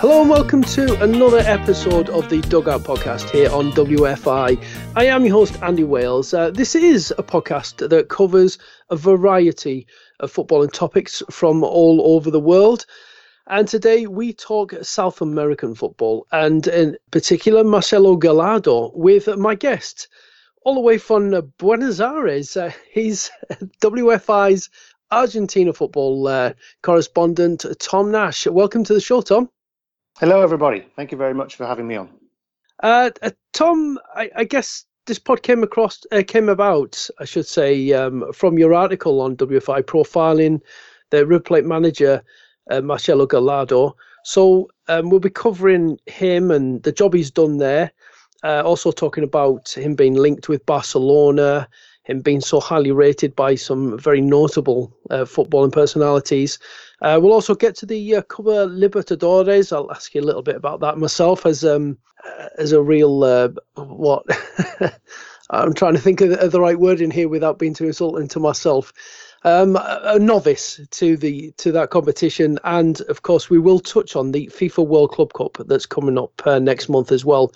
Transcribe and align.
Hello 0.00 0.20
and 0.20 0.30
welcome 0.30 0.62
to 0.62 1.02
another 1.02 1.40
episode 1.40 2.08
of 2.08 2.28
the 2.28 2.40
Dugout 2.40 2.82
Podcast 2.82 3.30
here 3.30 3.50
on 3.50 3.72
WFI. 3.72 4.64
I 4.94 5.04
am 5.06 5.24
your 5.24 5.32
host, 5.34 5.60
Andy 5.60 5.82
Wales. 5.82 6.32
Uh, 6.32 6.50
this 6.52 6.76
is 6.76 7.12
a 7.18 7.22
podcast 7.24 7.88
that 7.88 8.08
covers 8.08 8.58
a 8.90 8.96
variety 8.96 9.88
of 10.20 10.32
footballing 10.32 10.72
topics 10.72 11.22
from 11.30 11.62
all 11.62 12.14
over 12.14 12.30
the 12.30 12.40
world. 12.40 12.86
And 13.46 13.66
today 13.66 14.06
we 14.06 14.32
talk 14.32 14.74
South 14.82 15.20
American 15.20 15.74
football 15.74 16.26
and 16.32 16.66
in 16.66 16.96
particular 17.10 17.64
Marcelo 17.64 18.16
Gallardo 18.16 18.92
with 18.94 19.26
my 19.36 19.54
guest 19.54 20.08
all 20.64 20.74
the 20.74 20.80
way 20.80 20.98
from 20.98 21.30
Buenos 21.58 22.00
Aires. 22.00 22.56
Uh, 22.56 22.72
he's 22.92 23.30
WFI's 23.80 24.68
Argentina 25.10 25.72
football 25.72 26.28
uh, 26.28 26.52
correspondent, 26.82 27.64
Tom 27.78 28.10
Nash. 28.10 28.46
Welcome 28.46 28.84
to 28.84 28.92
the 28.92 29.00
show, 29.00 29.22
Tom. 29.22 29.48
Hello, 30.18 30.42
everybody. 30.42 30.84
Thank 30.96 31.12
you 31.12 31.18
very 31.18 31.34
much 31.34 31.56
for 31.56 31.66
having 31.66 31.86
me 31.86 31.96
on. 31.96 32.10
Uh, 32.82 33.10
uh, 33.22 33.30
Tom, 33.52 33.98
I, 34.14 34.30
I, 34.36 34.44
guess 34.44 34.84
this 35.08 35.18
pod 35.18 35.42
came 35.42 35.62
across, 35.62 36.06
uh, 36.12 36.22
came 36.24 36.48
about, 36.48 37.08
I 37.18 37.24
should 37.24 37.46
say, 37.46 37.92
um, 37.92 38.30
from 38.32 38.58
your 38.58 38.74
article 38.74 39.20
on 39.20 39.36
WFI 39.36 39.82
profiling 39.82 40.60
the 41.10 41.26
River 41.26 41.42
Plate 41.42 41.64
manager 41.64 42.22
uh, 42.70 42.82
Marcelo 42.82 43.26
Gallardo. 43.26 43.96
So 44.24 44.68
um, 44.86 45.08
we'll 45.08 45.20
be 45.20 45.30
covering 45.30 45.98
him 46.06 46.50
and 46.50 46.82
the 46.82 46.92
job 46.92 47.14
he's 47.14 47.30
done 47.30 47.56
there. 47.56 47.90
Uh, 48.44 48.62
also 48.62 48.92
talking 48.92 49.24
about 49.24 49.70
him 49.76 49.94
being 49.94 50.14
linked 50.14 50.48
with 50.48 50.64
Barcelona, 50.66 51.68
him 52.04 52.20
being 52.20 52.40
so 52.40 52.60
highly 52.60 52.92
rated 52.92 53.34
by 53.34 53.54
some 53.54 53.98
very 53.98 54.20
notable 54.20 54.94
uh, 55.10 55.24
footballing 55.24 55.72
personalities. 55.72 56.58
Uh, 57.00 57.18
we'll 57.22 57.32
also 57.32 57.54
get 57.54 57.76
to 57.76 57.86
the 57.86 58.16
uh, 58.16 58.22
Copa 58.22 58.66
Libertadores. 58.68 59.72
I'll 59.72 59.90
ask 59.92 60.14
you 60.14 60.20
a 60.20 60.24
little 60.24 60.42
bit 60.42 60.56
about 60.56 60.80
that 60.80 60.98
myself 60.98 61.46
as 61.46 61.64
um 61.64 61.98
uh, 62.24 62.48
as 62.58 62.72
a 62.72 62.82
real 62.82 63.22
uh, 63.24 63.48
what 63.76 64.26
I'm 65.50 65.74
trying 65.74 65.94
to 65.94 66.00
think 66.00 66.20
of 66.20 66.50
the, 66.50 66.60
right 66.60 66.78
word 66.78 67.00
in 67.00 67.10
here 67.10 67.28
without 67.28 67.58
being 67.58 67.74
too 67.74 67.86
insulting 67.86 68.28
to 68.28 68.40
myself. 68.40 68.92
Um, 69.44 69.78
a 69.80 70.18
novice 70.18 70.80
to 70.90 71.16
the 71.16 71.52
to 71.58 71.70
that 71.72 71.90
competition, 71.90 72.58
and 72.64 73.00
of 73.02 73.22
course 73.22 73.48
we 73.48 73.58
will 73.58 73.78
touch 73.78 74.16
on 74.16 74.32
the 74.32 74.48
FIFA 74.48 74.86
World 74.86 75.12
Club 75.12 75.32
Cup 75.32 75.58
that's 75.66 75.86
coming 75.86 76.18
up 76.18 76.42
uh, 76.44 76.58
next 76.58 76.88
month 76.88 77.12
as 77.12 77.24
well. 77.24 77.52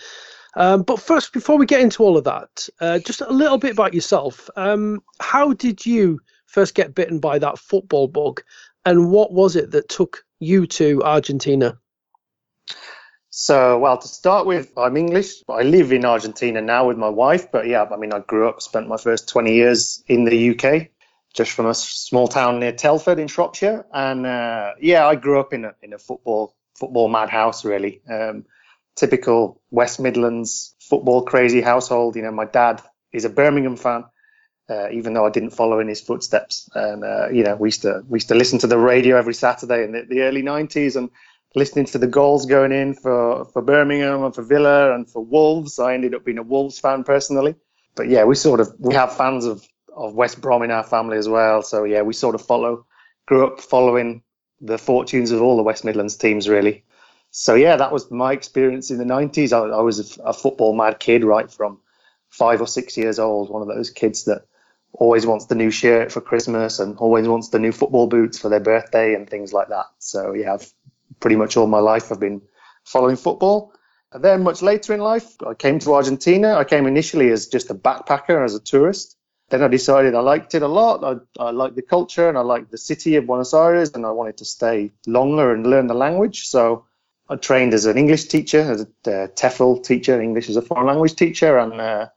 Um, 0.54 0.82
but 0.82 1.00
first, 1.00 1.32
before 1.32 1.58
we 1.58 1.66
get 1.66 1.80
into 1.80 2.04
all 2.04 2.16
of 2.16 2.24
that, 2.24 2.68
uh, 2.80 3.00
just 3.00 3.20
a 3.20 3.32
little 3.32 3.58
bit 3.58 3.72
about 3.72 3.94
yourself. 3.94 4.48
Um, 4.54 5.02
how 5.20 5.54
did 5.54 5.84
you 5.84 6.20
first 6.46 6.74
get 6.74 6.94
bitten 6.94 7.18
by 7.18 7.38
that 7.38 7.58
football 7.58 8.06
bug, 8.06 8.42
and 8.84 9.10
what 9.10 9.32
was 9.32 9.56
it 9.56 9.70
that 9.72 9.88
took 9.88 10.24
you 10.40 10.66
to 10.66 11.02
Argentina? 11.02 11.78
So, 13.30 13.78
well, 13.78 13.96
to 13.96 14.08
start 14.08 14.46
with, 14.46 14.72
I'm 14.76 14.96
English. 14.96 15.42
I 15.48 15.62
live 15.62 15.90
in 15.92 16.04
Argentina 16.04 16.60
now 16.60 16.88
with 16.88 16.98
my 16.98 17.08
wife, 17.08 17.50
but 17.50 17.66
yeah, 17.66 17.84
I 17.84 17.96
mean, 17.96 18.12
I 18.12 18.18
grew 18.18 18.48
up, 18.48 18.60
spent 18.60 18.88
my 18.88 18.98
first 18.98 19.28
20 19.28 19.54
years 19.54 20.04
in 20.06 20.24
the 20.24 20.50
UK, 20.50 20.88
just 21.32 21.52
from 21.52 21.66
a 21.66 21.74
small 21.74 22.28
town 22.28 22.60
near 22.60 22.72
Telford 22.72 23.18
in 23.18 23.28
Shropshire, 23.28 23.86
and 23.92 24.26
uh, 24.26 24.72
yeah, 24.80 25.06
I 25.06 25.14
grew 25.14 25.40
up 25.40 25.54
in 25.54 25.64
a 25.64 25.74
in 25.80 25.94
a 25.94 25.98
football 25.98 26.54
football 26.74 27.08
madhouse, 27.08 27.64
really. 27.64 28.02
Um, 28.06 28.44
typical 28.96 29.62
West 29.70 29.98
Midlands 29.98 30.74
football 30.80 31.22
crazy 31.22 31.62
household. 31.62 32.16
You 32.16 32.22
know, 32.22 32.32
my 32.32 32.44
dad 32.44 32.82
is 33.12 33.24
a 33.24 33.30
Birmingham 33.30 33.76
fan, 33.76 34.04
uh, 34.68 34.90
even 34.90 35.12
though 35.12 35.26
I 35.26 35.30
didn't 35.30 35.50
follow 35.50 35.80
in 35.80 35.88
his 35.88 36.00
footsteps. 36.00 36.68
And 36.74 37.04
uh, 37.04 37.28
you 37.30 37.44
know, 37.44 37.56
we 37.56 37.68
used 37.68 37.82
to 37.82 38.02
we 38.08 38.16
used 38.16 38.28
to 38.28 38.34
listen 38.34 38.58
to 38.60 38.66
the 38.66 38.78
radio 38.78 39.16
every 39.16 39.34
Saturday 39.34 39.84
in 39.84 39.92
the, 39.92 40.02
the, 40.08 40.22
early 40.22 40.42
'90s 40.42 40.96
and 40.96 41.10
listening 41.54 41.84
to 41.86 41.98
the 41.98 42.06
goals 42.06 42.46
going 42.46 42.72
in 42.72 42.94
for 42.94 43.44
for 43.46 43.62
Birmingham 43.62 44.24
and 44.24 44.34
for 44.34 44.42
Villa 44.42 44.94
and 44.94 45.08
for 45.08 45.24
Wolves. 45.24 45.78
I 45.78 45.94
ended 45.94 46.14
up 46.14 46.24
being 46.24 46.38
a 46.38 46.42
Wolves 46.42 46.78
fan 46.78 47.04
personally. 47.04 47.54
But 47.94 48.08
yeah, 48.08 48.24
we 48.24 48.34
sort 48.34 48.60
of 48.60 48.72
we 48.78 48.94
have 48.94 49.16
fans 49.16 49.44
of 49.44 49.66
of 49.94 50.14
West 50.14 50.40
Brom 50.40 50.62
in 50.62 50.70
our 50.70 50.84
family 50.84 51.18
as 51.18 51.28
well. 51.28 51.62
So 51.62 51.84
yeah, 51.84 52.02
we 52.02 52.14
sort 52.14 52.34
of 52.34 52.42
follow 52.42 52.86
grew 53.26 53.46
up 53.46 53.60
following 53.60 54.22
the 54.60 54.78
fortunes 54.78 55.30
of 55.30 55.42
all 55.42 55.56
the 55.56 55.62
West 55.62 55.84
Midlands 55.84 56.16
teams 56.16 56.48
really 56.48 56.84
so 57.32 57.54
yeah, 57.54 57.76
that 57.76 57.92
was 57.92 58.10
my 58.10 58.32
experience 58.32 58.90
in 58.90 58.98
the 58.98 59.04
90s. 59.04 59.52
I, 59.54 59.78
I 59.78 59.80
was 59.80 60.18
a, 60.18 60.22
a, 60.22 60.32
football 60.34 60.74
mad 60.74 61.00
kid 61.00 61.24
right 61.24 61.50
from 61.50 61.78
five 62.28 62.60
or 62.60 62.66
six 62.66 62.96
years 62.96 63.18
old, 63.18 63.48
one 63.48 63.62
of 63.62 63.68
those 63.68 63.88
kids 63.88 64.24
that 64.24 64.44
always 64.92 65.26
wants 65.26 65.46
the 65.46 65.54
new 65.54 65.70
shirt 65.70 66.12
for 66.12 66.20
Christmas 66.20 66.78
and 66.78 66.96
always 66.98 67.26
wants 67.26 67.48
the 67.48 67.58
new 67.58 67.72
football 67.72 68.06
boots 68.06 68.38
for 68.38 68.48
their 68.48 68.60
birthday 68.60 69.14
and 69.14 69.28
things 69.28 69.52
like 69.52 69.68
that. 69.68 69.86
So 69.98 70.32
yeah, 70.32 70.54
I've 70.54 70.72
pretty 71.20 71.36
much 71.36 71.56
all 71.56 71.66
my 71.66 71.78
life 71.78 72.12
I've 72.12 72.20
been 72.20 72.42
following 72.84 73.16
football. 73.16 73.72
And 74.12 74.22
then 74.22 74.42
much 74.42 74.60
later 74.60 74.92
in 74.92 75.00
life, 75.00 75.36
I 75.46 75.54
came 75.54 75.78
to 75.80 75.94
Argentina. 75.94 76.56
I 76.56 76.64
came 76.64 76.86
initially 76.86 77.30
as 77.30 77.46
just 77.46 77.70
a 77.70 77.74
backpacker, 77.74 78.44
as 78.44 78.54
a 78.54 78.60
tourist. 78.60 79.16
Then 79.48 79.62
I 79.62 79.68
decided 79.68 80.14
I 80.14 80.20
liked 80.20 80.54
it 80.54 80.62
a 80.62 80.68
lot. 80.68 81.02
I, 81.02 81.42
I 81.42 81.50
liked 81.50 81.76
the 81.76 81.82
culture 81.82 82.28
and 82.28 82.36
I 82.36 82.42
liked 82.42 82.70
the 82.70 82.78
city 82.78 83.16
of 83.16 83.26
Buenos 83.26 83.54
Aires 83.54 83.92
and 83.94 84.04
I 84.04 84.10
wanted 84.10 84.36
to 84.38 84.44
stay 84.44 84.90
longer 85.06 85.54
and 85.54 85.66
learn 85.66 85.86
the 85.86 85.94
language. 85.94 86.48
So 86.48 86.84
I 87.28 87.36
trained 87.36 87.72
as 87.72 87.86
an 87.86 87.96
English 87.96 88.26
teacher, 88.26 88.60
as 88.60 88.82
a 88.82 88.84
uh, 88.84 89.26
TEFL 89.28 89.84
teacher, 89.84 90.20
English 90.20 90.50
as 90.50 90.56
a 90.56 90.62
foreign 90.62 90.86
language 90.86 91.16
teacher, 91.16 91.58
and 91.58 91.80
uh, 91.80 92.08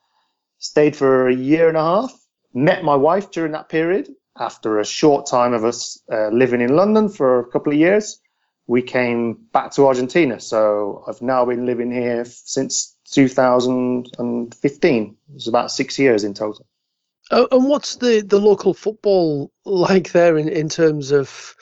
stayed 0.60 0.96
for 0.96 1.30
a 1.30 1.36
year 1.36 1.70
and 1.70 1.78
a 1.78 1.82
half. 1.82 2.25
Met 2.56 2.84
my 2.84 2.96
wife 2.96 3.32
during 3.32 3.52
that 3.52 3.70
period. 3.70 4.10
After 4.38 4.80
a 4.80 4.86
short 4.86 5.28
time 5.28 5.54
of 5.54 5.64
us 5.64 6.02
uh, 6.12 6.30
living 6.30 6.62
in 6.62 6.76
London 6.76 7.10
for 7.10 7.40
a 7.40 7.46
couple 7.46 7.72
of 7.72 7.80
years, 7.80 8.20
we 8.66 8.82
came 8.82 9.38
back 9.52 9.72
to 9.74 9.86
Argentina. 9.86 10.40
So 10.40 11.04
I've 11.08 11.22
now 11.22 11.46
been 11.46 11.66
living 11.66 11.92
here 11.92 12.26
since 12.26 12.96
2015. 13.12 15.18
It's 15.36 15.48
about 15.48 15.72
six 15.72 16.00
years 16.00 16.24
in 16.24 16.34
total. 16.34 16.66
Oh, 17.32 17.48
and 17.52 17.68
what's 17.68 17.98
the, 17.98 18.22
the 18.22 18.40
local 18.40 18.74
football 18.74 19.52
like 19.66 20.12
there 20.12 20.38
in, 20.38 20.48
in 20.48 20.70
terms 20.70 21.12
of 21.12 21.56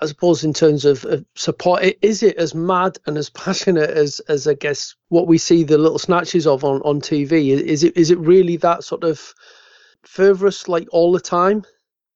I 0.00 0.06
suppose 0.06 0.44
in 0.44 0.52
terms 0.52 0.84
of, 0.84 1.04
of, 1.06 1.24
support, 1.34 1.82
is 2.02 2.22
it 2.22 2.36
as 2.36 2.54
mad 2.54 2.98
and 3.06 3.16
as 3.16 3.30
passionate 3.30 3.90
as 3.90 4.20
as 4.28 4.46
I 4.46 4.54
guess 4.54 4.94
what 5.08 5.26
we 5.26 5.38
see 5.38 5.64
the 5.64 5.78
little 5.78 5.98
snatches 5.98 6.46
of 6.46 6.64
on, 6.64 6.82
on 6.82 7.00
TV? 7.00 7.50
Is 7.50 7.82
it 7.82 7.96
is 7.96 8.10
it 8.10 8.18
really 8.18 8.56
that 8.58 8.84
sort 8.84 9.04
of 9.04 9.34
fervorous 10.04 10.68
like 10.68 10.88
all 10.92 11.12
the 11.12 11.20
time? 11.20 11.64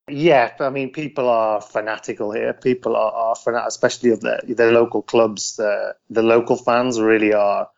Yeah, 0.09 0.53
I 0.59 0.71
mean, 0.71 0.91
people 0.91 1.29
are 1.29 1.61
fanatical 1.61 2.33
here. 2.33 2.53
People 2.53 2.97
are, 2.97 3.13
are 3.13 3.67
especially 3.67 4.11
of 4.11 4.21
the 4.21 4.41
the 4.47 4.71
local 4.73 5.03
clubs. 5.03 5.57
The 5.57 5.95
the 6.09 6.23
local 6.23 6.57
fans 6.57 7.01
really 7.01 7.33
are. 7.33 7.69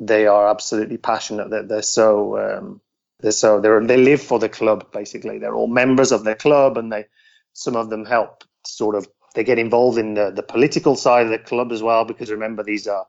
They 0.00 0.26
are 0.26 0.48
absolutely 0.48 0.98
passionate. 0.98 1.50
That 1.50 1.68
they're 1.68 1.82
so 1.82 2.38
um, 2.38 2.80
they're 3.20 3.32
so 3.32 3.60
they 3.60 3.86
they 3.86 3.96
live 3.96 4.20
for 4.22 4.38
the 4.38 4.48
club. 4.48 4.92
Basically, 4.92 5.38
they're 5.38 5.54
all 5.54 5.66
members 5.66 6.12
of 6.12 6.24
their 6.24 6.34
club, 6.34 6.76
and 6.76 6.92
they 6.92 7.06
some 7.54 7.76
of 7.76 7.88
them 7.88 8.04
help 8.04 8.44
sort 8.64 8.94
of 8.94 9.08
they 9.34 9.44
get 9.44 9.58
involved 9.58 9.98
in 9.98 10.14
the, 10.14 10.30
the 10.30 10.42
political 10.42 10.96
side 10.96 11.26
of 11.26 11.30
the 11.30 11.38
club 11.38 11.72
as 11.72 11.82
well, 11.82 12.04
because 12.04 12.30
remember, 12.30 12.62
these 12.62 12.86
are 12.88 13.06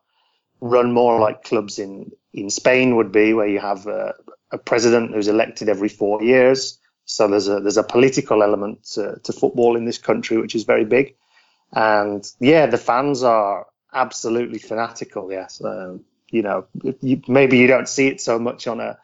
run 0.62 0.92
more 0.92 1.20
like 1.20 1.44
clubs 1.44 1.80
in, 1.80 2.12
in 2.34 2.50
Spain 2.50 2.96
would 2.96 3.12
be, 3.12 3.34
where 3.34 3.48
you 3.48 3.60
have 3.60 3.88
a, 3.88 4.14
a 4.52 4.58
president 4.58 5.14
who's 5.14 5.28
elected 5.28 5.70
every 5.70 5.90
four 5.90 6.24
years. 6.24 6.80
So 7.06 7.28
there's 7.28 7.48
a 7.48 7.60
there's 7.60 7.78
a 7.78 7.84
political 7.84 8.44
element 8.44 8.84
to, 8.94 9.20
to 9.24 9.34
football 9.34 9.76
in 9.76 9.86
this 9.86 9.98
country, 9.98 10.38
which 10.38 10.56
is 10.56 10.64
very 10.64 10.86
big. 10.86 11.16
And 11.72 12.24
yeah, 12.40 12.66
the 12.68 12.78
fans 12.78 13.24
are 13.24 13.68
absolutely 13.94 14.60
fanatical. 14.60 15.32
Yes, 15.32 15.62
um, 15.64 16.06
you 16.30 16.42
know, 16.42 16.66
you, 17.02 17.22
maybe 17.28 17.58
you 17.58 17.68
don't 17.68 17.90
see 17.90 18.08
it 18.08 18.22
so 18.22 18.38
much 18.40 18.68
on 18.68 18.80
a 18.80 18.98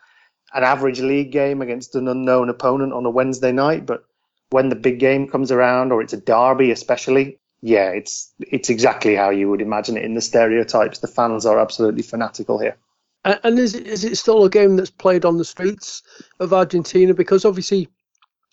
an 0.54 0.64
average 0.64 1.02
league 1.02 1.32
game 1.32 1.62
against 1.62 1.96
an 1.96 2.08
unknown 2.08 2.50
opponent 2.50 2.94
on 2.94 3.06
a 3.06 3.10
Wednesday 3.10 3.52
night, 3.52 3.86
but 3.86 4.06
when 4.50 4.70
the 4.70 4.76
big 4.76 5.00
game 5.00 5.28
comes 5.28 5.52
around 5.52 5.92
or 5.92 6.02
it's 6.02 6.14
a 6.14 6.18
derby 6.18 6.72
especially 6.72 7.40
yeah 7.62 7.90
it's 7.90 8.32
it's 8.40 8.70
exactly 8.70 9.16
how 9.16 9.30
you 9.30 9.50
would 9.50 9.62
imagine 9.62 9.98
it 9.98 10.06
in 10.06 10.14
the 10.14 10.22
stereotypes 10.22 11.00
the 11.00 11.08
fans 11.08 11.46
are 11.46 11.60
absolutely 11.60 12.04
fanatical 12.04 12.60
here 12.60 12.78
and 13.26 13.60
is 13.60 13.76
it, 13.76 13.88
is 13.88 14.04
it 14.06 14.18
still 14.18 14.44
a 14.46 14.50
game 14.50 14.76
that's 14.76 14.92
played 14.92 15.26
on 15.26 15.38
the 15.38 15.46
streets 15.46 16.04
of 16.40 16.54
Argentina 16.54 17.14
because 17.14 17.46
obviously 17.46 17.90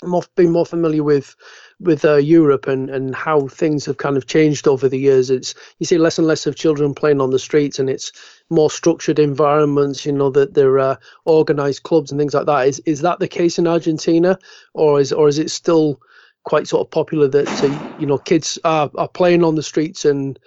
I've 0.02 0.34
been 0.34 0.50
more 0.50 0.66
familiar 0.66 1.04
with 1.04 1.36
with 1.80 2.04
uh, 2.04 2.16
Europe 2.16 2.66
and, 2.68 2.90
and 2.90 3.14
how 3.14 3.48
things 3.48 3.84
have 3.86 3.96
kind 3.98 4.16
of 4.16 4.26
changed 4.26 4.68
over 4.68 4.88
the 4.88 4.98
years. 4.98 5.30
It's 5.30 5.54
you 5.78 5.86
see 5.86 5.98
less 5.98 6.18
and 6.18 6.26
less 6.26 6.46
of 6.46 6.56
children 6.56 6.94
playing 6.94 7.20
on 7.20 7.30
the 7.30 7.38
streets, 7.38 7.78
and 7.78 7.88
it's 7.88 8.12
more 8.50 8.70
structured 8.70 9.18
environments. 9.18 10.04
You 10.04 10.12
know 10.12 10.30
that 10.30 10.54
there 10.54 10.78
are 10.78 10.98
organised 11.26 11.82
clubs 11.84 12.10
and 12.10 12.20
things 12.20 12.34
like 12.34 12.46
that. 12.46 12.66
Is 12.66 12.80
is 12.80 13.00
that 13.02 13.18
the 13.20 13.28
case 13.28 13.58
in 13.58 13.66
Argentina, 13.66 14.38
or 14.74 15.00
is 15.00 15.12
or 15.12 15.28
is 15.28 15.38
it 15.38 15.50
still 15.50 16.00
quite 16.44 16.66
sort 16.66 16.84
of 16.84 16.90
popular 16.90 17.28
that 17.28 17.48
uh, 17.62 17.96
you 17.98 18.06
know 18.06 18.18
kids 18.18 18.58
are, 18.64 18.90
are 18.96 19.08
playing 19.08 19.44
on 19.44 19.54
the 19.54 19.62
streets 19.62 20.04
and 20.04 20.38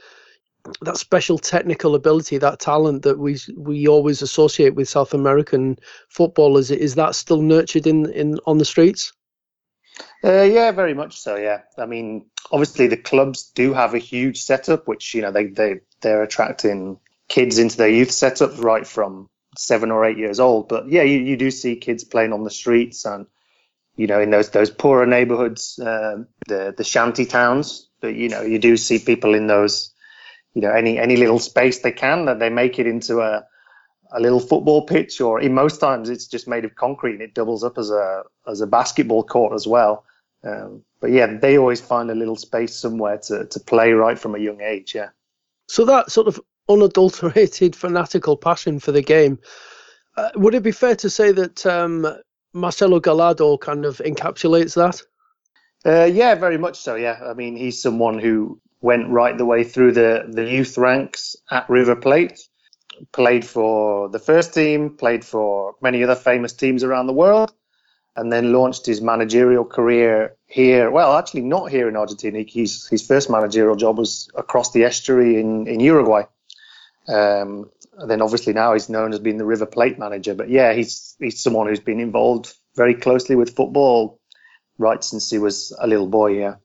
that 0.82 0.98
special 0.98 1.38
technical 1.38 1.96
ability, 1.96 2.38
that 2.40 2.60
talent 2.60 3.04
that 3.04 3.20
we 3.20 3.38
we 3.56 3.88
always 3.88 4.22
associate 4.22 4.76
with 4.76 4.90
South 4.90 5.14
American 5.14 5.78
footballers, 6.10 6.72
is 6.72 6.96
that 6.96 7.16
still 7.16 7.42
nurtured 7.42 7.88
in 7.88 8.12
in 8.12 8.40
on 8.46 8.58
the 8.58 8.66
streets? 8.66 9.14
Uh, 10.24 10.42
yeah, 10.42 10.72
very 10.72 10.94
much 10.94 11.18
so. 11.20 11.36
Yeah, 11.36 11.62
I 11.78 11.86
mean, 11.86 12.26
obviously 12.52 12.88
the 12.88 12.98
clubs 12.98 13.52
do 13.52 13.74
have 13.74 13.94
a 13.94 14.00
huge 14.00 14.42
setup, 14.42 14.88
which 14.88 15.14
you 15.14 15.22
know 15.22 15.32
they 15.32 15.48
they 15.48 15.82
they're 16.02 16.24
attracting 16.24 17.00
kids 17.28 17.58
into 17.58 17.78
their 17.78 17.90
youth 17.90 18.10
setups 18.10 18.62
right 18.62 18.86
from 18.86 19.30
seven 19.58 19.92
or 19.92 20.06
eight 20.06 20.18
years 20.18 20.40
old. 20.40 20.68
But 20.68 20.90
yeah, 20.90 21.04
you, 21.04 21.20
you 21.20 21.38
do 21.38 21.52
see 21.52 21.76
kids 21.76 22.04
playing 22.04 22.34
on 22.34 22.44
the 22.44 22.52
streets 22.52 23.06
and 23.06 23.26
you 23.96 24.08
know 24.08 24.20
in 24.20 24.32
those 24.32 24.50
those 24.50 24.70
poorer 24.70 25.06
neighborhoods, 25.06 25.80
uh, 25.80 26.24
the 26.48 26.74
the 26.76 26.84
shanty 26.84 27.26
towns. 27.26 27.90
But 28.02 28.16
you 28.16 28.30
know 28.30 28.42
you 28.42 28.60
do 28.60 28.78
see 28.78 29.00
people 29.00 29.36
in 29.36 29.48
those 29.48 29.94
you 30.56 30.62
know 30.62 30.72
any 30.72 30.98
any 30.98 31.18
little 31.18 31.38
space 31.38 31.80
they 31.80 31.92
can 31.92 32.26
that 32.26 32.40
they 32.40 32.50
make 32.50 32.80
it 32.80 32.88
into 32.88 33.22
a 33.22 33.46
a 34.14 34.20
little 34.20 34.40
football 34.40 34.86
pitch 34.86 35.20
or 35.20 35.42
in 35.42 35.54
most 35.54 35.80
times 35.80 36.10
it's 36.10 36.26
just 36.26 36.48
made 36.48 36.64
of 36.64 36.74
concrete 36.76 37.14
and 37.14 37.22
it 37.22 37.34
doubles 37.34 37.64
up 37.64 37.78
as 37.78 37.92
a 37.92 38.24
as 38.48 38.62
a 38.62 38.68
basketball 38.68 39.24
court 39.24 39.54
as 39.54 39.68
well. 39.68 40.06
Um, 40.44 40.84
but 41.02 41.12
yeah 41.12 41.26
they 41.26 41.58
always 41.58 41.82
find 41.82 42.10
a 42.10 42.16
little 42.16 42.36
space 42.36 42.76
somewhere 42.76 43.18
to, 43.18 43.46
to 43.46 43.60
play 43.60 43.92
right 43.94 44.18
from 44.18 44.36
a 44.36 44.40
young 44.40 44.62
age 44.62 44.96
yeah. 44.96 45.10
So 45.68 45.86
that 45.86 46.12
sort 46.12 46.28
of 46.28 46.40
unadulterated 46.70 47.76
fanatical 47.86 48.38
passion 48.38 48.80
for 48.80 48.92
the 48.92 49.02
game 49.02 49.40
uh, 50.18 50.30
would 50.36 50.56
it 50.56 50.64
be 50.64 50.72
fair 50.72 50.96
to 50.98 51.10
say 51.10 51.32
that 51.32 51.66
um, 51.66 52.08
marcelo 52.54 53.00
gallardo 53.00 53.58
kind 53.58 53.86
of 53.86 53.98
encapsulates 53.98 54.76
that? 54.76 55.02
Uh, 55.84 56.06
yeah 56.06 56.36
very 56.36 56.60
much 56.60 56.78
so 56.78 56.96
yeah. 56.96 57.20
I 57.26 57.34
mean 57.34 57.56
he's 57.58 57.82
someone 57.82 58.20
who 58.20 58.62
went 58.86 59.10
right 59.10 59.36
the 59.36 59.46
way 59.46 59.64
through 59.64 59.92
the, 59.92 60.26
the 60.30 60.48
youth 60.48 60.78
ranks 60.78 61.36
at 61.50 61.68
River 61.68 61.96
Plate, 61.96 62.40
played 63.12 63.44
for 63.44 64.08
the 64.10 64.20
first 64.20 64.54
team, 64.54 64.92
played 64.96 65.26
for 65.26 65.74
many 65.82 66.04
other 66.04 66.16
famous 66.16 66.54
teams 66.54 66.84
around 66.84 67.08
the 67.08 67.14
world, 67.24 67.52
and 68.16 68.32
then 68.32 68.54
launched 68.54 68.86
his 68.86 69.02
managerial 69.02 69.66
career 69.66 70.36
here. 70.46 70.92
Well, 70.92 71.18
actually, 71.18 71.42
not 71.42 71.72
here 71.72 71.90
in 71.90 71.98
Argentina. 71.98 72.44
He's, 72.48 72.88
his 72.88 73.06
first 73.06 73.28
managerial 73.28 73.76
job 73.76 73.98
was 73.98 74.30
across 74.36 74.72
the 74.72 74.84
estuary 74.84 75.40
in, 75.40 75.68
in 75.68 75.80
Uruguay. 75.80 76.24
Um, 77.08 77.72
then 78.08 78.22
obviously 78.22 78.54
now 78.54 78.74
he's 78.74 78.90
known 78.90 79.14
as 79.14 79.20
being 79.20 79.38
the 79.38 79.46
River 79.46 79.66
Plate 79.66 79.98
manager. 79.98 80.36
But 80.36 80.50
yeah, 80.50 80.74
he's 80.74 81.16
he's 81.20 81.42
someone 81.42 81.68
who's 81.68 81.80
been 81.80 82.00
involved 82.00 82.54
very 82.76 82.94
closely 82.94 83.36
with 83.36 83.56
football 83.56 84.20
right 84.78 85.04
since 85.04 85.30
he 85.30 85.40
was 85.40 85.76
a 85.80 85.88
little 85.88 86.08
boy. 86.08 86.40
Yeah. 86.40 86.56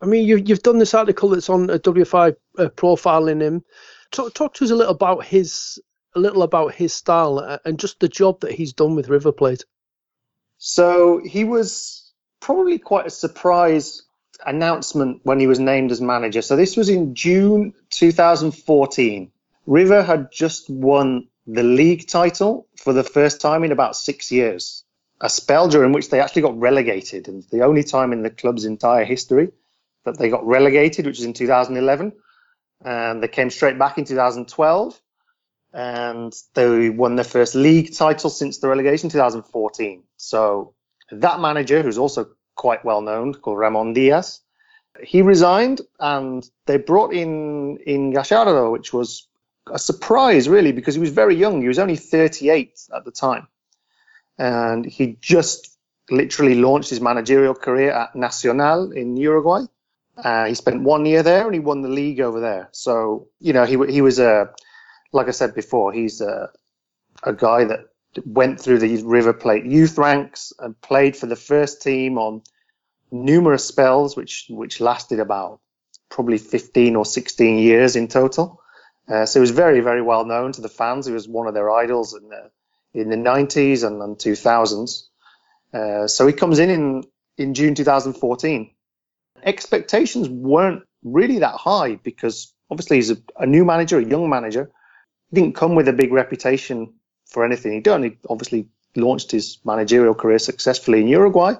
I 0.00 0.06
mean, 0.06 0.26
you've 0.26 0.48
you've 0.48 0.62
done 0.62 0.78
this 0.78 0.94
article 0.94 1.30
that's 1.30 1.50
on 1.50 1.70
a 1.70 1.78
WFI 1.78 2.36
uh, 2.58 2.68
profiling 2.76 3.40
him. 3.40 3.64
Talk, 4.10 4.34
talk 4.34 4.54
to 4.54 4.64
us 4.64 4.70
a 4.70 4.76
little 4.76 4.94
about 4.94 5.24
his 5.24 5.80
a 6.14 6.20
little 6.20 6.42
about 6.42 6.74
his 6.74 6.92
style 6.94 7.38
uh, 7.38 7.58
and 7.64 7.78
just 7.78 8.00
the 8.00 8.08
job 8.08 8.40
that 8.40 8.52
he's 8.52 8.72
done 8.72 8.94
with 8.94 9.08
River 9.08 9.32
Plate. 9.32 9.64
So 10.58 11.20
he 11.24 11.44
was 11.44 12.12
probably 12.40 12.78
quite 12.78 13.06
a 13.06 13.10
surprise 13.10 14.02
announcement 14.44 15.20
when 15.24 15.40
he 15.40 15.46
was 15.46 15.58
named 15.58 15.90
as 15.90 16.00
manager. 16.00 16.42
So 16.42 16.56
this 16.56 16.76
was 16.76 16.88
in 16.88 17.14
June 17.14 17.74
2014. 17.90 19.30
River 19.66 20.02
had 20.02 20.32
just 20.32 20.70
won 20.70 21.28
the 21.46 21.62
league 21.62 22.06
title 22.06 22.66
for 22.76 22.92
the 22.92 23.04
first 23.04 23.40
time 23.40 23.64
in 23.64 23.72
about 23.72 23.96
six 23.96 24.30
years. 24.30 24.84
A 25.20 25.28
spell 25.28 25.68
during 25.68 25.92
which 25.92 26.10
they 26.10 26.20
actually 26.20 26.42
got 26.42 26.58
relegated, 26.58 27.26
and 27.26 27.42
the 27.50 27.62
only 27.62 27.82
time 27.82 28.12
in 28.12 28.22
the 28.22 28.30
club's 28.30 28.64
entire 28.64 29.04
history 29.04 29.50
that 30.12 30.18
they 30.18 30.28
got 30.28 30.46
relegated, 30.46 31.06
which 31.06 31.18
is 31.18 31.24
in 31.24 31.32
2011, 31.32 32.12
and 32.84 33.10
um, 33.16 33.20
they 33.20 33.28
came 33.28 33.50
straight 33.50 33.78
back 33.78 33.98
in 33.98 34.04
2012, 34.04 35.00
and 35.72 36.34
they 36.54 36.90
won 36.90 37.16
their 37.16 37.24
first 37.24 37.54
league 37.54 37.94
title 37.94 38.30
since 38.30 38.58
the 38.58 38.68
relegation, 38.68 39.06
in 39.06 39.10
2014. 39.10 40.02
So 40.16 40.74
that 41.10 41.40
manager, 41.40 41.82
who's 41.82 41.98
also 41.98 42.30
quite 42.54 42.84
well 42.84 43.00
known, 43.00 43.34
called 43.34 43.58
Ramon 43.58 43.92
Diaz, 43.92 44.40
he 45.02 45.22
resigned, 45.22 45.80
and 46.00 46.48
they 46.66 46.78
brought 46.78 47.12
in 47.12 47.78
in 47.78 48.12
Gallardo, 48.12 48.70
which 48.70 48.92
was 48.92 49.28
a 49.70 49.78
surprise 49.78 50.48
really 50.48 50.72
because 50.72 50.94
he 50.94 51.00
was 51.00 51.10
very 51.10 51.36
young. 51.36 51.60
He 51.60 51.68
was 51.68 51.78
only 51.78 51.96
38 51.96 52.80
at 52.94 53.04
the 53.04 53.10
time, 53.10 53.46
and 54.38 54.84
he 54.84 55.18
just 55.20 55.76
literally 56.10 56.54
launched 56.54 56.90
his 56.90 57.00
managerial 57.00 57.54
career 57.54 57.92
at 57.92 58.16
Nacional 58.16 58.92
in 58.92 59.16
Uruguay. 59.16 59.64
Uh, 60.24 60.46
he 60.46 60.54
spent 60.54 60.82
one 60.82 61.06
year 61.06 61.22
there 61.22 61.44
and 61.44 61.54
he 61.54 61.60
won 61.60 61.82
the 61.82 61.88
league 61.88 62.20
over 62.20 62.40
there. 62.40 62.68
So 62.72 63.28
you 63.40 63.52
know 63.52 63.64
he 63.64 63.76
he 63.92 64.00
was 64.00 64.18
a 64.18 64.50
like 65.12 65.28
I 65.28 65.32
said 65.32 65.54
before, 65.54 65.92
he's 65.92 66.20
a 66.20 66.50
a 67.22 67.32
guy 67.32 67.64
that 67.64 67.80
went 68.24 68.60
through 68.60 68.78
the 68.78 69.02
River 69.04 69.32
Plate 69.32 69.64
youth 69.64 69.98
ranks 69.98 70.52
and 70.58 70.80
played 70.80 71.16
for 71.16 71.26
the 71.26 71.36
first 71.36 71.82
team 71.82 72.18
on 72.18 72.42
numerous 73.10 73.64
spells, 73.64 74.16
which 74.16 74.46
which 74.50 74.80
lasted 74.80 75.20
about 75.20 75.60
probably 76.10 76.38
15 76.38 76.96
or 76.96 77.04
16 77.04 77.58
years 77.58 77.94
in 77.94 78.08
total. 78.08 78.60
Uh, 79.08 79.24
so 79.26 79.38
he 79.38 79.42
was 79.42 79.50
very 79.50 79.80
very 79.80 80.02
well 80.02 80.24
known 80.24 80.52
to 80.52 80.60
the 80.60 80.68
fans. 80.68 81.06
He 81.06 81.12
was 81.12 81.28
one 81.28 81.46
of 81.46 81.54
their 81.54 81.70
idols 81.70 82.14
in 82.14 82.28
the 82.28 82.50
in 82.94 83.10
the 83.10 83.16
90s 83.16 83.86
and, 83.86 84.02
and 84.02 84.16
2000s. 84.16 85.04
Uh, 85.72 86.06
so 86.08 86.26
he 86.26 86.32
comes 86.32 86.58
in 86.58 86.70
in 86.70 87.04
in 87.36 87.54
June 87.54 87.74
2014 87.74 88.70
expectations 89.44 90.28
weren't 90.28 90.82
really 91.02 91.38
that 91.40 91.54
high 91.54 91.96
because 91.96 92.52
obviously 92.70 92.96
he's 92.96 93.10
a, 93.10 93.18
a, 93.36 93.46
new 93.46 93.64
manager, 93.64 93.98
a 93.98 94.04
young 94.04 94.28
manager. 94.28 94.70
He 95.30 95.40
didn't 95.40 95.54
come 95.54 95.74
with 95.74 95.88
a 95.88 95.92
big 95.92 96.12
reputation 96.12 96.94
for 97.26 97.44
anything 97.44 97.72
he'd 97.72 97.84
done. 97.84 98.02
He 98.02 98.18
obviously 98.28 98.68
launched 98.96 99.30
his 99.30 99.58
managerial 99.64 100.14
career 100.14 100.38
successfully 100.38 101.00
in 101.00 101.08
Uruguay, 101.08 101.54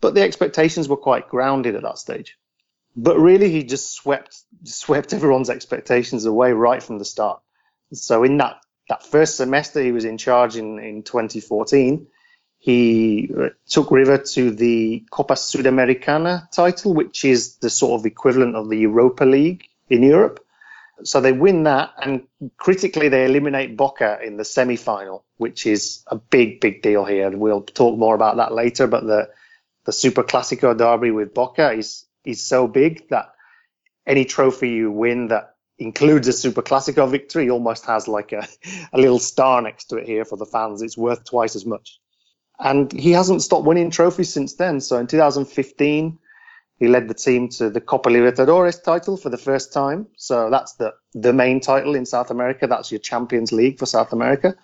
but 0.00 0.14
the 0.14 0.22
expectations 0.22 0.88
were 0.88 0.96
quite 0.96 1.28
grounded 1.28 1.74
at 1.74 1.82
that 1.82 1.98
stage. 1.98 2.36
But 2.96 3.18
really, 3.18 3.50
he 3.50 3.62
just 3.62 3.92
swept 3.92 4.36
swept 4.64 5.12
everyone's 5.12 5.50
expectations 5.50 6.24
away 6.24 6.52
right 6.52 6.82
from 6.82 6.98
the 6.98 7.04
start. 7.04 7.40
So 7.92 8.24
in 8.24 8.38
that 8.38 8.56
that 8.88 9.04
first 9.04 9.36
semester 9.36 9.82
he 9.82 9.92
was 9.92 10.04
in 10.04 10.18
charge 10.18 10.56
in 10.56 10.78
in 10.78 11.02
2014, 11.02 12.06
he 12.66 13.30
took 13.68 13.92
River 13.92 14.18
to 14.18 14.50
the 14.50 15.04
Copa 15.12 15.34
Sudamericana 15.34 16.50
title, 16.50 16.94
which 16.94 17.24
is 17.24 17.58
the 17.58 17.70
sort 17.70 18.00
of 18.00 18.06
equivalent 18.06 18.56
of 18.56 18.68
the 18.68 18.76
Europa 18.76 19.22
League 19.24 19.68
in 19.88 20.02
Europe. 20.02 20.44
So 21.04 21.20
they 21.20 21.30
win 21.30 21.62
that, 21.62 21.92
and 21.96 22.26
critically, 22.56 23.08
they 23.08 23.24
eliminate 23.24 23.76
Boca 23.76 24.18
in 24.20 24.36
the 24.36 24.44
semi 24.44 24.74
final, 24.74 25.24
which 25.36 25.64
is 25.64 26.02
a 26.08 26.16
big, 26.16 26.60
big 26.60 26.82
deal 26.82 27.04
here. 27.04 27.28
And 27.28 27.38
we'll 27.38 27.62
talk 27.62 27.96
more 27.96 28.16
about 28.16 28.38
that 28.38 28.52
later. 28.52 28.88
But 28.88 29.06
the, 29.06 29.30
the 29.84 29.92
Super 29.92 30.24
Classico 30.24 30.76
derby 30.76 31.12
with 31.12 31.34
Boca 31.34 31.70
is, 31.70 32.04
is 32.24 32.42
so 32.42 32.66
big 32.66 33.08
that 33.10 33.30
any 34.08 34.24
trophy 34.24 34.70
you 34.70 34.90
win 34.90 35.28
that 35.28 35.54
includes 35.78 36.26
a 36.26 36.32
Super 36.32 36.62
Classico 36.62 37.08
victory 37.08 37.48
almost 37.48 37.86
has 37.86 38.08
like 38.08 38.32
a, 38.32 38.48
a 38.92 38.98
little 38.98 39.20
star 39.20 39.62
next 39.62 39.84
to 39.90 39.98
it 39.98 40.06
here 40.08 40.24
for 40.24 40.36
the 40.36 40.46
fans. 40.46 40.82
It's 40.82 40.98
worth 40.98 41.24
twice 41.24 41.54
as 41.54 41.64
much. 41.64 42.00
And 42.58 42.90
he 42.92 43.12
hasn't 43.12 43.42
stopped 43.42 43.66
winning 43.66 43.90
trophies 43.90 44.32
since 44.32 44.54
then. 44.54 44.80
So 44.80 44.98
in 44.98 45.06
2015, 45.06 46.18
he 46.78 46.88
led 46.88 47.08
the 47.08 47.14
team 47.14 47.48
to 47.50 47.70
the 47.70 47.80
Copa 47.80 48.10
Libertadores 48.10 48.82
title 48.82 49.16
for 49.16 49.30
the 49.30 49.38
first 49.38 49.72
time. 49.72 50.06
So 50.16 50.50
that's 50.50 50.74
the, 50.74 50.94
the 51.14 51.32
main 51.32 51.60
title 51.60 51.94
in 51.94 52.06
South 52.06 52.30
America. 52.30 52.66
That's 52.66 52.90
your 52.90 53.00
Champions 53.00 53.52
League 53.52 53.78
for 53.78 53.86
South 53.86 54.12
America. 54.12 54.56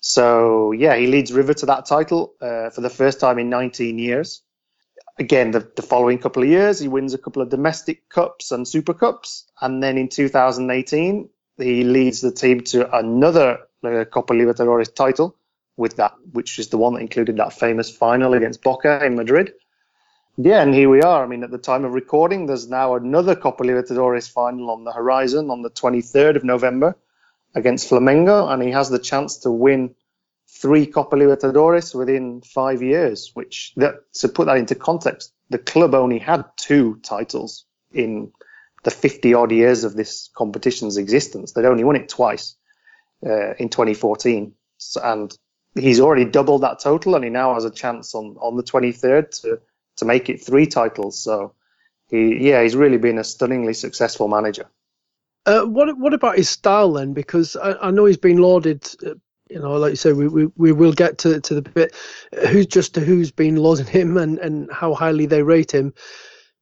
So 0.00 0.72
yeah, 0.72 0.96
he 0.96 1.06
leads 1.06 1.32
River 1.32 1.54
to 1.54 1.66
that 1.66 1.86
title 1.86 2.34
uh, 2.40 2.70
for 2.70 2.80
the 2.80 2.90
first 2.90 3.20
time 3.20 3.38
in 3.38 3.50
19 3.50 3.98
years. 3.98 4.42
Again, 5.18 5.50
the, 5.50 5.70
the 5.76 5.82
following 5.82 6.18
couple 6.18 6.42
of 6.42 6.48
years, 6.48 6.80
he 6.80 6.88
wins 6.88 7.12
a 7.12 7.18
couple 7.18 7.42
of 7.42 7.50
domestic 7.50 8.08
cups 8.08 8.50
and 8.50 8.66
super 8.66 8.94
cups. 8.94 9.44
And 9.60 9.82
then 9.82 9.98
in 9.98 10.08
2018, 10.08 11.28
he 11.58 11.84
leads 11.84 12.22
the 12.22 12.32
team 12.32 12.62
to 12.62 12.94
another 12.96 13.58
uh, 13.84 14.04
Copa 14.06 14.32
Libertadores 14.32 14.94
title 14.94 15.36
with 15.76 15.96
that, 15.96 16.14
which 16.32 16.58
is 16.58 16.68
the 16.68 16.78
one 16.78 16.94
that 16.94 17.00
included 17.00 17.36
that 17.36 17.52
famous 17.52 17.90
final 17.90 18.34
against 18.34 18.62
Boca 18.62 19.04
in 19.04 19.16
Madrid. 19.16 19.52
Yeah, 20.36 20.62
and 20.62 20.74
here 20.74 20.88
we 20.88 21.02
are. 21.02 21.22
I 21.22 21.26
mean, 21.26 21.44
at 21.44 21.50
the 21.50 21.58
time 21.58 21.84
of 21.84 21.92
recording, 21.92 22.46
there's 22.46 22.68
now 22.68 22.94
another 22.94 23.36
Copa 23.36 23.64
Libertadores 23.64 24.30
final 24.30 24.70
on 24.70 24.84
the 24.84 24.92
horizon 24.92 25.50
on 25.50 25.62
the 25.62 25.70
23rd 25.70 26.36
of 26.36 26.44
November 26.44 26.96
against 27.54 27.90
Flamengo, 27.90 28.50
and 28.50 28.62
he 28.62 28.70
has 28.70 28.88
the 28.88 28.98
chance 28.98 29.38
to 29.38 29.50
win 29.50 29.94
three 30.48 30.86
Copa 30.86 31.16
Libertadores 31.16 31.94
within 31.94 32.40
five 32.40 32.82
years. 32.82 33.30
Which, 33.34 33.72
that, 33.76 33.96
to 34.14 34.28
put 34.28 34.46
that 34.46 34.56
into 34.56 34.74
context, 34.74 35.32
the 35.50 35.58
club 35.58 35.94
only 35.94 36.18
had 36.18 36.44
two 36.56 36.98
titles 37.02 37.66
in 37.92 38.32
the 38.84 38.90
50 38.90 39.34
odd 39.34 39.52
years 39.52 39.84
of 39.84 39.94
this 39.94 40.30
competition's 40.34 40.96
existence. 40.96 41.52
They'd 41.52 41.66
only 41.66 41.84
won 41.84 41.96
it 41.96 42.08
twice 42.08 42.56
uh, 43.24 43.52
in 43.54 43.68
2014, 43.68 44.54
and 45.02 45.38
he's 45.74 46.00
already 46.00 46.24
doubled 46.24 46.62
that 46.62 46.80
total, 46.80 47.14
and 47.14 47.24
he 47.24 47.30
now 47.30 47.54
has 47.54 47.64
a 47.64 47.70
chance 47.70 48.14
on 48.14 48.36
on 48.40 48.56
the 48.56 48.62
23rd 48.62 49.40
to 49.42 49.60
to 49.98 50.04
make 50.04 50.28
it 50.28 50.44
three 50.44 50.66
titles. 50.66 51.22
So 51.22 51.54
he, 52.08 52.48
yeah, 52.48 52.62
he's 52.62 52.76
really 52.76 52.98
been 52.98 53.18
a 53.18 53.24
stunningly 53.24 53.74
successful 53.74 54.28
manager. 54.28 54.68
Uh, 55.46 55.62
what 55.64 55.96
what 55.98 56.14
about 56.14 56.36
his 56.36 56.48
style 56.48 56.92
then? 56.92 57.12
Because 57.14 57.56
I, 57.56 57.88
I 57.88 57.90
know 57.90 58.04
he's 58.04 58.16
been 58.16 58.38
lauded. 58.38 58.88
Uh, 59.04 59.14
you 59.50 59.58
know, 59.60 59.72
like 59.72 59.90
you 59.90 59.96
said, 59.96 60.16
we, 60.16 60.28
we, 60.28 60.46
we 60.56 60.72
will 60.72 60.92
get 60.92 61.18
to 61.18 61.40
to 61.40 61.54
the 61.54 61.62
bit 61.62 61.94
who's 62.48 62.66
just 62.66 62.96
who's 62.96 63.30
been 63.32 63.56
lauding 63.56 63.86
him 63.86 64.16
and, 64.16 64.38
and 64.38 64.72
how 64.72 64.94
highly 64.94 65.26
they 65.26 65.42
rate 65.42 65.72
him. 65.72 65.94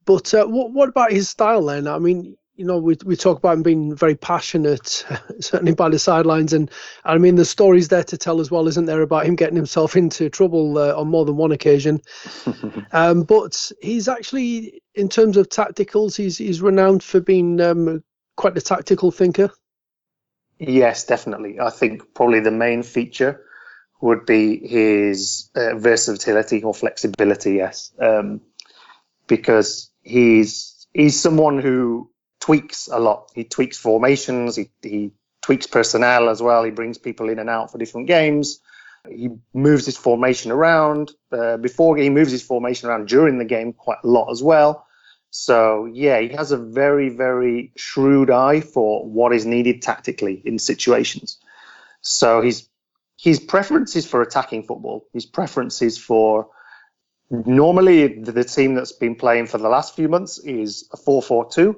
But 0.05 0.33
uh, 0.33 0.45
what 0.45 0.71
what 0.73 0.89
about 0.89 1.11
his 1.11 1.29
style 1.29 1.65
then? 1.65 1.87
I 1.87 1.99
mean, 1.99 2.35
you 2.55 2.65
know, 2.65 2.77
we 2.77 2.97
we 3.05 3.15
talk 3.15 3.37
about 3.37 3.53
him 3.53 3.63
being 3.63 3.95
very 3.95 4.15
passionate, 4.15 5.05
certainly 5.39 5.73
by 5.73 5.89
the 5.89 5.99
sidelines, 5.99 6.53
and 6.53 6.69
I 7.03 7.17
mean, 7.17 7.35
the 7.35 7.45
stories 7.45 7.87
there 7.87 8.03
to 8.03 8.17
tell 8.17 8.41
as 8.41 8.51
well, 8.51 8.67
isn't 8.67 8.85
there, 8.85 9.01
about 9.01 9.25
him 9.25 9.35
getting 9.35 9.55
himself 9.55 9.95
into 9.95 10.29
trouble 10.29 10.77
uh, 10.77 10.93
on 10.95 11.07
more 11.07 11.25
than 11.25 11.37
one 11.37 11.51
occasion. 11.51 12.01
um, 12.91 13.23
but 13.23 13.71
he's 13.81 14.07
actually, 14.07 14.83
in 14.93 15.09
terms 15.09 15.37
of 15.37 15.49
tacticals, 15.49 16.15
he's 16.15 16.37
he's 16.37 16.61
renowned 16.61 17.03
for 17.03 17.21
being 17.21 17.59
um, 17.61 18.03
quite 18.35 18.57
a 18.57 18.61
tactical 18.61 19.11
thinker. 19.11 19.49
Yes, 20.59 21.05
definitely. 21.05 21.59
I 21.59 21.71
think 21.71 22.13
probably 22.13 22.41
the 22.41 22.51
main 22.51 22.83
feature 22.83 23.43
would 24.01 24.25
be 24.25 24.67
his 24.67 25.49
uh, 25.55 25.75
versatility 25.75 26.61
or 26.63 26.73
flexibility. 26.73 27.53
Yes, 27.53 27.91
um, 27.99 28.41
because 29.25 29.89
he's 30.03 30.85
he's 30.93 31.19
someone 31.19 31.59
who 31.59 32.10
tweaks 32.41 32.89
a 32.91 32.99
lot. 32.99 33.31
He 33.33 33.45
tweaks 33.45 33.77
formations. 33.77 34.57
He, 34.57 34.69
he 34.81 35.11
tweaks 35.41 35.67
personnel 35.67 36.27
as 36.27 36.41
well. 36.41 36.63
He 36.63 36.71
brings 36.71 36.97
people 36.97 37.29
in 37.29 37.39
and 37.39 37.49
out 37.49 37.71
for 37.71 37.77
different 37.77 38.07
games. 38.07 38.59
He 39.09 39.29
moves 39.53 39.85
his 39.85 39.97
formation 39.97 40.51
around 40.51 41.11
uh, 41.31 41.57
before 41.57 41.97
he 41.97 42.09
moves 42.09 42.31
his 42.31 42.43
formation 42.43 42.89
around 42.89 43.07
during 43.07 43.37
the 43.37 43.45
game 43.45 43.73
quite 43.73 43.97
a 44.03 44.07
lot 44.07 44.29
as 44.29 44.43
well. 44.43 44.85
So 45.31 45.85
yeah, 45.85 46.19
he 46.19 46.29
has 46.29 46.51
a 46.51 46.57
very 46.57 47.09
very 47.09 47.71
shrewd 47.77 48.29
eye 48.29 48.61
for 48.61 49.05
what 49.05 49.33
is 49.33 49.45
needed 49.45 49.81
tactically 49.81 50.41
in 50.45 50.59
situations. 50.59 51.39
So 52.01 52.41
his 52.41 52.67
his 53.17 53.39
preferences 53.39 54.05
for 54.05 54.21
attacking 54.21 54.63
football, 54.63 55.07
his 55.13 55.25
preferences 55.25 55.97
for 55.97 56.49
normally 57.29 58.19
the 58.19 58.43
team 58.43 58.75
that's 58.75 58.91
been 58.91 59.15
playing 59.15 59.47
for 59.47 59.57
the 59.57 59.69
last 59.69 59.95
few 59.95 60.09
months 60.09 60.37
is 60.39 60.89
a 60.91 60.97
4-4-2 60.97 61.75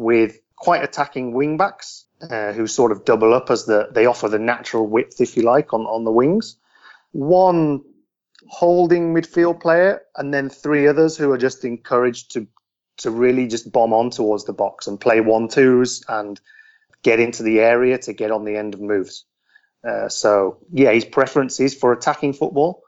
with 0.00 0.40
quite 0.56 0.82
attacking 0.82 1.34
wing 1.34 1.58
backs 1.58 2.06
uh, 2.22 2.52
who 2.52 2.66
sort 2.66 2.90
of 2.90 3.04
double 3.04 3.34
up 3.34 3.50
as 3.50 3.66
the 3.66 3.88
they 3.92 4.06
offer 4.06 4.28
the 4.30 4.38
natural 4.38 4.86
width, 4.86 5.20
if 5.20 5.36
you 5.36 5.42
like, 5.42 5.74
on, 5.74 5.82
on 5.82 6.04
the 6.04 6.10
wings. 6.10 6.56
One 7.12 7.82
holding 8.48 9.14
midfield 9.14 9.60
player, 9.60 10.00
and 10.16 10.32
then 10.32 10.48
three 10.48 10.88
others 10.88 11.18
who 11.18 11.30
are 11.32 11.38
just 11.38 11.64
encouraged 11.64 12.32
to 12.32 12.46
to 12.96 13.10
really 13.10 13.46
just 13.46 13.70
bomb 13.70 13.92
on 13.92 14.08
towards 14.10 14.44
the 14.44 14.54
box 14.54 14.86
and 14.86 14.98
play 14.98 15.20
one 15.20 15.48
twos 15.48 16.02
and 16.08 16.40
get 17.02 17.20
into 17.20 17.42
the 17.42 17.60
area 17.60 17.98
to 17.98 18.14
get 18.14 18.30
on 18.30 18.44
the 18.44 18.56
end 18.56 18.72
of 18.74 18.80
moves. 18.80 19.26
Uh, 19.86 20.08
so 20.08 20.58
yeah, 20.72 20.92
his 20.92 21.04
preference 21.04 21.60
is 21.60 21.74
for 21.74 21.92
attacking 21.92 22.32
football, 22.32 22.82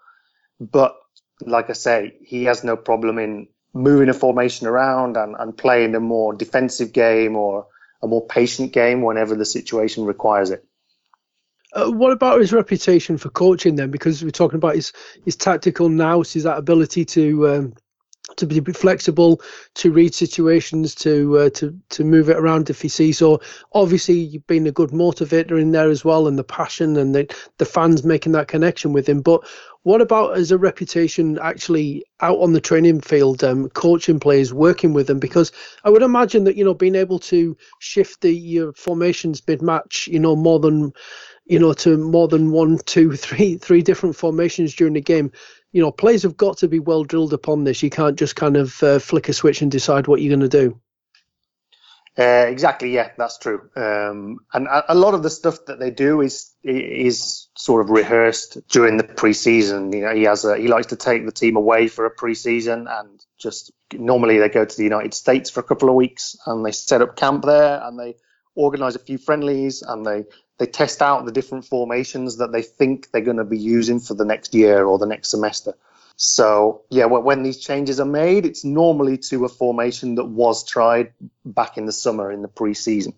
but 0.59 0.97
like 1.45 1.69
I 1.69 1.75
say, 1.75 2.16
he 2.23 2.45
has 2.45 2.64
no 2.64 2.76
problem 2.76 3.19
in 3.19 3.49
moving 3.75 4.09
a 4.09 4.14
formation 4.14 4.67
around 4.67 5.17
and, 5.17 5.35
and 5.38 5.57
playing 5.57 5.95
a 5.95 6.00
more 6.00 6.35
defensive 6.35 6.93
game 6.93 7.37
or 7.37 7.67
a 8.02 8.07
more 8.07 8.26
patient 8.26 8.73
game 8.73 9.02
whenever 9.02 9.35
the 9.35 9.45
situation 9.45 10.05
requires 10.05 10.50
it. 10.50 10.64
Uh, 11.73 11.91
what 11.91 12.12
about 12.12 12.41
his 12.41 12.52
reputation 12.52 13.17
for 13.17 13.31
coaching 13.31 13.76
then? 13.76 13.91
Because 13.91 14.23
we're 14.23 14.31
talking 14.31 14.59
about 14.59 14.75
his 14.75 14.93
his 15.25 15.37
tactical 15.37 15.88
nous, 15.88 16.33
his 16.33 16.43
that 16.43 16.59
ability 16.59 17.07
to 17.07 17.49
um, 17.49 17.75
to 18.37 18.47
be 18.47 18.61
flexible, 18.73 19.41
to 19.75 19.93
read 19.93 20.14
situations, 20.14 20.95
to 20.95 21.38
uh, 21.38 21.50
to 21.50 21.76
to 21.91 22.05
move 22.05 22.29
it 22.29 22.37
around 22.37 22.71
if 22.71 22.81
he 22.81 22.88
sees. 22.88 23.19
So 23.19 23.41
obviously 23.73 24.14
you've 24.14 24.47
been 24.47 24.67
a 24.67 24.73
good 24.73 24.91
motivator 24.91 25.61
in 25.61 25.73
there 25.73 25.91
as 25.91 26.05
well, 26.05 26.26
and 26.26 26.38
the 26.38 26.45
passion 26.45 26.97
and 26.97 27.14
the 27.14 27.35
the 27.59 27.64
fans 27.64 28.05
making 28.05 28.33
that 28.33 28.49
connection 28.49 28.93
with 28.93 29.09
him. 29.09 29.21
But 29.21 29.43
what 29.83 30.00
about 30.00 30.37
as 30.37 30.52
a 30.52 30.59
reputation 30.59 31.38
actually 31.43 32.05
out 32.21 32.38
on 32.38 32.52
the 32.52 32.61
training 32.61 33.00
field, 33.00 33.43
um, 33.43 33.69
coaching 33.71 34.21
players, 34.21 34.55
working 34.55 34.93
with 34.93 35.09
them? 35.09 35.19
Because 35.19 35.50
I 35.85 35.91
would 35.91 36.02
imagine 36.02 36.45
that 36.45 36.57
you 36.57 36.64
know 36.64 36.75
being 36.75 36.95
able 36.95 37.19
to 37.21 37.57
shift 37.81 38.21
the 38.21 38.33
your 38.33 38.73
formations 38.75 39.43
mid 39.47 39.62
match, 39.62 40.09
you 40.11 40.21
know, 40.21 40.37
more 40.37 40.61
than 40.61 40.93
you 41.47 41.59
know 41.59 41.73
to 41.75 41.99
more 41.99 42.29
than 42.29 42.52
one, 42.52 42.79
two, 42.87 43.12
three, 43.17 43.57
three 43.57 43.83
different 43.83 44.14
formations 44.14 44.75
during 44.75 44.95
the 44.95 45.00
game. 45.00 45.33
You 45.73 45.83
know, 45.83 45.91
players 45.91 46.23
have 46.23 46.37
got 46.37 46.59
to 46.59 46.69
be 46.69 46.79
well 46.79 47.05
drilled 47.05 47.33
upon 47.33 47.64
this. 47.64 47.83
You 47.83 47.91
can't 47.91 48.19
just 48.19 48.37
kind 48.37 48.57
of 48.57 48.83
uh, 48.83 48.99
flick 48.99 49.29
a 49.29 49.33
switch 49.33 49.62
and 49.62 49.71
decide 49.71 50.07
what 50.07 50.21
you're 50.21 50.37
going 50.37 50.49
to 50.49 50.61
do. 50.69 50.81
Uh, 52.19 52.45
exactly, 52.47 52.93
yeah, 52.93 53.11
that's 53.17 53.38
true. 53.38 53.71
Um, 53.75 54.41
and 54.52 54.67
a, 54.67 54.93
a, 54.93 54.95
lot 54.95 55.14
of 55.14 55.23
the 55.23 55.31
stuff 55.31 55.64
that 55.67 55.79
they 55.79 55.91
do 55.91 56.21
is 56.21 56.52
is 56.62 57.49
sort 57.57 57.81
of 57.81 57.88
rehearsed 57.88 58.59
during 58.69 58.99
the 58.99 59.05
preseason. 59.05 59.95
You 59.95 60.02
know, 60.02 60.14
he 60.14 60.25
has 60.25 60.45
a, 60.45 60.59
he 60.59 60.69
likes 60.69 60.88
to 60.88 60.97
take 60.97 61.25
the 61.25 61.33
team 61.33 61.57
away 61.57 61.88
for 61.88 62.05
a 62.05 62.14
preseason 62.14 62.87
and 62.87 63.25
just 63.38 63.73
normally 63.95 64.38
they 64.38 64.50
go 64.50 64.67
to 64.67 64.76
the 64.76 64.85
United 64.85 65.14
States 65.14 65.49
for 65.49 65.61
a 65.61 65.62
couple 65.62 65.88
of 65.88 65.95
weeks 65.95 66.37
and 66.47 66.67
they 66.67 66.73
set 66.73 67.00
up 67.00 67.17
camp 67.17 67.47
there 67.47 67.81
and 67.83 67.99
they 67.99 68.17
organize 68.55 68.95
a 68.95 68.99
few 68.99 69.17
friendlies 69.17 69.81
and 69.81 70.05
they 70.05 70.25
they 70.62 70.66
test 70.66 71.02
out 71.02 71.25
the 71.25 71.33
different 71.33 71.64
formations 71.64 72.37
that 72.37 72.52
they 72.52 72.62
think 72.62 73.11
they're 73.11 73.21
going 73.21 73.38
to 73.38 73.45
be 73.45 73.59
using 73.59 73.99
for 73.99 74.14
the 74.14 74.25
next 74.25 74.54
year 74.54 74.85
or 74.85 74.97
the 74.97 75.07
next 75.07 75.28
semester. 75.28 75.75
So 76.14 76.83
yeah, 76.88 77.07
when 77.07 77.42
these 77.42 77.59
changes 77.59 77.99
are 77.99 78.07
made, 78.07 78.47
it's 78.47 78.64
normally 78.64 79.19
to 79.19 79.45
a 79.45 79.49
formation 79.49 80.14
that 80.14 80.26
was 80.26 80.64
tried 80.64 81.14
back 81.45 81.78
in 81.78 81.87
the 81.87 81.92
summer 81.92 82.31
in 82.31 82.42
the 82.42 82.49
preseason. 82.49 83.14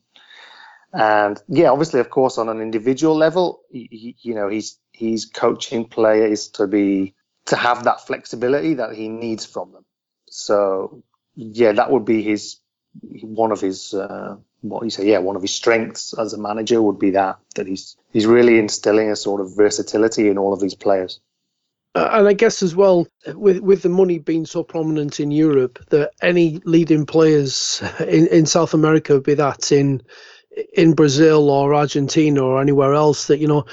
And 0.94 1.38
yeah, 1.46 1.68
obviously, 1.68 2.00
of 2.00 2.08
course, 2.08 2.38
on 2.38 2.48
an 2.48 2.62
individual 2.62 3.14
level, 3.14 3.60
he, 3.70 4.16
you 4.22 4.34
know, 4.34 4.48
he's 4.48 4.78
he's 4.92 5.26
coaching 5.26 5.84
players 5.84 6.48
to 6.56 6.66
be 6.66 7.14
to 7.46 7.56
have 7.56 7.84
that 7.84 8.06
flexibility 8.06 8.72
that 8.74 8.94
he 8.94 9.08
needs 9.08 9.44
from 9.44 9.72
them. 9.72 9.84
So 10.30 11.02
yeah, 11.34 11.72
that 11.72 11.90
would 11.90 12.06
be 12.06 12.22
his 12.22 12.56
one 13.22 13.52
of 13.52 13.60
his 13.60 13.94
uh, 13.94 14.36
what 14.62 14.82
you 14.82 14.90
say, 14.90 15.06
yeah, 15.06 15.18
one 15.18 15.36
of 15.36 15.42
his 15.42 15.54
strengths 15.54 16.14
as 16.18 16.32
a 16.32 16.38
manager 16.38 16.80
would 16.80 16.98
be 16.98 17.10
that 17.10 17.38
that 17.54 17.66
he's 17.66 17.96
he's 18.12 18.26
really 18.26 18.58
instilling 18.58 19.10
a 19.10 19.16
sort 19.16 19.40
of 19.40 19.54
versatility 19.56 20.28
in 20.28 20.38
all 20.38 20.52
of 20.52 20.60
these 20.60 20.74
players. 20.74 21.20
Uh, 21.94 22.10
and 22.12 22.28
I 22.28 22.32
guess 22.32 22.62
as 22.62 22.74
well, 22.74 23.06
with 23.26 23.60
with 23.60 23.82
the 23.82 23.88
money 23.88 24.18
being 24.18 24.46
so 24.46 24.64
prominent 24.64 25.20
in 25.20 25.30
Europe, 25.30 25.78
that 25.90 26.12
any 26.22 26.60
leading 26.64 27.06
players 27.06 27.82
in, 28.00 28.26
in 28.28 28.46
South 28.46 28.74
America, 28.74 29.14
would 29.14 29.22
be 29.22 29.34
that 29.34 29.70
in 29.70 30.02
in 30.72 30.92
Brazil 30.94 31.50
or 31.50 31.74
Argentina 31.74 32.42
or 32.42 32.60
anywhere 32.60 32.94
else, 32.94 33.26
that 33.26 33.38
you 33.38 33.46
know, 33.46 33.64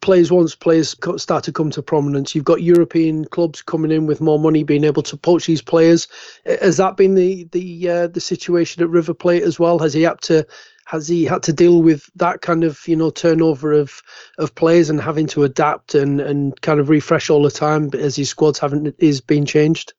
players 0.00 0.30
once 0.30 0.54
players 0.54 0.96
start 1.16 1.44
to 1.44 1.52
come 1.52 1.70
to 1.70 1.82
prominence, 1.82 2.34
you've 2.34 2.44
got 2.44 2.62
European 2.62 3.24
clubs 3.24 3.62
coming 3.62 3.90
in 3.90 4.06
with 4.06 4.20
more 4.20 4.38
money, 4.38 4.62
being 4.62 4.84
able 4.84 5.02
to 5.02 5.16
poach 5.16 5.46
these 5.46 5.62
players. 5.62 6.08
Has 6.44 6.76
that 6.76 6.96
been 6.96 7.14
the 7.14 7.44
the 7.52 7.88
uh, 7.88 8.06
the 8.08 8.20
situation 8.20 8.82
at 8.82 8.90
River 8.90 9.14
Plate 9.14 9.42
as 9.42 9.58
well? 9.58 9.78
Has 9.78 9.94
he 9.94 10.02
had 10.02 10.20
to 10.22 10.46
has 10.84 11.06
he 11.06 11.24
had 11.24 11.44
to 11.44 11.52
deal 11.52 11.82
with 11.82 12.10
that 12.16 12.40
kind 12.40 12.64
of 12.64 12.86
you 12.88 12.96
know 12.96 13.10
turnover 13.10 13.72
of 13.72 14.02
of 14.38 14.54
players 14.54 14.90
and 14.90 15.00
having 15.00 15.26
to 15.28 15.44
adapt 15.44 15.94
and 15.94 16.20
and 16.20 16.60
kind 16.60 16.80
of 16.80 16.88
refresh 16.88 17.30
all 17.30 17.42
the 17.42 17.50
time 17.50 17.90
as 17.94 18.16
his 18.16 18.30
squads 18.30 18.58
haven't 18.58 18.94
is 18.98 19.20
being 19.20 19.44
changed? 19.46 19.94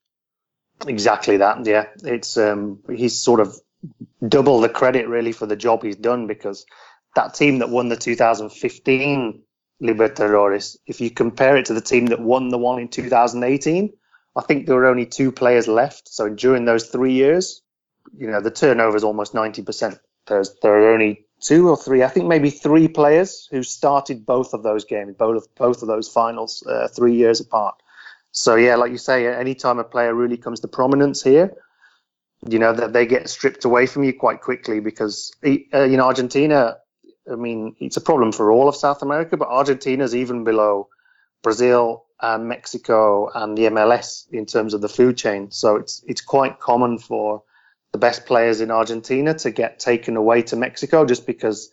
Exactly 0.88 1.38
that. 1.38 1.66
Yeah, 1.66 1.88
it's 2.04 2.38
um, 2.38 2.80
he's 2.94 3.22
sort 3.22 3.40
of 3.40 3.56
double 4.28 4.62
the 4.62 4.70
credit 4.70 5.08
really 5.08 5.32
for 5.32 5.46
the 5.46 5.56
job 5.56 5.84
he's 5.84 5.96
done 5.96 6.28
because 6.28 6.66
that 7.16 7.34
team 7.34 7.60
that 7.60 7.70
won 7.70 7.90
the 7.90 7.96
2015 7.96 9.44
Libertadores, 9.82 10.78
if 10.86 11.02
you 11.02 11.10
compare 11.10 11.58
it 11.58 11.66
to 11.66 11.74
the 11.74 11.82
team 11.82 12.06
that 12.08 12.20
won 12.22 12.50
the 12.50 12.58
one 12.58 12.80
in 12.80 12.88
2018, 12.88 13.92
I 14.36 14.42
think 14.42 14.66
there 14.66 14.76
were 14.76 14.86
only 14.86 15.08
two 15.08 15.32
players 15.32 15.68
left. 15.68 16.08
So 16.08 16.30
during 16.30 16.66
those 16.66 16.88
three 16.88 17.14
years, 17.14 17.62
you 18.16 18.28
know, 18.28 18.42
the 18.42 18.52
turnover 18.52 18.96
is 18.96 19.04
almost 19.04 19.34
90%. 19.34 20.00
There's 20.28 20.56
there 20.62 20.74
are 20.74 20.94
only 20.94 21.26
two 21.42 21.68
or 21.68 21.76
three, 21.76 22.04
I 22.04 22.08
think 22.08 22.28
maybe 22.28 22.52
three 22.52 22.88
players 22.88 23.48
who 23.50 23.64
started 23.64 24.26
both 24.26 24.54
of 24.54 24.62
those 24.62 24.86
games, 24.86 25.16
both 25.18 25.38
of, 25.38 25.56
both 25.56 25.82
of 25.82 25.88
those 25.88 26.08
finals, 26.08 26.64
uh, 26.68 26.88
three 26.88 27.16
years 27.16 27.40
apart. 27.40 27.76
So 28.32 28.56
yeah, 28.56 28.76
like 28.76 28.92
you 28.92 28.98
say, 29.00 29.28
anytime 29.28 29.80
a 29.80 29.84
player 29.84 30.14
really 30.14 30.38
comes 30.38 30.60
to 30.62 30.68
prominence 30.68 31.24
here, 31.24 31.54
you 32.50 32.60
know 32.60 32.74
that 32.74 32.94
they 32.94 33.06
get 33.06 33.30
stripped 33.30 33.66
away 33.66 33.86
from 33.86 34.04
you 34.04 34.14
quite 34.14 34.42
quickly 34.42 34.80
because 34.80 35.32
uh, 35.46 35.50
you 35.84 35.98
know 35.98 36.06
Argentina. 36.06 36.78
I 37.32 37.36
mean, 37.36 37.76
it's 37.80 37.98
a 37.98 38.02
problem 38.02 38.32
for 38.32 38.52
all 38.52 38.68
of 38.68 38.76
South 38.76 39.04
America, 39.04 39.38
but 39.38 39.48
Argentina's 39.48 40.16
even 40.16 40.44
below 40.44 40.90
Brazil 41.44 42.06
and 42.20 42.48
Mexico 42.48 43.30
and 43.34 43.56
the 43.56 43.64
MLS 43.64 44.26
in 44.32 44.46
terms 44.48 44.74
of 44.74 44.82
the 44.82 44.90
food 44.90 45.18
chain. 45.18 45.52
So 45.52 45.76
it's 45.76 46.04
it's 46.08 46.22
quite 46.22 46.60
common 46.60 46.98
for 46.98 47.44
the 47.92 48.00
best 48.00 48.26
players 48.26 48.62
in 48.62 48.72
Argentina 48.72 49.34
to 49.36 49.52
get 49.52 49.80
taken 49.80 50.18
away 50.18 50.42
to 50.44 50.56
Mexico 50.56 51.06
just 51.06 51.26
because 51.26 51.70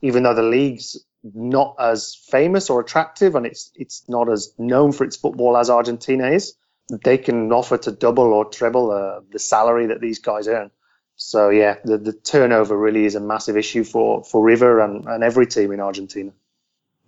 even 0.00 0.22
though 0.22 0.34
the 0.34 0.42
league's 0.42 0.96
not 1.34 1.74
as 1.78 2.14
famous 2.30 2.70
or 2.70 2.80
attractive 2.80 3.34
and 3.34 3.46
it's 3.46 3.70
it's 3.74 4.04
not 4.08 4.30
as 4.30 4.52
known 4.58 4.92
for 4.92 5.04
its 5.04 5.16
football 5.16 5.56
as 5.56 5.70
Argentina 5.70 6.28
is, 6.28 6.54
they 6.88 7.18
can 7.18 7.52
offer 7.52 7.76
to 7.78 7.92
double 7.92 8.32
or 8.32 8.44
treble 8.44 8.90
uh, 8.90 9.20
the 9.30 9.38
salary 9.38 9.86
that 9.86 10.00
these 10.00 10.18
guys 10.18 10.48
earn. 10.48 10.70
So 11.16 11.48
yeah, 11.48 11.76
the, 11.84 11.98
the 11.98 12.12
turnover 12.12 12.76
really 12.76 13.06
is 13.06 13.14
a 13.14 13.20
massive 13.20 13.56
issue 13.56 13.84
for, 13.84 14.22
for 14.22 14.42
River 14.42 14.80
and, 14.80 15.06
and 15.06 15.24
every 15.24 15.46
team 15.46 15.72
in 15.72 15.80
Argentina. 15.80 16.32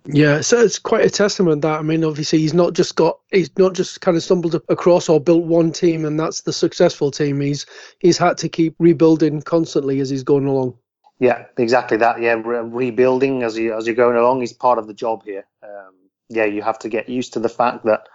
Yeah, 0.05 0.41
so 0.41 0.59
it's 0.59 0.79
quite 0.79 1.05
a 1.05 1.09
testament 1.09 1.61
that 1.61 1.79
I 1.79 1.81
mean, 1.81 2.03
obviously 2.03 2.39
he's 2.39 2.53
not 2.53 2.73
just 2.73 2.95
got 2.95 3.19
he's 3.31 3.55
not 3.57 3.73
just 3.73 4.01
kind 4.01 4.17
of 4.17 4.23
stumbled 4.23 4.55
across 4.69 5.09
or 5.09 5.19
built 5.19 5.43
one 5.43 5.71
team 5.71 6.05
and 6.05 6.19
that's 6.19 6.41
the 6.41 6.53
successful 6.53 7.11
team. 7.11 7.39
He's 7.41 7.65
he's 7.99 8.17
had 8.17 8.37
to 8.39 8.49
keep 8.49 8.75
rebuilding 8.79 9.41
constantly 9.41 9.99
as 9.99 10.09
he's 10.09 10.23
going 10.23 10.47
along. 10.47 10.77
Yeah, 11.19 11.45
exactly 11.57 11.97
that. 11.97 12.21
Yeah, 12.21 12.41
re- 12.43 12.61
rebuilding 12.61 13.43
as 13.43 13.57
you 13.57 13.75
as 13.75 13.85
you're 13.85 13.95
going 13.95 14.15
along 14.15 14.41
is 14.41 14.53
part 14.53 14.79
of 14.79 14.87
the 14.87 14.93
job 14.93 15.23
here. 15.25 15.45
Um, 15.61 15.93
yeah, 16.29 16.45
you 16.45 16.61
have 16.61 16.79
to 16.79 16.89
get 16.89 17.09
used 17.09 17.33
to 17.33 17.39
the 17.39 17.49
fact 17.49 17.85
that 17.85 18.07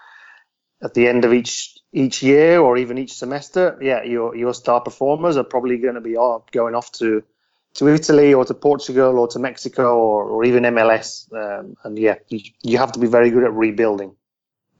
at 0.84 0.94
the 0.94 1.08
end 1.08 1.24
of 1.24 1.32
each 1.32 1.78
each 1.92 2.22
year 2.22 2.60
or 2.60 2.76
even 2.76 2.98
each 2.98 3.14
semester, 3.14 3.78
yeah, 3.80 4.02
your 4.02 4.36
your 4.36 4.54
star 4.54 4.80
performers 4.80 5.36
are 5.36 5.44
probably 5.44 5.78
going 5.78 5.94
to 5.94 6.00
be 6.00 6.14
going 6.14 6.74
off 6.74 6.92
to 6.92 7.22
to 7.74 7.88
Italy 7.88 8.34
or 8.34 8.44
to 8.44 8.54
Portugal 8.54 9.18
or 9.18 9.26
to 9.28 9.38
Mexico 9.38 9.98
or, 9.98 10.24
or 10.24 10.44
even 10.44 10.62
MLS. 10.64 11.32
Um, 11.32 11.76
and 11.82 11.98
yeah, 11.98 12.16
you, 12.28 12.40
you 12.62 12.78
have 12.78 12.92
to 12.92 13.00
be 13.00 13.08
very 13.08 13.30
good 13.30 13.44
at 13.44 13.52
rebuilding. 13.52 14.14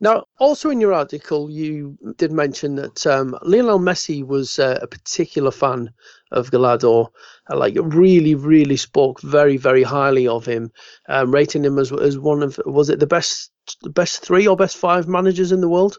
Now, 0.01 0.25
also 0.39 0.71
in 0.71 0.81
your 0.81 0.93
article, 0.93 1.49
you 1.51 1.97
did 2.17 2.33
mention 2.33 2.75
that 2.77 3.07
um, 3.07 3.39
Lionel 3.43 3.79
Messi 3.79 4.27
was 4.27 4.59
uh, 4.59 4.79
a 4.83 4.87
particular 4.87 5.51
fan 5.51 5.91
of 6.33 6.51
Gallardo, 6.51 7.13
uh, 7.51 7.57
like 7.57 7.77
really, 7.81 8.35
really 8.35 8.77
spoke 8.77 9.21
very, 9.23 9.57
very 9.57 9.85
highly 9.85 10.27
of 10.27 10.45
him, 10.45 10.73
um, 11.09 11.33
rating 11.33 11.65
him 11.65 11.79
as 11.79 11.93
as 11.93 12.19
one 12.19 12.43
of 12.43 12.61
was 12.67 12.91
it 12.91 12.99
the 12.99 13.07
best, 13.07 13.51
the 13.83 13.91
best 13.91 14.21
three 14.21 14.47
or 14.47 14.57
best 14.57 14.77
five 14.77 15.07
managers 15.07 15.53
in 15.53 15.61
the 15.61 15.69
world? 15.69 15.99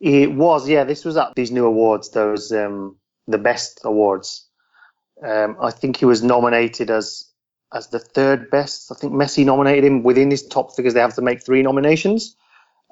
It 0.00 0.32
was, 0.32 0.68
yeah. 0.68 0.82
This 0.82 1.04
was 1.04 1.16
at 1.16 1.32
these 1.36 1.52
new 1.52 1.64
awards, 1.64 2.10
those 2.10 2.50
um, 2.50 2.96
the 3.28 3.38
best 3.38 3.80
awards. 3.84 4.48
Um, 5.24 5.56
I 5.62 5.70
think 5.70 5.96
he 5.96 6.04
was 6.04 6.24
nominated 6.24 6.90
as 6.90 7.30
as 7.72 7.86
the 7.88 8.00
third 8.00 8.50
best. 8.50 8.90
I 8.90 8.96
think 8.96 9.12
Messi 9.12 9.44
nominated 9.44 9.84
him 9.84 10.02
within 10.02 10.30
his 10.30 10.46
top 10.46 10.74
figures. 10.74 10.94
They 10.94 11.00
have 11.00 11.14
to 11.14 11.22
make 11.22 11.44
three 11.44 11.62
nominations, 11.62 12.36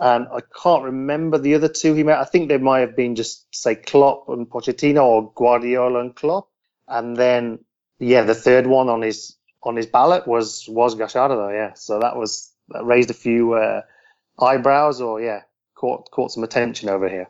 and 0.01 0.27
I 0.33 0.41
can't 0.63 0.85
remember 0.85 1.39
the 1.39 1.55
other 1.55 1.69
two 1.69 1.95
he 1.95 2.03
met. 2.03 2.19
I 2.19 2.25
think 2.25 2.49
they 2.49 2.59
might 2.59 2.81
have 2.81 2.97
been 2.97 3.15
just 3.15 3.55
say 3.55 3.75
Klopp 3.75 4.29
and 4.31 4.49
Pochettino 4.49 5.05
or 5.05 5.33
Guardiola 5.35 6.01
and 6.01 6.17
Klopp, 6.17 6.49
and 6.89 7.17
then 7.17 7.61
yeah, 7.99 8.23
the 8.23 8.35
third 8.35 8.67
one 8.67 8.89
on 8.89 9.03
his 9.03 9.37
on 9.63 9.77
his 9.77 9.87
ballot 9.87 10.27
was 10.27 10.67
was 10.69 10.95
Gallardo. 10.95 11.51
Yeah, 11.51 11.75
so 11.75 12.01
that 12.01 12.17
was 12.17 12.51
that 12.71 12.85
raised 12.85 13.11
a 13.11 13.15
few 13.15 13.53
uh, 13.53 13.83
eyebrows, 14.41 15.03
or 15.03 15.21
yeah, 15.21 15.43
caught 15.75 16.11
caught 16.11 16.33
some 16.33 16.45
attention 16.45 16.89
over 16.89 17.09
here. 17.09 17.29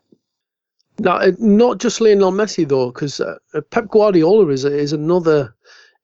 Now, 1.01 1.21
not 1.39 1.79
just 1.79 2.01
Lionel 2.01 2.31
Messi 2.31 2.69
though, 2.69 2.93
because 2.93 3.21
uh, 3.21 3.39
Pep 3.71 3.89
Guardiola 3.89 4.47
is 4.49 4.65
is 4.65 4.93
another 4.93 5.57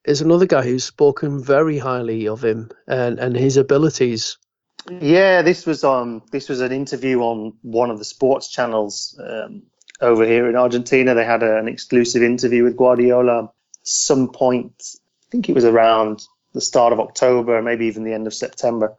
is 0.04 0.20
another 0.20 0.46
guy 0.46 0.62
who's 0.62 0.85
spoken 0.85 1.42
very 1.42 1.78
highly 1.78 2.26
of 2.26 2.44
him 2.44 2.70
and, 2.88 3.18
and 3.18 3.37
his 3.37 3.56
abilities. 3.56 4.38
Yeah, 4.90 5.43
this 5.43 5.66
was 5.66 5.85
on 5.85 6.23
this 6.31 6.49
was 6.49 6.61
an 6.61 6.73
interview 6.73 7.21
on 7.21 7.55
one 7.62 7.90
of 7.90 7.99
the 7.99 8.05
sports 8.05 8.49
channels 8.49 9.19
um, 9.23 9.64
over 10.00 10.25
here 10.25 10.49
in 10.49 10.57
Argentina. 10.57 11.14
They 11.14 11.25
had 11.25 11.43
a, 11.43 11.59
an 11.59 11.69
exclusive 11.69 12.23
interview 12.23 12.64
with 12.64 12.76
Guardiola. 12.76 13.50
Some 13.83 14.28
point, 14.28 14.75
I 14.81 15.26
think 15.31 15.49
it 15.49 15.55
was 15.55 15.64
around 15.64 16.23
the 16.52 16.61
start 16.61 16.93
of 16.93 17.00
October, 17.00 17.62
maybe 17.62 17.87
even 17.87 18.05
the 18.05 18.12
end 18.14 18.26
of 18.26 18.35
September. 18.35 18.97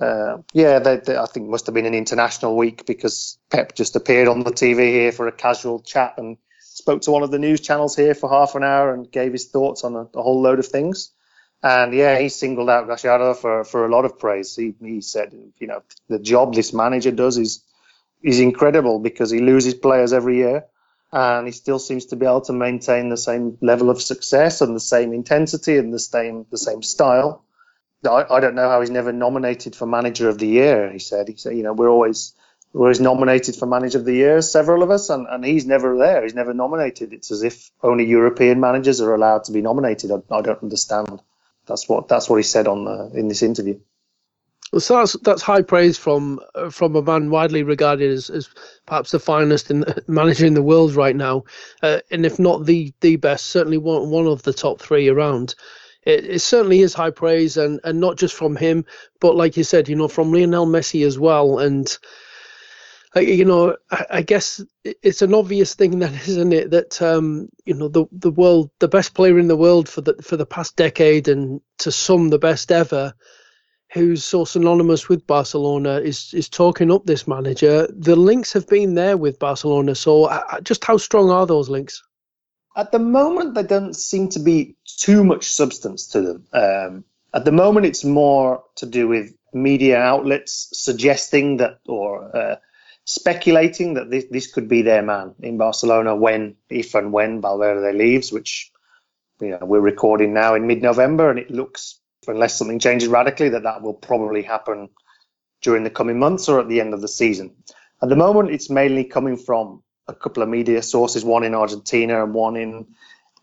Uh, 0.00 0.38
yeah, 0.52 0.80
they, 0.80 0.96
they, 0.96 1.16
I 1.16 1.26
think 1.26 1.48
must 1.48 1.66
have 1.66 1.74
been 1.74 1.86
an 1.86 1.94
international 1.94 2.56
week 2.56 2.84
because 2.84 3.38
Pep 3.50 3.76
just 3.76 3.94
appeared 3.94 4.26
on 4.26 4.42
the 4.42 4.50
TV 4.50 4.88
here 4.88 5.12
for 5.12 5.28
a 5.28 5.32
casual 5.32 5.80
chat 5.80 6.14
and 6.18 6.36
spoke 6.58 7.02
to 7.02 7.12
one 7.12 7.22
of 7.22 7.30
the 7.30 7.38
news 7.38 7.60
channels 7.60 7.94
here 7.94 8.14
for 8.14 8.28
half 8.28 8.56
an 8.56 8.64
hour 8.64 8.92
and 8.92 9.10
gave 9.12 9.32
his 9.32 9.46
thoughts 9.46 9.84
on 9.84 9.94
a, 9.94 10.08
a 10.18 10.22
whole 10.22 10.42
load 10.42 10.58
of 10.58 10.66
things. 10.66 11.12
And 11.64 11.94
yeah, 11.94 12.20
he 12.20 12.30
singled 12.30 12.70
out 12.70 12.88
Gallardo 12.88 13.34
for, 13.34 13.64
for 13.64 13.86
a 13.86 13.90
lot 13.90 14.06
of 14.06 14.18
praise. 14.20 14.56
He, 14.56 14.74
he 14.82 15.02
said, 15.02 15.34
you 15.60 15.68
know, 15.68 15.82
the 16.08 16.20
job 16.20 16.54
this 16.54 16.74
manager 16.74 17.12
does 17.12 17.38
is 17.38 17.64
is 18.22 18.40
incredible 18.40 19.00
because 19.00 19.30
he 19.30 19.40
loses 19.40 19.74
players 19.74 20.12
every 20.12 20.36
year 20.38 20.64
and 21.12 21.46
he 21.46 21.52
still 21.52 21.78
seems 21.78 22.06
to 22.06 22.16
be 22.16 22.26
able 22.26 22.42
to 22.42 22.52
maintain 22.52 23.08
the 23.10 23.16
same 23.16 23.58
level 23.62 23.90
of 23.90 24.02
success 24.02 24.60
and 24.62 24.76
the 24.76 24.80
same 24.80 25.12
intensity 25.14 25.78
and 25.78 25.94
the 25.94 26.00
same 26.00 26.46
the 26.50 26.58
same 26.58 26.82
style 26.82 27.38
I, 28.08 28.24
I 28.30 28.40
don't 28.40 28.54
know 28.54 28.68
how 28.68 28.80
he's 28.80 28.90
never 28.90 29.12
nominated 29.12 29.76
for 29.76 29.86
manager 29.86 30.28
of 30.28 30.38
the 30.38 30.46
year. 30.46 30.92
He 30.92 30.98
said, 30.98 31.28
he 31.28 31.36
said, 31.36 31.56
you 31.56 31.62
know, 31.62 31.72
we're 31.74 31.90
always 31.90 32.34
we're 32.72 32.82
always 32.82 33.00
nominated 33.00 33.56
for 33.56 33.66
manager 33.66 33.98
of 33.98 34.04
the 34.04 34.14
year, 34.14 34.42
several 34.42 34.82
of 34.84 34.90
us, 34.92 35.10
and, 35.10 35.26
and 35.28 35.44
he's 35.44 35.66
never 35.66 35.98
there. 35.98 36.22
He's 36.22 36.34
never 36.34 36.54
nominated. 36.54 37.12
It's 37.12 37.32
as 37.32 37.42
if 37.42 37.70
only 37.82 38.06
European 38.06 38.60
managers 38.60 39.00
are 39.00 39.14
allowed 39.14 39.44
to 39.44 39.52
be 39.52 39.60
nominated. 39.62 40.12
I, 40.12 40.16
I 40.34 40.42
don't 40.42 40.62
understand. 40.62 41.20
That's 41.66 41.88
what 41.88 42.08
that's 42.08 42.28
what 42.28 42.36
he 42.36 42.42
said 42.42 42.68
on 42.68 42.84
the, 42.84 43.10
in 43.14 43.28
this 43.28 43.42
interview. 43.42 43.78
Well, 44.72 44.80
so 44.80 44.96
that's 44.98 45.12
that's 45.22 45.42
high 45.42 45.62
praise 45.62 45.98
from 45.98 46.40
from 46.70 46.96
a 46.96 47.02
man 47.02 47.30
widely 47.30 47.62
regarded 47.62 48.10
as, 48.10 48.28
as 48.30 48.48
perhaps 48.86 49.12
the 49.12 49.20
finest 49.20 49.70
in, 49.70 49.84
manager 50.08 50.46
in 50.46 50.54
the 50.54 50.62
world 50.62 50.94
right 50.94 51.16
now, 51.16 51.44
uh, 51.82 52.00
and 52.10 52.26
if 52.26 52.38
not 52.38 52.66
the 52.66 52.92
the 53.00 53.16
best, 53.16 53.46
certainly 53.46 53.78
one 53.78 54.10
one 54.10 54.26
of 54.26 54.42
the 54.42 54.52
top 54.52 54.80
three 54.80 55.08
around 55.08 55.54
it, 56.04 56.24
it, 56.26 56.38
certainly 56.40 56.80
is 56.80 56.94
high 56.94 57.10
praise, 57.10 57.56
and 57.56 57.80
and 57.84 58.00
not 58.00 58.16
just 58.16 58.34
from 58.34 58.56
him, 58.56 58.84
but 59.20 59.36
like 59.36 59.56
you 59.56 59.64
said, 59.64 59.88
you 59.88 59.96
know, 59.96 60.08
from 60.08 60.32
Lionel 60.32 60.66
Messi 60.66 61.06
as 61.06 61.18
well, 61.18 61.58
and. 61.58 61.98
You 63.16 63.44
know, 63.44 63.76
I, 63.90 64.06
I 64.10 64.22
guess 64.22 64.60
it's 64.84 65.22
an 65.22 65.34
obvious 65.34 65.74
thing, 65.74 65.98
then, 65.98 66.14
isn't 66.26 66.52
it? 66.52 66.70
That 66.70 67.00
um, 67.00 67.48
you 67.64 67.74
know, 67.74 67.88
the 67.88 68.06
the 68.12 68.30
world, 68.30 68.70
the 68.80 68.88
best 68.88 69.14
player 69.14 69.38
in 69.38 69.48
the 69.48 69.56
world 69.56 69.88
for 69.88 70.00
the 70.00 70.14
for 70.22 70.36
the 70.36 70.46
past 70.46 70.76
decade, 70.76 71.28
and 71.28 71.60
to 71.78 71.92
some 71.92 72.30
the 72.30 72.38
best 72.38 72.72
ever, 72.72 73.14
who's 73.92 74.24
so 74.24 74.44
synonymous 74.44 75.08
with 75.08 75.26
Barcelona 75.26 76.00
is 76.00 76.34
is 76.34 76.48
talking 76.48 76.90
up 76.90 77.06
this 77.06 77.28
manager. 77.28 77.86
The 77.96 78.16
links 78.16 78.52
have 78.52 78.66
been 78.66 78.94
there 78.94 79.16
with 79.16 79.38
Barcelona, 79.38 79.94
so 79.94 80.24
uh, 80.24 80.60
just 80.60 80.84
how 80.84 80.96
strong 80.96 81.30
are 81.30 81.46
those 81.46 81.70
links? 81.70 82.02
At 82.76 82.90
the 82.90 82.98
moment, 82.98 83.54
there 83.54 83.62
doesn't 83.62 83.94
seem 83.94 84.28
to 84.30 84.40
be 84.40 84.74
too 84.98 85.22
much 85.22 85.44
substance 85.44 86.08
to 86.08 86.20
them. 86.20 86.46
Um, 86.52 87.04
at 87.32 87.44
the 87.44 87.52
moment, 87.52 87.86
it's 87.86 88.04
more 88.04 88.64
to 88.76 88.86
do 88.86 89.06
with 89.06 89.32
media 89.52 89.98
outlets 89.98 90.68
suggesting 90.72 91.58
that 91.58 91.78
or 91.86 92.36
uh, 92.36 92.56
speculating 93.04 93.94
that 93.94 94.10
this, 94.10 94.24
this 94.30 94.52
could 94.52 94.68
be 94.68 94.82
their 94.82 95.02
man 95.02 95.34
in 95.40 95.58
Barcelona 95.58 96.16
when, 96.16 96.56
if 96.68 96.94
and 96.94 97.12
when 97.12 97.40
Valverde 97.40 97.96
leaves, 97.96 98.32
which 98.32 98.72
you 99.40 99.50
know 99.50 99.58
we're 99.62 99.80
recording 99.80 100.32
now 100.32 100.54
in 100.54 100.66
mid-November, 100.66 101.30
and 101.30 101.38
it 101.38 101.50
looks, 101.50 102.00
unless 102.26 102.58
something 102.58 102.78
changes 102.78 103.08
radically, 103.08 103.50
that 103.50 103.64
that 103.64 103.82
will 103.82 103.94
probably 103.94 104.42
happen 104.42 104.88
during 105.60 105.84
the 105.84 105.90
coming 105.90 106.18
months 106.18 106.48
or 106.48 106.60
at 106.60 106.68
the 106.68 106.80
end 106.80 106.94
of 106.94 107.00
the 107.00 107.08
season. 107.08 107.54
At 108.02 108.08
the 108.08 108.16
moment, 108.16 108.50
it's 108.50 108.70
mainly 108.70 109.04
coming 109.04 109.36
from 109.36 109.82
a 110.06 110.14
couple 110.14 110.42
of 110.42 110.48
media 110.48 110.82
sources, 110.82 111.24
one 111.24 111.44
in 111.44 111.54
Argentina 111.54 112.22
and 112.22 112.34
one 112.34 112.56
in 112.56 112.86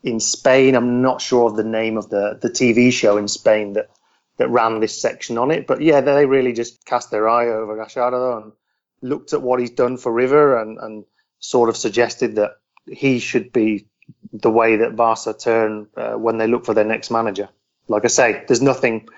in 0.03 0.19
Spain. 0.19 0.75
I'm 0.75 1.01
not 1.03 1.21
sure 1.21 1.49
of 1.49 1.55
the 1.55 1.63
name 1.63 1.97
of 1.97 2.09
the 2.09 2.37
the 2.41 2.49
TV 2.49 2.91
show 2.91 3.17
in 3.17 3.27
Spain 3.27 3.73
that 3.73 3.89
that 4.37 4.49
ran 4.49 4.79
this 4.79 4.99
section 4.99 5.37
on 5.37 5.51
it, 5.51 5.67
but 5.67 5.81
yeah, 5.81 6.01
they 6.01 6.25
really 6.25 6.53
just 6.53 6.83
cast 6.85 7.11
their 7.11 7.29
eye 7.29 7.47
over 7.47 7.75
Gallardo 7.75 8.41
and 8.41 8.51
looked 9.01 9.33
at 9.33 9.41
what 9.41 9.59
he's 9.59 9.71
done 9.71 9.97
for 9.97 10.11
River 10.11 10.61
and 10.61 10.77
and 10.79 11.05
sort 11.39 11.69
of 11.69 11.77
suggested 11.77 12.35
that 12.35 12.51
he 12.87 13.19
should 13.19 13.51
be 13.51 13.87
the 14.33 14.49
way 14.49 14.77
that 14.77 14.95
Barca 14.95 15.33
turn 15.33 15.87
uh, 15.97 16.13
when 16.13 16.37
they 16.37 16.47
look 16.47 16.65
for 16.65 16.73
their 16.73 16.85
next 16.85 17.11
manager. 17.11 17.49
Like 17.87 18.05
I 18.05 18.09
say, 18.09 18.43
there's 18.47 18.61
nothing 18.61 19.09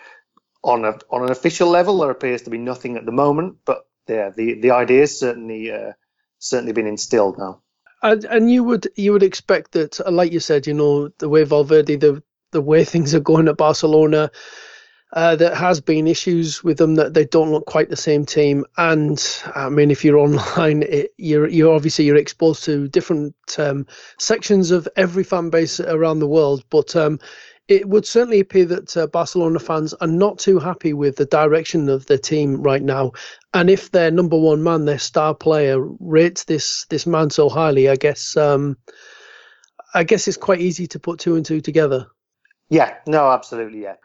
on 0.64 0.86
a 0.86 0.98
on 1.10 1.24
an 1.24 1.32
official 1.32 1.70
level. 1.70 2.00
There 2.00 2.12
appears 2.12 2.44
to 2.44 2.50
be 2.50 2.58
nothing 2.58 2.98
at 2.98 3.06
the 3.06 3.12
moment, 3.12 3.58
but 3.66 3.86
yeah, 4.08 4.32
the 4.36 4.60
the 4.60 4.72
idea 4.72 5.04
is 5.04 5.20
certainly 5.20 5.72
uh, 5.72 5.94
certainly 6.40 6.74
been 6.74 6.88
instilled 6.88 7.38
now. 7.38 7.62
And, 8.02 8.26
and 8.26 8.52
you 8.52 8.64
would 8.64 8.88
you 8.96 9.14
would 9.14 9.24
expect 9.24 9.74
that, 9.74 10.00
like 10.12 10.32
you 10.32 10.40
said, 10.40 10.68
you 10.68 10.74
know, 10.74 11.10
the 11.20 11.30
way 11.30 11.44
Valverde, 11.44 11.96
the 11.96 12.24
the 12.52 12.62
way 12.62 12.84
things 12.84 13.14
are 13.16 13.20
going 13.20 13.48
at 13.48 13.58
Barcelona, 13.58 14.32
uh, 15.14 15.36
there 15.36 15.54
has 15.54 15.80
been 15.80 16.08
issues 16.08 16.64
with 16.64 16.80
them 16.80 16.96
that 16.96 17.14
they 17.14 17.26
don't 17.26 17.52
look 17.52 17.68
quite 17.68 17.90
the 17.90 17.96
same 17.96 18.26
team. 18.26 18.66
And 18.78 19.24
I 19.56 19.70
mean, 19.70 19.92
if 19.92 20.04
you're 20.04 20.18
online, 20.18 20.84
it, 20.84 21.14
you're 21.18 21.48
you're 21.48 21.74
obviously 21.74 22.06
you're 22.06 22.16
exposed 22.16 22.64
to 22.66 22.88
different 22.88 23.36
um, 23.58 23.86
sections 24.18 24.72
of 24.72 24.88
every 24.96 25.24
fan 25.24 25.52
base 25.52 25.80
around 25.80 26.20
the 26.20 26.28
world. 26.28 26.66
But 26.72 26.96
um, 26.96 27.20
it 27.68 27.88
would 27.88 28.08
certainly 28.08 28.40
appear 28.40 28.66
that 28.66 28.98
uh, 28.98 29.08
Barcelona 29.08 29.60
fans 29.60 29.94
are 29.94 30.08
not 30.08 30.40
too 30.40 30.58
happy 30.58 30.94
with 30.94 31.16
the 31.16 31.26
direction 31.26 31.90
of 31.90 32.08
their 32.08 32.18
team 32.18 32.62
right 32.62 32.82
now. 32.82 33.12
And 33.54 33.70
if 33.70 33.92
their 33.92 34.10
number 34.10 34.38
one 34.38 34.64
man, 34.64 34.86
their 34.86 35.00
star 35.00 35.36
player, 35.36 35.80
rates 36.00 36.46
this 36.46 36.88
this 36.90 37.06
man 37.06 37.30
so 37.30 37.50
highly, 37.50 37.88
I 37.88 37.98
guess 37.98 38.36
um, 38.36 38.78
I 39.94 40.06
guess 40.06 40.28
it's 40.28 40.38
quite 40.38 40.60
easy 40.62 40.88
to 40.88 41.00
put 41.00 41.20
two 41.20 41.36
and 41.36 41.46
two 41.46 41.62
together. 41.62 42.08
Yeah, 42.70 42.96
no, 43.06 43.30
absolutely, 43.30 43.84
yeah. 43.84 43.96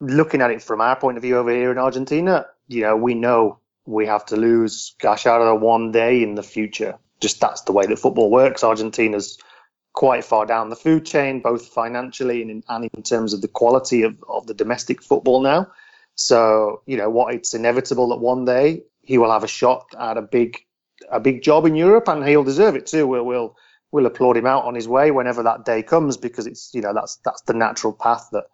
Looking 0.00 0.40
at 0.40 0.50
it 0.50 0.62
from 0.62 0.80
our 0.80 0.96
point 0.96 1.16
of 1.16 1.22
view 1.22 1.36
over 1.36 1.50
here 1.50 1.70
in 1.70 1.78
Argentina, 1.78 2.46
you 2.68 2.82
know, 2.82 2.96
we 2.96 3.14
know 3.14 3.58
we 3.86 4.06
have 4.06 4.24
to 4.26 4.36
lose 4.36 4.94
Gallardo 5.00 5.54
one 5.56 5.92
day 5.92 6.22
in 6.22 6.34
the 6.34 6.42
future. 6.42 6.98
Just 7.20 7.40
that's 7.40 7.62
the 7.62 7.72
way 7.72 7.86
that 7.86 7.98
football 7.98 8.30
works. 8.30 8.64
Argentina's 8.64 9.38
quite 9.92 10.24
far 10.24 10.46
down 10.46 10.70
the 10.70 10.76
food 10.76 11.04
chain, 11.04 11.40
both 11.40 11.66
financially 11.66 12.40
and 12.42 12.50
in, 12.50 12.62
and 12.68 12.88
in 12.94 13.02
terms 13.02 13.32
of 13.32 13.42
the 13.42 13.48
quality 13.48 14.02
of, 14.02 14.16
of 14.28 14.46
the 14.46 14.54
domestic 14.54 15.02
football 15.02 15.42
now. 15.42 15.66
So, 16.14 16.82
you 16.86 16.96
know, 16.96 17.10
what 17.10 17.34
it's 17.34 17.54
inevitable 17.54 18.08
that 18.10 18.20
one 18.20 18.44
day 18.44 18.84
he 19.02 19.18
will 19.18 19.32
have 19.32 19.44
a 19.44 19.48
shot 19.48 19.86
at 19.98 20.16
a 20.16 20.22
big 20.22 20.58
a 21.10 21.18
big 21.18 21.42
job 21.42 21.64
in 21.64 21.74
Europe 21.74 22.08
and 22.08 22.26
he'll 22.26 22.44
deserve 22.44 22.76
it 22.76 22.86
too. 22.86 23.06
We'll, 23.06 23.24
we'll 23.24 23.56
we'll 23.90 24.06
applaud 24.06 24.36
him 24.36 24.46
out 24.46 24.64
on 24.64 24.74
his 24.74 24.86
way 24.86 25.10
whenever 25.10 25.42
that 25.42 25.64
day 25.64 25.82
comes 25.82 26.16
because 26.16 26.46
it's 26.46 26.70
you 26.74 26.82
know 26.82 26.92
that's 26.94 27.16
that's 27.24 27.42
the 27.42 27.54
natural 27.54 27.92
path 27.92 28.28
that 28.32 28.44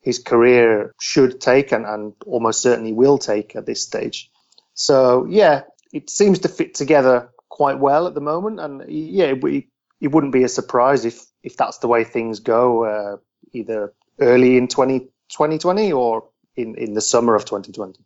his 0.00 0.18
career 0.18 0.94
should 1.00 1.40
take 1.40 1.72
and, 1.72 1.84
and 1.84 2.14
almost 2.26 2.62
certainly 2.62 2.92
will 2.92 3.18
take 3.18 3.56
at 3.56 3.66
this 3.66 3.82
stage. 3.82 4.30
So 4.74 5.26
yeah, 5.28 5.62
it 5.92 6.10
seems 6.10 6.38
to 6.40 6.48
fit 6.48 6.74
together 6.74 7.30
quite 7.48 7.78
well 7.78 8.06
at 8.06 8.14
the 8.14 8.20
moment, 8.20 8.60
and 8.60 8.84
yeah, 8.88 9.26
it, 9.26 9.64
it 10.00 10.08
wouldn't 10.08 10.32
be 10.32 10.44
a 10.44 10.48
surprise 10.48 11.04
if 11.04 11.24
if 11.42 11.56
that's 11.56 11.78
the 11.78 11.88
way 11.88 12.04
things 12.04 12.40
go, 12.40 12.84
uh, 12.84 13.16
either 13.52 13.92
early 14.20 14.56
in 14.56 14.68
20, 14.68 15.00
2020 15.00 15.92
or 15.92 16.28
in 16.56 16.74
in 16.76 16.94
the 16.94 17.00
summer 17.00 17.34
of 17.34 17.44
2020. 17.44 18.04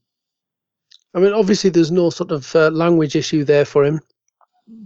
I 1.15 1.21
mean, 1.21 1.33
obviously, 1.33 1.71
there's 1.71 1.91
no 1.91 2.11
sort 2.11 2.31
of 2.31 2.55
uh, 2.57 2.71
language 2.71 3.17
issue 3.17 3.45
there 3.45 3.65
for 3.65 3.85
him. 3.85 4.01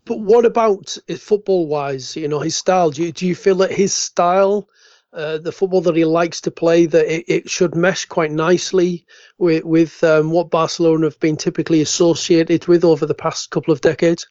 But 0.04 0.20
what 0.20 0.44
about 0.44 0.96
football 1.18 1.66
wise? 1.68 2.16
You 2.16 2.28
know, 2.28 2.40
his 2.40 2.56
style. 2.56 2.90
Do 2.90 3.04
you, 3.04 3.12
do 3.12 3.26
you 3.26 3.34
feel 3.34 3.56
that 3.56 3.70
his 3.70 3.94
style, 3.94 4.68
uh, 5.16 5.38
the 5.38 5.52
football 5.52 5.80
that 5.80 5.96
he 5.96 6.04
likes 6.04 6.40
to 6.42 6.50
play, 6.50 6.86
that 6.86 7.06
it, 7.06 7.24
it 7.26 7.50
should 7.50 7.74
mesh 7.74 8.04
quite 8.04 8.30
nicely 8.30 9.06
with, 9.38 9.64
with 9.64 10.04
um, 10.04 10.30
what 10.30 10.50
Barcelona 10.50 11.06
have 11.06 11.18
been 11.18 11.36
typically 11.36 11.80
associated 11.80 12.66
with 12.66 12.84
over 12.84 13.06
the 13.06 13.14
past 13.14 13.50
couple 13.50 13.72
of 13.72 13.80
decades? 13.80 14.28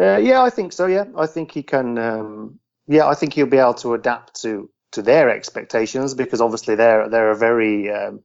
Uh, 0.00 0.16
yeah, 0.16 0.42
I 0.42 0.50
think 0.50 0.72
so. 0.72 0.86
Yeah, 0.86 1.06
I 1.16 1.26
think 1.26 1.52
he 1.52 1.62
can. 1.62 1.98
Um, 1.98 2.60
yeah, 2.86 3.06
I 3.06 3.14
think 3.14 3.34
he'll 3.34 3.46
be 3.46 3.58
able 3.58 3.74
to 3.74 3.94
adapt 3.94 4.40
to 4.42 4.70
to 4.92 5.02
their 5.02 5.28
expectations 5.28 6.14
because 6.14 6.40
obviously 6.40 6.76
they're 6.76 7.08
they're 7.08 7.32
a 7.32 7.36
very 7.36 7.90
um, 7.90 8.22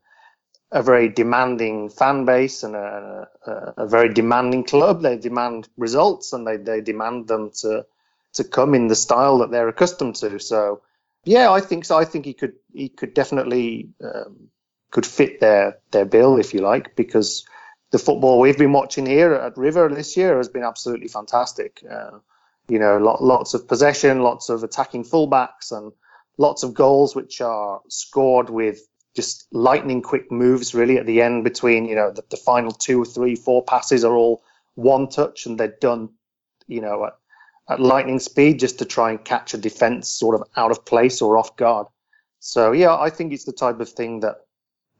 a 0.71 0.81
very 0.81 1.09
demanding 1.09 1.89
fan 1.89 2.25
base 2.25 2.63
and 2.63 2.75
a, 2.75 3.27
a, 3.45 3.73
a, 3.77 3.87
very 3.87 4.11
demanding 4.11 4.63
club. 4.63 5.01
They 5.03 5.17
demand 5.17 5.69
results 5.77 6.33
and 6.33 6.47
they, 6.47 6.57
they 6.57 6.81
demand 6.81 7.27
them 7.27 7.51
to 7.61 7.85
to 8.33 8.43
come 8.43 8.73
in 8.73 8.87
the 8.87 8.95
style 8.95 9.37
that 9.39 9.51
they're 9.51 9.67
accustomed 9.67 10.15
to. 10.15 10.39
So, 10.39 10.81
yeah, 11.25 11.51
I 11.51 11.61
think 11.61 11.85
so. 11.85 11.97
I 11.97 12.05
think 12.05 12.25
he 12.25 12.33
could 12.33 12.53
he 12.73 12.89
could 12.89 13.13
definitely 13.13 13.89
um, 14.03 14.49
could 14.91 15.05
fit 15.05 15.39
their 15.39 15.77
their 15.91 16.05
bill 16.05 16.37
if 16.37 16.53
you 16.53 16.61
like 16.61 16.95
because 16.95 17.45
the 17.91 17.99
football 17.99 18.39
we've 18.39 18.57
been 18.57 18.73
watching 18.73 19.05
here 19.05 19.33
at 19.33 19.57
River 19.57 19.87
this 19.89 20.17
year 20.17 20.37
has 20.37 20.49
been 20.49 20.63
absolutely 20.63 21.07
fantastic. 21.07 21.83
Uh, 21.89 22.19
you 22.67 22.79
know, 22.79 22.97
lots 22.97 23.53
of 23.53 23.67
possession, 23.67 24.21
lots 24.21 24.49
of 24.49 24.63
attacking 24.63 25.03
fullbacks, 25.03 25.71
and 25.71 25.91
lots 26.37 26.63
of 26.63 26.73
goals 26.73 27.15
which 27.15 27.41
are 27.41 27.81
scored 27.89 28.49
with 28.49 28.87
just 29.15 29.47
lightning 29.51 30.01
quick 30.01 30.31
moves 30.31 30.73
really 30.73 30.97
at 30.97 31.05
the 31.05 31.21
end 31.21 31.43
between 31.43 31.85
you 31.85 31.95
know 31.95 32.11
the, 32.11 32.23
the 32.29 32.37
final 32.37 32.71
two 32.71 33.05
three 33.05 33.35
four 33.35 33.63
passes 33.63 34.03
are 34.03 34.15
all 34.15 34.43
one 34.75 35.07
touch 35.07 35.45
and 35.45 35.59
they're 35.59 35.75
done 35.79 36.09
you 36.67 36.81
know 36.81 37.05
at, 37.05 37.13
at 37.69 37.79
lightning 37.79 38.19
speed 38.19 38.59
just 38.59 38.79
to 38.79 38.85
try 38.85 39.11
and 39.11 39.23
catch 39.23 39.53
a 39.53 39.57
defense 39.57 40.09
sort 40.09 40.35
of 40.35 40.47
out 40.57 40.71
of 40.71 40.85
place 40.85 41.21
or 41.21 41.37
off 41.37 41.55
guard 41.55 41.87
so 42.39 42.71
yeah 42.71 42.95
i 42.95 43.09
think 43.09 43.31
it's 43.31 43.45
the 43.45 43.53
type 43.53 43.79
of 43.79 43.89
thing 43.89 44.19
that 44.19 44.37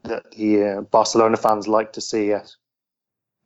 that 0.04 0.24
the 0.32 0.64
uh, 0.64 0.82
barcelona 0.82 1.38
fans 1.38 1.68
like 1.68 1.94
to 1.94 2.02
see 2.02 2.28
yes 2.28 2.58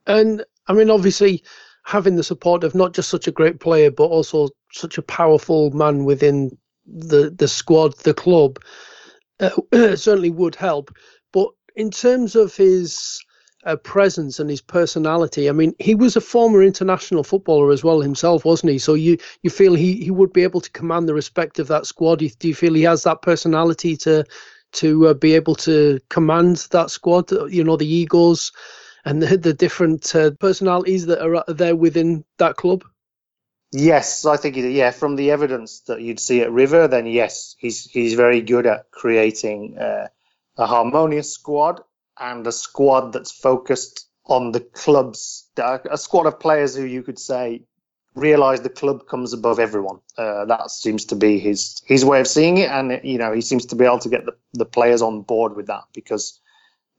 and 0.06 0.43
i 0.67 0.73
mean 0.73 0.89
obviously 0.89 1.43
having 1.84 2.15
the 2.15 2.23
support 2.23 2.63
of 2.63 2.75
not 2.75 2.93
just 2.93 3.10
such 3.10 3.27
a 3.27 3.32
great 3.32 3.60
player 3.60 3.89
but 3.89 4.06
also 4.06 4.49
such 4.71 4.97
a 4.97 5.03
powerful 5.03 5.71
man 5.71 6.06
within 6.06 6.56
the 6.86 7.30
the 7.38 7.47
squad 7.47 7.95
the 7.99 8.13
club 8.13 8.60
uh, 9.39 9.49
certainly 9.95 10.30
would 10.30 10.56
help. 10.56 10.95
But 11.32 11.49
in 11.75 11.91
terms 11.91 12.36
of 12.36 12.56
his 12.56 13.19
uh, 13.65 13.75
presence 13.75 14.39
and 14.39 14.49
his 14.49 14.61
personality, 14.61 15.49
I 15.49 15.51
mean, 15.51 15.73
he 15.79 15.95
was 15.95 16.15
a 16.15 16.21
former 16.21 16.63
international 16.63 17.23
footballer 17.23 17.71
as 17.71 17.83
well 17.83 18.01
himself, 18.01 18.45
wasn't 18.45 18.71
he? 18.71 18.77
So 18.77 18.93
you 18.93 19.17
you 19.41 19.49
feel 19.49 19.73
he, 19.73 19.95
he 19.95 20.11
would 20.11 20.33
be 20.33 20.43
able 20.43 20.61
to 20.61 20.71
command 20.71 21.07
the 21.07 21.13
respect 21.13 21.59
of 21.59 21.67
that 21.67 21.85
squad? 21.85 22.19
Do 22.19 22.47
you 22.47 22.55
feel 22.55 22.73
he 22.73 22.83
has 22.83 23.03
that 23.03 23.21
personality 23.21 23.97
to 23.97 24.25
to 24.73 25.07
uh, 25.07 25.13
be 25.13 25.33
able 25.33 25.55
to 25.55 25.99
command 26.09 26.67
that 26.71 26.91
squad? 26.91 27.31
You 27.31 27.63
know, 27.63 27.77
the 27.77 27.91
egos 27.91 28.51
and 29.05 29.21
the, 29.21 29.37
the 29.37 29.53
different 29.53 30.13
uh, 30.15 30.31
personalities 30.39 31.05
that 31.07 31.21
are 31.21 31.43
there 31.47 31.75
within 31.75 32.25
that 32.37 32.55
club. 32.57 32.83
Yes, 33.71 34.25
I 34.25 34.37
think 34.37 34.55
yeah. 34.55 34.91
From 34.91 35.15
the 35.15 35.31
evidence 35.31 35.81
that 35.87 36.01
you'd 36.01 36.19
see 36.19 36.41
at 36.41 36.51
River, 36.51 36.87
then 36.87 37.05
yes, 37.05 37.55
he's 37.57 37.83
he's 37.83 38.13
very 38.13 38.41
good 38.41 38.65
at 38.65 38.91
creating 38.91 39.77
uh, 39.77 40.07
a 40.57 40.65
harmonious 40.65 41.33
squad 41.33 41.81
and 42.19 42.45
a 42.47 42.51
squad 42.51 43.13
that's 43.13 43.32
focused 43.32 44.08
on 44.25 44.51
the 44.51 44.60
club's 44.60 45.49
a 45.58 45.97
squad 45.97 46.25
of 46.25 46.39
players 46.39 46.75
who 46.75 46.84
you 46.84 47.01
could 47.01 47.17
say 47.17 47.62
realize 48.15 48.62
the 48.62 48.69
club 48.69 49.08
comes 49.08 49.32
above 49.32 49.60
everyone. 49.60 49.99
Uh, 50.17 50.45
that 50.45 50.69
seems 50.71 51.06
to 51.06 51.15
be 51.15 51.39
his 51.39 51.82
his 51.86 52.03
way 52.03 52.19
of 52.19 52.27
seeing 52.27 52.58
it, 52.58 52.69
and 52.69 52.99
you 53.03 53.17
know 53.17 53.32
he 53.32 53.41
seems 53.41 53.65
to 53.67 53.75
be 53.75 53.86
able 53.86 53.99
to 53.99 54.10
get 54.10 54.25
the, 54.25 54.36
the 54.53 54.65
players 54.65 55.01
on 55.01 55.21
board 55.21 55.56
with 55.56 55.67
that 55.67 55.84
because 55.93 56.39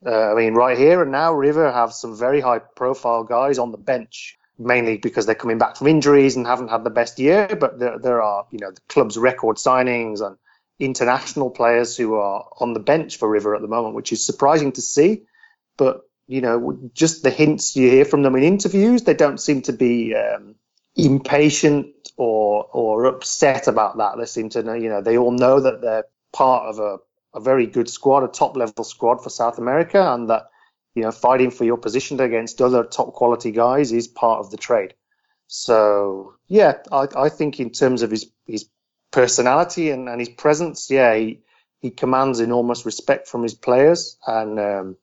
uh, 0.05 0.31
I 0.31 0.35
mean 0.35 0.53
right 0.53 0.77
here 0.77 1.01
and 1.01 1.11
now 1.11 1.33
River 1.33 1.71
have 1.71 1.93
some 1.93 2.17
very 2.17 2.41
high 2.41 2.59
profile 2.59 3.23
guys 3.23 3.59
on 3.59 3.71
the 3.71 3.77
bench 3.77 4.37
mainly 4.59 4.97
because 4.97 5.25
they're 5.25 5.35
coming 5.35 5.57
back 5.57 5.77
from 5.77 5.87
injuries 5.87 6.35
and 6.35 6.45
haven't 6.45 6.69
had 6.69 6.83
the 6.83 6.89
best 6.89 7.17
year. 7.17 7.47
But 7.59 7.79
there, 7.79 7.97
there 7.97 8.21
are, 8.21 8.45
you 8.51 8.59
know, 8.59 8.71
the 8.71 8.81
club's 8.89 9.17
record 9.17 9.55
signings 9.55 10.21
and 10.21 10.37
international 10.79 11.49
players 11.49 11.97
who 11.97 12.15
are 12.15 12.45
on 12.59 12.73
the 12.73 12.79
bench 12.79 13.17
for 13.17 13.29
River 13.29 13.55
at 13.55 13.61
the 13.61 13.67
moment, 13.67 13.95
which 13.95 14.11
is 14.11 14.25
surprising 14.25 14.71
to 14.73 14.81
see. 14.81 15.23
But 15.77 16.01
you 16.27 16.41
know, 16.41 16.89
just 16.93 17.23
the 17.23 17.31
hints 17.31 17.75
you 17.75 17.89
hear 17.89 18.05
from 18.05 18.21
them 18.21 18.35
in 18.35 18.43
interviews, 18.43 19.03
they 19.03 19.13
don't 19.13 19.39
seem 19.39 19.63
to 19.63 19.73
be 19.73 20.15
um, 20.15 20.55
impatient 20.95 21.87
or 22.17 22.65
or 22.71 23.05
upset 23.05 23.67
about 23.67 23.97
that. 23.97 24.17
They 24.17 24.25
seem 24.25 24.49
to 24.49 24.63
know, 24.63 24.73
you 24.73 24.89
know, 24.89 25.01
they 25.01 25.17
all 25.17 25.31
know 25.31 25.59
that 25.59 25.81
they're 25.81 26.05
part 26.31 26.67
of 26.67 26.79
a, 26.79 26.97
a 27.37 27.41
very 27.41 27.65
good 27.67 27.89
squad, 27.89 28.23
a 28.23 28.27
top 28.27 28.55
level 28.55 28.83
squad 28.83 29.23
for 29.23 29.29
South 29.29 29.57
America, 29.57 30.13
and 30.13 30.29
that 30.29 30.49
you 30.95 31.03
know, 31.03 31.11
fighting 31.11 31.51
for 31.51 31.63
your 31.63 31.77
position 31.77 32.19
against 32.19 32.61
other 32.61 32.83
top 32.83 33.13
quality 33.13 33.51
guys 33.51 33.91
is 33.91 34.07
part 34.07 34.39
of 34.39 34.51
the 34.51 34.57
trade. 34.57 34.93
So 35.47 36.33
yeah, 36.47 36.73
I, 36.91 37.07
I 37.15 37.29
think 37.29 37.59
in 37.59 37.71
terms 37.71 38.01
of 38.01 38.11
his 38.11 38.31
his 38.45 38.69
personality 39.11 39.89
and, 39.89 40.07
and 40.09 40.19
his 40.19 40.29
presence, 40.29 40.89
yeah, 40.89 41.15
he, 41.15 41.39
he 41.79 41.89
commands 41.89 42.39
enormous 42.39 42.85
respect 42.85 43.27
from 43.27 43.43
his 43.43 43.53
players, 43.53 44.17
and 44.27 44.59
um, 44.59 44.97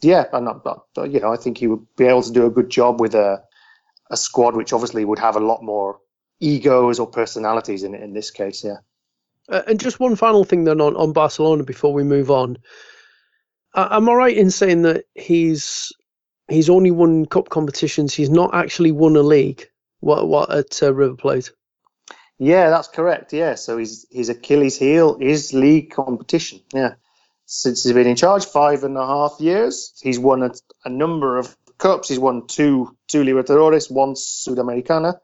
yeah, 0.00 0.24
and 0.32 0.48
but, 0.62 1.10
you 1.10 1.20
know, 1.20 1.32
I 1.32 1.36
think 1.36 1.58
he 1.58 1.66
would 1.66 1.84
be 1.96 2.06
able 2.06 2.22
to 2.22 2.32
do 2.32 2.46
a 2.46 2.50
good 2.50 2.70
job 2.70 3.00
with 3.00 3.14
a 3.14 3.42
a 4.10 4.16
squad 4.16 4.54
which 4.54 4.72
obviously 4.72 5.04
would 5.04 5.18
have 5.18 5.36
a 5.36 5.40
lot 5.40 5.62
more 5.62 5.98
egos 6.40 6.98
or 6.98 7.06
personalities 7.06 7.82
in 7.82 7.94
in 7.94 8.12
this 8.12 8.30
case, 8.30 8.64
yeah. 8.64 8.78
Uh, 9.48 9.62
and 9.66 9.80
just 9.80 10.00
one 10.00 10.16
final 10.16 10.44
thing 10.44 10.64
then 10.64 10.80
on, 10.80 10.96
on 10.96 11.12
Barcelona 11.12 11.64
before 11.64 11.92
we 11.92 12.02
move 12.02 12.30
on. 12.30 12.56
Am 13.74 14.08
I 14.08 14.12
right 14.12 14.36
in 14.36 14.50
saying 14.50 14.82
that 14.82 15.04
he's 15.14 15.92
he's 16.48 16.70
only 16.70 16.90
won 16.90 17.26
cup 17.26 17.48
competitions? 17.48 18.14
He's 18.14 18.30
not 18.30 18.54
actually 18.54 18.92
won 18.92 19.16
a 19.16 19.22
league. 19.22 19.68
What 20.00 20.28
what 20.28 20.50
at 20.50 20.82
uh, 20.82 20.94
River 20.94 21.16
Plate? 21.16 21.50
Yeah, 22.38 22.70
that's 22.70 22.88
correct. 22.88 23.32
Yeah, 23.32 23.54
so 23.54 23.78
his 23.78 24.06
his 24.10 24.28
Achilles 24.28 24.76
heel 24.78 25.18
is 25.20 25.54
league 25.54 25.92
competition. 25.92 26.60
Yeah, 26.72 26.94
since 27.46 27.84
he's 27.84 27.92
been 27.92 28.06
in 28.08 28.16
charge 28.16 28.46
five 28.46 28.82
and 28.84 28.96
a 28.96 29.06
half 29.06 29.36
years, 29.38 29.98
he's 30.02 30.18
won 30.18 30.42
a, 30.42 30.50
a 30.84 30.90
number 30.90 31.38
of 31.38 31.56
cups. 31.78 32.08
He's 32.08 32.18
won 32.18 32.46
two 32.48 32.96
two 33.06 33.22
Libertadores, 33.22 33.90
one 33.90 34.14
Sudamericana, 34.14 35.20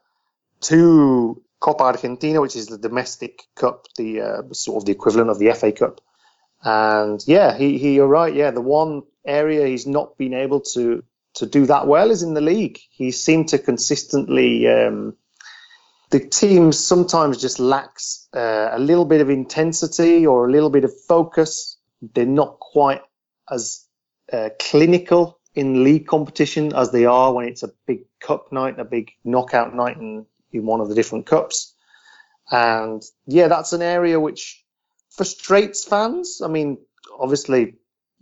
two 0.61 1.43
Copa 1.59 1.83
Argentina, 1.83 2.39
which 2.39 2.55
is 2.55 2.67
the 2.67 2.77
domestic 2.77 3.43
cup, 3.55 3.87
the 3.97 4.21
uh, 4.21 4.53
sort 4.53 4.81
of 4.81 4.85
the 4.85 4.93
equivalent 4.93 5.29
of 5.29 5.37
the 5.37 5.51
FA 5.53 5.71
Cup. 5.73 5.99
And 6.63 7.21
yeah, 7.27 7.57
he, 7.57 7.77
he, 7.77 7.95
you're 7.95 8.07
right. 8.07 8.33
Yeah, 8.33 8.51
the 8.51 8.61
one 8.61 9.03
area 9.25 9.67
he's 9.67 9.85
not 9.87 10.17
been 10.17 10.33
able 10.33 10.61
to 10.61 11.03
to 11.33 11.45
do 11.45 11.65
that 11.65 11.87
well 11.87 12.11
is 12.11 12.23
in 12.23 12.33
the 12.33 12.41
league. 12.41 12.79
He 12.89 13.11
seemed 13.11 13.49
to 13.49 13.59
consistently. 13.59 14.67
Um, 14.67 15.17
the 16.11 16.19
team 16.19 16.73
sometimes 16.73 17.41
just 17.41 17.59
lacks 17.59 18.27
uh, 18.35 18.69
a 18.71 18.79
little 18.79 19.05
bit 19.05 19.21
of 19.21 19.29
intensity 19.29 20.27
or 20.27 20.47
a 20.47 20.51
little 20.51 20.69
bit 20.69 20.83
of 20.83 20.91
focus. 21.07 21.77
They're 22.01 22.25
not 22.25 22.59
quite 22.59 23.01
as 23.49 23.85
uh, 24.31 24.49
clinical 24.59 25.39
in 25.55 25.83
league 25.83 26.07
competition 26.07 26.73
as 26.73 26.91
they 26.91 27.05
are 27.05 27.33
when 27.33 27.47
it's 27.47 27.63
a 27.63 27.71
big 27.87 28.05
cup 28.19 28.51
night, 28.51 28.79
a 28.79 28.85
big 28.85 29.11
knockout 29.23 29.73
night 29.73 29.97
in, 29.97 30.25
in 30.51 30.65
one 30.65 30.81
of 30.81 30.89
the 30.89 30.95
different 30.95 31.25
cups. 31.25 31.73
And 32.49 33.01
yeah, 33.25 33.47
that's 33.47 33.71
an 33.71 33.81
area 33.81 34.19
which 34.19 34.63
frustrates 35.09 35.85
fans. 35.85 36.41
I 36.43 36.49
mean, 36.49 36.77
obviously, 37.17 37.75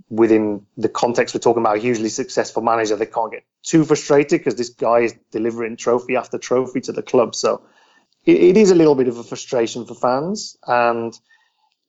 within 0.09 0.65
the 0.77 0.89
context 0.89 1.33
we're 1.33 1.39
talking 1.39 1.61
about 1.61 1.77
a 1.77 1.81
hugely 1.81 2.09
successful 2.09 2.61
manager, 2.61 2.95
they 2.95 3.07
can't 3.07 3.31
get 3.31 3.43
too 3.63 3.83
frustrated 3.83 4.39
because 4.39 4.55
this 4.55 4.69
guy 4.69 4.99
is 4.99 5.15
delivering 5.31 5.75
trophy 5.75 6.15
after 6.15 6.37
trophy 6.37 6.81
to 6.81 6.91
the 6.91 7.01
club. 7.01 7.33
So 7.33 7.63
it, 8.29 8.43
it 8.43 8.57
is 8.57 8.71
a 8.71 8.75
little 8.75 8.95
bit 8.95 9.07
of 9.07 9.17
a 9.17 9.23
frustration 9.23 9.85
for 9.85 9.95
fans, 9.95 10.57
and 10.65 11.13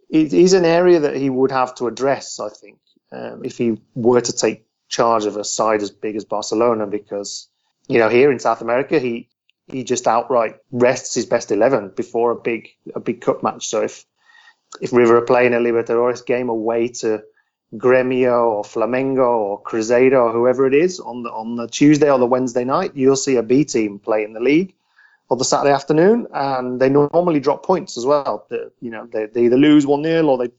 it 0.08 0.32
is 0.32 0.52
an 0.52 0.64
area 0.64 1.00
that 1.00 1.16
he 1.16 1.30
would 1.30 1.50
have 1.52 1.74
to 1.76 1.86
address, 1.86 2.40
I 2.40 2.48
think, 2.48 2.78
um, 3.12 3.44
if 3.44 3.58
he 3.58 3.80
were 3.94 4.20
to 4.20 4.32
take 4.32 4.66
charge 4.88 5.24
of 5.24 5.36
a 5.36 5.44
side 5.44 5.82
as 5.82 5.90
big 5.90 6.16
as 6.16 6.24
Barcelona, 6.24 6.86
because 6.86 7.48
you 7.88 7.98
know 7.98 8.08
here 8.08 8.32
in 8.32 8.38
South 8.38 8.60
America 8.60 8.98
he 8.98 9.28
he 9.66 9.84
just 9.84 10.06
outright 10.08 10.56
rests 10.72 11.14
his 11.14 11.26
best 11.26 11.52
eleven 11.52 11.92
before 11.94 12.32
a 12.32 12.36
big 12.36 12.68
a 12.94 13.00
big 13.00 13.20
cup 13.20 13.42
match. 13.42 13.68
So 13.68 13.82
if 13.82 14.04
if 14.80 14.92
River 14.92 15.16
are 15.18 15.22
playing 15.32 15.54
a 15.54 15.58
Libertadores 15.58 16.24
game 16.24 16.48
away 16.48 16.88
to 16.88 17.22
Gremio 17.74 18.50
or 18.50 18.62
Flamengo 18.64 19.28
or 19.28 19.62
Cruzeiro 19.62 20.24
or 20.24 20.32
whoever 20.32 20.66
it 20.66 20.74
is 20.74 20.98
on 20.98 21.22
the 21.22 21.30
on 21.30 21.56
the 21.56 21.68
Tuesday 21.68 22.10
or 22.10 22.18
the 22.18 22.26
Wednesday 22.26 22.64
night, 22.64 22.92
you'll 22.94 23.16
see 23.16 23.36
a 23.36 23.42
B 23.42 23.64
team 23.64 24.00
play 24.00 24.24
in 24.24 24.32
the 24.32 24.40
league 24.40 24.74
or 25.30 25.36
the 25.36 25.44
Saturday 25.44 25.72
afternoon, 25.72 26.26
and 26.34 26.80
they 26.80 26.90
normally 26.90 27.40
drop 27.40 27.64
points 27.64 27.96
as 27.96 28.04
well. 28.04 28.46
The, 28.50 28.72
you 28.80 28.90
know, 28.90 29.06
they, 29.06 29.26
they 29.26 29.44
either 29.46 29.56
lose 29.56 29.86
one 29.86 30.02
0 30.02 30.26
or 30.26 30.38
they 30.38 30.52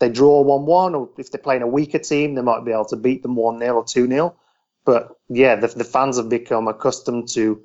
they 0.00 0.08
draw 0.10 0.42
one 0.42 0.66
one, 0.66 0.94
or 0.94 1.10
if 1.18 1.30
they're 1.30 1.40
playing 1.40 1.62
a 1.62 1.66
weaker 1.66 1.98
team, 1.98 2.34
they 2.34 2.42
might 2.42 2.64
be 2.64 2.72
able 2.72 2.86
to 2.86 2.96
beat 2.96 3.22
them 3.22 3.36
one 3.36 3.58
0 3.60 3.76
or 3.76 3.84
two 3.84 4.08
0 4.08 4.34
But 4.86 5.16
yeah, 5.28 5.56
the, 5.56 5.68
the 5.68 5.84
fans 5.84 6.16
have 6.16 6.30
become 6.30 6.66
accustomed 6.66 7.28
to 7.34 7.62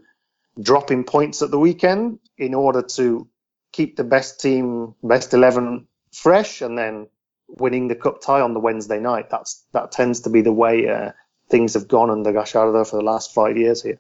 dropping 0.62 1.06
points 1.06 1.42
at 1.42 1.52
the 1.52 1.60
weekend 1.60 2.20
in 2.38 2.54
order 2.54 2.82
to 2.82 3.28
keep 3.72 3.96
the 3.96 4.04
best 4.04 4.42
team, 4.42 4.96
best 5.04 5.34
eleven 5.34 5.88
fresh, 6.14 6.62
and 6.62 6.78
then 6.78 7.08
winning 7.48 7.88
the 7.88 7.96
cup 7.96 8.22
tie 8.22 8.42
on 8.42 8.54
the 8.54 8.60
Wednesday 8.60 9.00
night. 9.00 9.30
That's 9.30 9.66
that 9.74 9.92
tends 9.94 10.22
to 10.22 10.30
be 10.30 10.42
the 10.42 10.54
way 10.54 10.90
uh, 10.90 11.12
things 11.50 11.76
have 11.76 11.88
gone 11.88 12.10
under 12.10 12.34
Gallardo 12.34 12.84
for 12.86 12.98
the 12.98 13.04
last 13.04 13.34
five 13.34 13.58
years 13.58 13.82
here. 13.82 14.00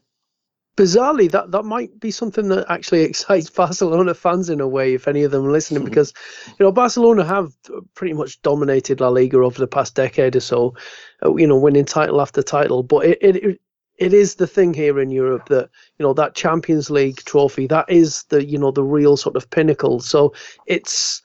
Bizarrely, 0.78 1.30
that, 1.32 1.52
that 1.52 1.64
might 1.64 2.00
be 2.00 2.12
something 2.12 2.48
that 2.50 2.66
actually 2.70 3.02
excites 3.02 3.50
Barcelona 3.62 4.14
fans 4.14 4.50
in 4.50 4.62
a 4.62 4.68
way, 4.68 4.94
if 4.94 5.08
any 5.08 5.24
of 5.24 5.32
them 5.32 5.46
are 5.46 5.52
listening, 5.52 5.84
because 5.84 6.14
you 6.48 6.66
know 6.66 6.72
Barcelona 6.72 7.26
have 7.26 7.52
pretty 7.94 8.14
much 8.14 8.42
dominated 8.42 9.02
La 9.02 9.10
Liga 9.10 9.38
over 9.38 9.60
the 9.60 9.68
past 9.68 9.96
decade 9.96 10.36
or 10.36 10.40
so, 10.40 10.74
uh, 11.26 11.36
you 11.36 11.46
know, 11.46 11.58
winning 11.58 11.86
title 11.86 12.22
after 12.22 12.42
title. 12.42 12.84
But 12.84 13.06
it, 13.06 13.18
it 13.22 13.62
it 13.98 14.14
is 14.14 14.36
the 14.36 14.48
thing 14.48 14.74
here 14.74 15.00
in 15.00 15.12
Europe 15.12 15.48
that 15.50 15.70
you 16.00 16.04
know 16.04 16.14
that 16.14 16.36
Champions 16.36 16.90
League 16.90 17.18
trophy 17.18 17.68
that 17.68 17.90
is 17.90 18.24
the 18.30 18.44
you 18.44 18.58
know 18.58 18.72
the 18.72 18.84
real 18.84 19.18
sort 19.18 19.36
of 19.36 19.50
pinnacle. 19.50 20.00
So 20.00 20.34
it's 20.66 21.22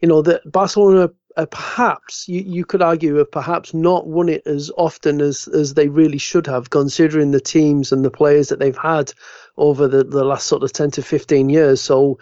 you 0.00 0.08
know 0.08 0.22
that 0.22 0.40
Barcelona 0.50 1.10
uh, 1.36 1.46
perhaps 1.46 2.28
you, 2.28 2.40
you 2.40 2.64
could 2.64 2.82
argue 2.82 3.16
have 3.16 3.30
perhaps 3.30 3.74
not 3.74 4.06
won 4.06 4.28
it 4.28 4.46
as 4.46 4.70
often 4.76 5.20
as 5.20 5.48
as 5.48 5.74
they 5.74 5.88
really 5.88 6.18
should 6.18 6.46
have, 6.46 6.70
considering 6.70 7.30
the 7.30 7.40
teams 7.40 7.92
and 7.92 8.04
the 8.04 8.10
players 8.10 8.48
that 8.48 8.58
they've 8.58 8.76
had 8.76 9.12
over 9.56 9.86
the, 9.86 10.04
the 10.04 10.24
last 10.24 10.46
sort 10.46 10.62
of 10.62 10.72
ten 10.72 10.90
to 10.92 11.02
fifteen 11.02 11.48
years. 11.48 11.80
So. 11.80 12.18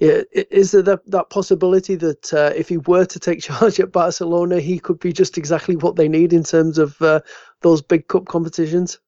Yeah, 0.00 0.22
is 0.30 0.70
there 0.70 0.82
that, 0.82 1.10
that 1.10 1.28
possibility 1.28 1.96
that 1.96 2.32
uh, 2.32 2.52
if 2.54 2.68
he 2.68 2.76
were 2.76 3.04
to 3.06 3.18
take 3.18 3.40
charge 3.42 3.80
at 3.80 3.90
Barcelona, 3.90 4.60
he 4.60 4.78
could 4.78 5.00
be 5.00 5.12
just 5.12 5.36
exactly 5.36 5.74
what 5.74 5.96
they 5.96 6.06
need 6.06 6.32
in 6.32 6.44
terms 6.44 6.78
of 6.78 7.02
uh, 7.02 7.18
those 7.62 7.82
big 7.82 8.06
cup 8.06 8.26
competitions? 8.26 9.00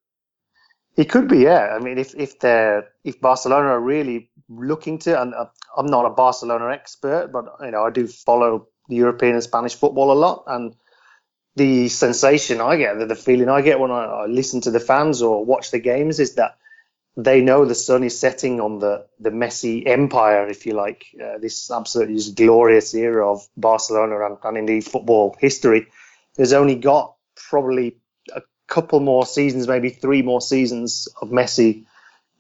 He 0.97 1.05
could 1.05 1.29
be, 1.29 1.39
yeah. 1.39 1.77
I 1.77 1.79
mean, 1.79 1.97
if 1.97 2.15
if 2.17 2.41
they 2.41 2.81
if 3.05 3.21
Barcelona 3.21 3.69
are 3.69 3.81
really 3.81 4.31
looking 4.49 4.99
to, 4.99 5.23
and 5.23 5.33
uh, 5.33 5.47
I'm 5.77 5.87
not 5.87 6.07
a 6.07 6.11
Barcelona 6.11 6.73
expert, 6.73 7.31
but 7.33 7.45
you 7.61 7.71
know 7.71 7.85
I 7.87 7.91
do 7.91 8.09
follow 8.09 8.67
European 8.91 9.35
and 9.35 9.43
Spanish 9.43 9.75
football 9.75 10.13
a 10.13 10.15
lot, 10.15 10.45
and 10.47 10.75
the 11.57 11.89
sensation 11.89 12.61
I 12.61 12.77
get, 12.77 12.99
the, 12.99 13.07
the 13.07 13.15
feeling 13.15 13.49
I 13.49 13.61
get 13.61 13.81
when 13.81 13.91
I, 13.91 14.05
I, 14.05 14.27
listen 14.27 14.61
to 14.63 14.71
the 14.71 14.81
fans 14.81 15.21
or 15.21 15.45
watch 15.45 15.71
the 15.71 15.81
games 15.81 16.21
is 16.21 16.35
that 16.35 16.57
they 17.17 17.41
know 17.41 17.65
the 17.65 17.75
sun 17.75 18.05
is 18.05 18.19
setting 18.19 18.61
on 18.61 18.79
the 18.79 19.07
the 19.19 19.31
Messi 19.31 19.87
empire, 19.87 20.49
if 20.49 20.65
you 20.65 20.75
like, 20.75 21.07
uh, 21.23 21.39
this 21.39 21.71
absolutely 21.71 22.19
glorious 22.35 22.95
era 22.95 23.31
of 23.31 23.47
Barcelona 23.57 24.25
and, 24.25 24.39
and 24.43 24.57
indeed 24.57 24.85
football 24.85 25.37
history. 25.39 25.89
There's 26.37 26.53
only 26.53 26.77
got 26.77 27.17
probably 27.35 27.97
a 28.33 28.43
couple 28.69 29.01
more 29.01 29.27
seasons, 29.27 29.67
maybe 29.67 29.91
three 29.91 30.23
more 30.23 30.41
seasons 30.41 31.09
of 31.21 31.31
Messi 31.31 31.85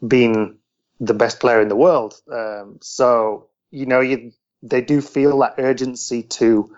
being 0.06 0.56
the 1.00 1.14
best 1.14 1.40
player 1.40 1.60
in 1.60 1.68
the 1.68 1.76
world. 1.76 2.14
Um, 2.32 2.78
so 2.80 3.48
you 3.70 3.86
know, 3.86 4.00
you 4.00 4.32
they 4.62 4.80
do 4.80 5.00
feel 5.00 5.38
that 5.38 5.54
urgency 5.58 6.22
to 6.22 6.74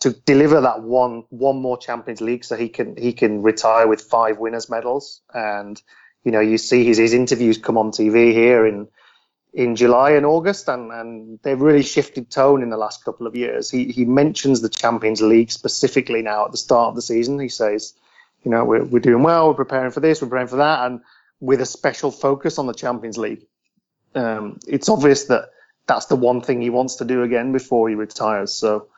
to 0.00 0.10
deliver 0.10 0.60
that 0.62 0.82
one 0.82 1.24
one 1.30 1.56
more 1.62 1.78
Champions 1.78 2.20
League 2.20 2.44
so 2.44 2.56
he 2.56 2.68
can 2.68 2.96
he 2.96 3.12
can 3.12 3.42
retire 3.42 3.86
with 3.86 4.00
five 4.00 4.38
winners 4.38 4.68
medals. 4.68 5.20
And 5.32 5.80
you 6.24 6.32
know 6.32 6.40
you 6.40 6.58
see 6.58 6.84
his 6.84 6.98
his 6.98 7.14
interviews 7.14 7.58
come 7.58 7.78
on 7.78 7.92
TV 7.92 8.32
here 8.32 8.66
in 8.66 8.88
in 9.54 9.76
July 9.76 10.12
and 10.12 10.26
August 10.26 10.68
and 10.68 10.90
and 10.90 11.38
they've 11.42 11.60
really 11.60 11.82
shifted 11.84 12.30
tone 12.30 12.62
in 12.62 12.70
the 12.70 12.76
last 12.76 13.04
couple 13.04 13.26
of 13.28 13.36
years. 13.36 13.70
He 13.70 13.92
he 13.92 14.04
mentions 14.04 14.60
the 14.60 14.68
Champions 14.68 15.22
League 15.22 15.52
specifically 15.52 16.22
now 16.22 16.46
at 16.46 16.50
the 16.50 16.56
start 16.58 16.88
of 16.88 16.96
the 16.96 17.02
season. 17.02 17.38
He 17.38 17.48
says 17.48 17.94
you 18.42 18.50
know 18.50 18.64
we're 18.64 18.84
we're 18.84 18.98
doing 18.98 19.22
well 19.22 19.48
we're 19.48 19.54
preparing 19.54 19.92
for 19.92 20.00
this 20.00 20.20
we're 20.20 20.28
preparing 20.28 20.48
for 20.48 20.56
that 20.56 20.86
and 20.86 21.00
with 21.38 21.60
a 21.60 21.66
special 21.66 22.10
focus 22.10 22.58
on 22.58 22.66
the 22.66 22.74
Champions 22.74 23.18
League. 23.18 23.46
Um, 24.16 24.58
it's 24.66 24.88
obvious 24.88 25.24
that 25.24 25.50
that's 25.86 26.06
the 26.06 26.16
one 26.16 26.40
thing 26.40 26.60
he 26.60 26.70
wants 26.70 26.96
to 26.96 27.04
do 27.04 27.22
again 27.22 27.52
before 27.52 27.88
he 27.88 27.94
retires. 27.94 28.52
So, 28.54 28.88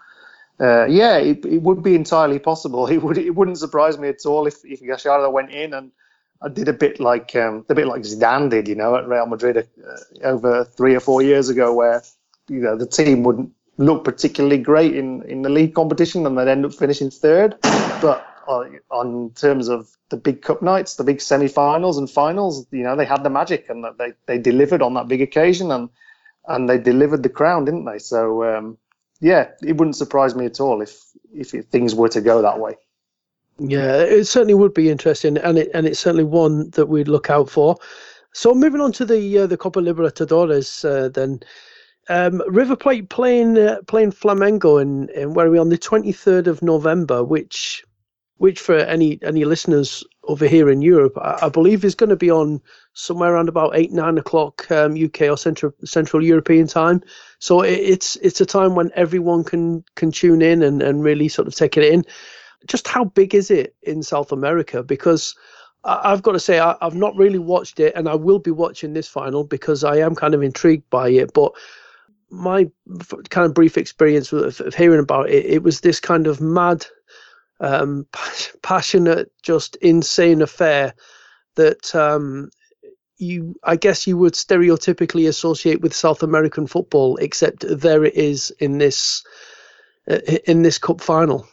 uh, 0.61 0.87
yeah, 0.87 1.17
it, 1.17 1.45
it, 1.45 1.63
would 1.63 1.83
be 1.83 1.95
entirely 1.95 2.39
possible. 2.39 2.87
It 2.95 3.03
would 3.03 3.19
it 3.19 3.35
wouldn't 3.35 3.59
surprise 3.59 3.99
me 3.99 4.09
at 4.09 4.27
all 4.27 4.47
if 4.47 4.65
if 4.65 4.81
Gallardo 4.81 5.31
went 5.31 5.51
in 5.51 5.75
and 5.75 5.91
did 6.53 6.69
a 6.69 6.73
bit 6.73 7.01
like 7.01 7.35
um, 7.37 7.65
a 7.69 7.75
bit 7.75 7.87
like 7.87 8.03
Zidane 8.03 8.51
did, 8.51 8.69
you 8.69 8.75
know, 8.75 8.97
at 8.97 9.09
Real 9.09 9.27
Madrid 9.27 9.57
uh, 9.57 9.63
over 10.23 10.65
three 10.65 10.95
or 10.95 11.01
four 11.01 11.23
years 11.23 11.49
ago, 11.49 11.73
where 11.73 12.03
you 12.49 12.61
know 12.61 12.77
the 12.77 12.87
team 12.87 13.23
wouldn't 13.23 13.51
look 13.77 14.05
particularly 14.05 14.59
great 14.59 14.95
in 14.95 15.23
in 15.23 15.43
the 15.43 15.49
league 15.49 15.75
competition 15.75 16.27
and 16.27 16.37
they'd 16.37 16.49
end 16.49 16.65
up 16.65 16.75
finishing 16.75 17.11
third, 17.11 17.57
but 17.63 18.27
on, 18.47 18.79
on 18.91 19.31
terms 19.31 19.69
of 19.69 19.97
the 20.11 20.17
big 20.17 20.43
cup 20.43 20.61
nights, 20.63 20.97
the 20.97 21.05
big 21.05 21.21
semi-finals 21.21 21.97
and 21.97 22.11
finals, 22.11 22.67
you 22.71 22.83
know, 22.83 22.95
they 22.95 23.07
had 23.07 23.25
the 23.25 23.31
magic 23.31 23.69
and 23.69 23.85
they 23.99 24.13
they 24.27 24.39
delivered 24.39 24.83
on 24.83 24.95
that 24.95 25.09
big 25.09 25.23
occasion 25.23 25.71
and 25.71 25.89
and 26.49 26.69
they 26.69 26.79
delivered 26.79 27.23
the 27.23 27.29
crown, 27.29 27.65
didn't 27.65 27.85
they? 27.85 27.99
So 27.99 28.45
um, 28.45 28.79
yeah, 29.21 29.51
it 29.63 29.77
wouldn't 29.77 29.97
surprise 29.97 30.35
me 30.35 30.47
at 30.47 30.61
all 30.61 30.83
if 30.83 30.99
if 31.33 31.51
things 31.71 31.95
were 31.95 32.09
to 32.11 32.21
go 32.21 32.43
that 32.43 32.59
way. 32.59 32.77
Yeah, 33.59 34.03
it 34.03 34.25
certainly 34.25 34.55
would 34.55 34.75
be 34.75 34.91
interesting, 34.91 35.39
and 35.39 35.59
it 35.59 35.71
and 35.75 35.87
it's 35.87 36.01
certainly 36.01 36.25
one 36.25 36.71
that 36.71 36.87
we'd 36.87 37.09
look 37.09 37.31
out 37.31 37.49
for. 37.49 37.77
So 38.33 38.53
moving 38.53 38.81
on 38.81 38.93
to 38.93 39.05
the 39.05 39.39
uh, 39.39 39.47
the 39.47 39.57
Copa 39.57 39.81
Libertadores, 39.81 40.85
uh, 40.85 41.09
then 41.09 41.41
um, 42.09 42.43
River 42.49 42.77
Plate 42.77 43.09
playing 43.09 43.57
uh, 43.57 43.79
playing 43.87 44.11
Flamengo 44.13 44.81
and 44.83 45.35
where 45.35 45.47
are 45.47 45.51
we 45.51 45.59
on 45.59 45.69
the 45.69 45.79
twenty 45.79 46.13
third 46.13 46.49
of 46.49 46.63
November, 46.63 47.23
which 47.23 47.85
which 48.39 48.61
for 48.61 48.77
any 48.77 49.19
any 49.23 49.45
listeners 49.45 50.05
over 50.25 50.47
here 50.47 50.71
in 50.71 50.83
Europe, 50.83 51.17
I, 51.19 51.39
I 51.43 51.49
believe 51.49 51.85
is 51.85 51.95
going 51.95 52.11
to 52.11 52.17
be 52.17 52.31
on 52.31 52.61
somewhere 52.95 53.35
around 53.35 53.49
about 53.49 53.77
eight 53.77 53.93
nine 53.93 54.19
o'clock 54.19 54.71
um, 54.71 54.97
UK 55.03 55.23
or 55.23 55.37
central 55.37 55.73
Central 55.85 56.25
European 56.25 56.67
time. 56.67 57.03
So 57.39 57.63
it, 57.63 57.79
it's 57.79 58.17
it's 58.17 58.41
a 58.41 58.47
time 58.47 58.75
when 58.75 58.91
everyone 58.95 59.45
can 59.45 59.85
can 59.95 60.11
tune 60.11 60.43
in 60.43 60.63
and, 60.63 60.83
and 60.83 61.05
really 61.05 61.29
sort 61.29 61.49
of 61.49 61.55
take 61.55 61.77
it 61.77 61.85
in. 61.85 62.05
Just 62.67 62.89
how 62.89 63.05
big 63.05 63.35
is 63.35 63.51
it 63.51 63.77
in 63.83 64.03
South 64.03 64.33
America? 64.33 64.83
Because 64.83 65.35
I, 65.85 66.11
have 66.11 66.23
got 66.23 66.33
to 66.33 66.41
say 66.41 66.59
I, 66.59 66.77
I've 66.81 66.95
not 66.95 67.15
really 67.17 67.39
watched 67.39 67.79
it, 67.79 67.95
and 67.95 68.09
I 68.09 68.15
will 68.15 68.39
be 68.39 68.51
watching 68.51 68.95
this 68.95 69.09
final 69.09 69.45
because 69.45 69.85
I 69.85 69.97
am 69.99 70.15
kind 70.15 70.35
of 70.35 70.43
intrigued 70.43 70.89
by 70.91 71.11
it. 71.11 71.33
But 71.35 71.53
my 72.31 72.69
kind 73.31 73.47
of 73.47 73.55
brief 73.55 73.77
experience 73.77 74.33
of 74.33 74.75
hearing 74.75 75.01
about 75.01 75.31
it, 75.31 75.45
it 75.45 75.63
was 75.63 75.81
this 75.81 76.01
kind 76.01 76.27
of 76.27 76.41
mad 76.41 76.87
um, 77.65 78.07
passionate, 78.63 79.33
just 79.43 79.77
insane 79.77 80.43
affair 80.43 80.95
that 81.57 81.95
um, 81.95 82.51
you, 83.17 83.55
I 83.63 83.77
guess, 83.77 84.07
you 84.07 84.19
would 84.19 84.35
stereotypically 84.35 85.29
associate 85.29 85.81
with 85.81 85.95
South 85.95 86.23
American 86.23 86.67
football, 86.67 87.17
except 87.17 87.65
there 87.67 88.05
it 88.05 88.15
is 88.15 88.51
in 88.59 88.79
this 88.79 89.25
uh, 90.11 90.19
in 90.47 90.63
this 90.63 90.79
cup 90.79 91.01
final. 91.01 91.47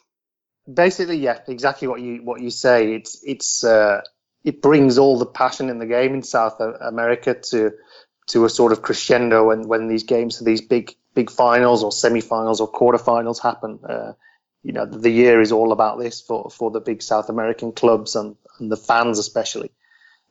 Basically, 0.71 1.17
yeah, 1.17 1.39
exactly 1.47 1.87
what 1.87 2.01
you 2.01 2.21
what 2.23 2.41
you 2.41 2.49
say. 2.49 2.93
It's 2.93 3.23
it's 3.23 3.63
uh, 3.63 4.01
it 4.43 4.61
brings 4.61 4.97
all 4.97 5.17
the 5.17 5.25
passion 5.25 5.69
in 5.69 5.79
the 5.79 5.85
game 5.85 6.13
in 6.13 6.23
South 6.23 6.59
America 6.59 7.35
to 7.51 7.71
to 8.27 8.45
a 8.45 8.49
sort 8.49 8.71
of 8.71 8.81
crescendo 8.81 9.47
when 9.47 9.67
when 9.67 9.87
these 9.87 10.03
games, 10.03 10.39
these 10.39 10.61
big 10.61 10.95
big 11.13 11.29
finals 11.29 11.83
or 11.83 11.91
semi-finals 11.91 12.61
or 12.61 12.67
quarter-finals 12.67 13.39
happen. 13.39 13.79
Uh, 13.87 14.13
you 14.63 14.71
know 14.71 14.85
the 14.85 15.09
year 15.09 15.41
is 15.41 15.51
all 15.51 15.71
about 15.71 15.99
this 15.99 16.21
for 16.21 16.49
for 16.49 16.71
the 16.71 16.81
big 16.81 17.01
South 17.01 17.29
American 17.29 17.71
clubs 17.71 18.15
and, 18.15 18.35
and 18.59 18.71
the 18.71 18.77
fans 18.77 19.19
especially. 19.19 19.71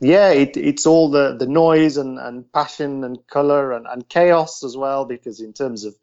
Yeah, 0.00 0.30
it, 0.30 0.56
it's 0.56 0.86
all 0.86 1.10
the 1.10 1.36
the 1.36 1.46
noise 1.46 1.96
and, 1.96 2.18
and 2.18 2.50
passion 2.52 3.04
and 3.04 3.18
color 3.26 3.72
and, 3.72 3.86
and 3.86 4.08
chaos 4.08 4.62
as 4.64 4.76
well 4.76 5.04
because 5.04 5.40
in 5.40 5.52
terms 5.52 5.84
of 5.84 5.94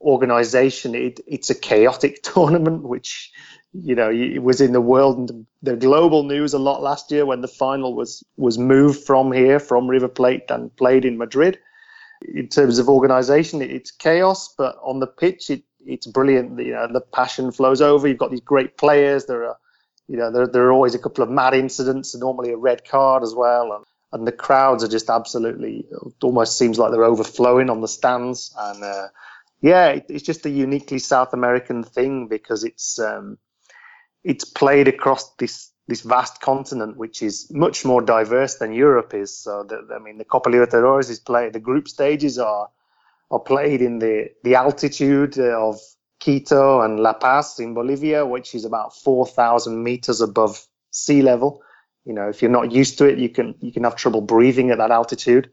organization 0.00 0.94
it, 0.94 1.20
it's 1.26 1.50
a 1.50 1.54
chaotic 1.54 2.22
tournament 2.34 2.82
which 2.82 3.32
you 3.74 3.94
know, 3.94 4.10
it 4.10 4.42
was 4.42 4.60
in 4.60 4.72
the 4.72 4.80
world 4.80 5.30
and 5.30 5.46
the 5.62 5.76
global 5.76 6.22
news 6.22 6.54
a 6.54 6.58
lot 6.58 6.80
last 6.80 7.10
year 7.10 7.26
when 7.26 7.40
the 7.40 7.48
final 7.48 7.94
was 7.94 8.22
was 8.36 8.56
moved 8.56 9.04
from 9.04 9.32
here, 9.32 9.58
from 9.58 9.88
River 9.88 10.08
Plate, 10.08 10.44
and 10.48 10.74
played 10.76 11.04
in 11.04 11.18
Madrid. 11.18 11.58
In 12.32 12.48
terms 12.48 12.78
of 12.78 12.88
organisation, 12.88 13.60
it's 13.60 13.90
chaos, 13.90 14.54
but 14.56 14.78
on 14.82 15.00
the 15.00 15.08
pitch, 15.08 15.50
it, 15.50 15.64
it's 15.86 16.06
brilliant. 16.06 16.58
You 16.58 16.72
know, 16.72 16.88
the 16.92 17.00
passion 17.00 17.52
flows 17.52 17.80
over. 17.80 18.06
You've 18.08 18.18
got 18.18 18.30
these 18.30 18.40
great 18.40 18.76
players. 18.76 19.26
There 19.26 19.44
are, 19.44 19.56
you 20.08 20.16
know, 20.16 20.30
there, 20.30 20.46
there 20.46 20.64
are 20.64 20.72
always 20.72 20.94
a 20.94 20.98
couple 20.98 21.24
of 21.24 21.30
mad 21.30 21.54
incidents, 21.54 22.14
and 22.14 22.20
normally 22.20 22.52
a 22.52 22.56
red 22.56 22.84
card 22.84 23.22
as 23.22 23.34
well. 23.34 23.72
And, 23.72 23.84
and 24.12 24.26
the 24.26 24.32
crowds 24.32 24.84
are 24.84 24.88
just 24.88 25.10
absolutely, 25.10 25.86
almost 26.22 26.56
seems 26.56 26.78
like 26.78 26.92
they're 26.92 27.04
overflowing 27.04 27.70
on 27.70 27.80
the 27.80 27.88
stands. 27.88 28.54
And 28.56 28.84
uh, 28.84 29.08
yeah, 29.60 29.88
it, 29.88 30.06
it's 30.08 30.24
just 30.24 30.46
a 30.46 30.50
uniquely 30.50 30.98
South 30.98 31.32
American 31.32 31.82
thing 31.82 32.28
because 32.28 32.64
it's 32.64 32.98
um, 32.98 33.38
it's 34.22 34.44
played 34.44 34.88
across 34.88 35.34
this 35.36 35.70
this 35.86 36.00
vast 36.00 36.40
continent, 36.40 36.96
which 36.96 37.22
is 37.22 37.50
much 37.50 37.84
more 37.84 38.00
diverse 38.00 38.56
than 38.56 38.72
Europe 38.72 39.12
is. 39.12 39.36
So, 39.36 39.64
the, 39.64 39.94
I 39.94 39.98
mean, 39.98 40.16
the 40.16 40.24
Copa 40.24 40.48
Libertadores 40.48 41.10
is 41.10 41.20
played. 41.20 41.52
The 41.52 41.60
group 41.60 41.88
stages 41.88 42.38
are 42.38 42.70
are 43.34 43.40
played 43.40 43.82
in 43.82 43.98
the 43.98 44.30
the 44.44 44.54
altitude 44.54 45.38
uh, 45.38 45.68
of 45.68 45.80
Quito 46.20 46.80
and 46.80 47.00
La 47.00 47.12
Paz 47.12 47.58
in 47.58 47.74
Bolivia, 47.74 48.24
which 48.24 48.54
is 48.54 48.64
about 48.64 48.96
four 48.96 49.26
thousand 49.26 49.82
meters 49.82 50.20
above 50.20 50.64
sea 50.90 51.22
level. 51.22 51.60
You 52.04 52.14
know, 52.14 52.28
if 52.28 52.40
you're 52.40 52.50
not 52.50 52.72
used 52.72 52.98
to 52.98 53.04
it, 53.06 53.18
you 53.18 53.28
can 53.28 53.54
you 53.60 53.72
can 53.72 53.84
have 53.84 53.96
trouble 53.96 54.20
breathing 54.20 54.70
at 54.70 54.78
that 54.78 54.90
altitude. 54.90 55.50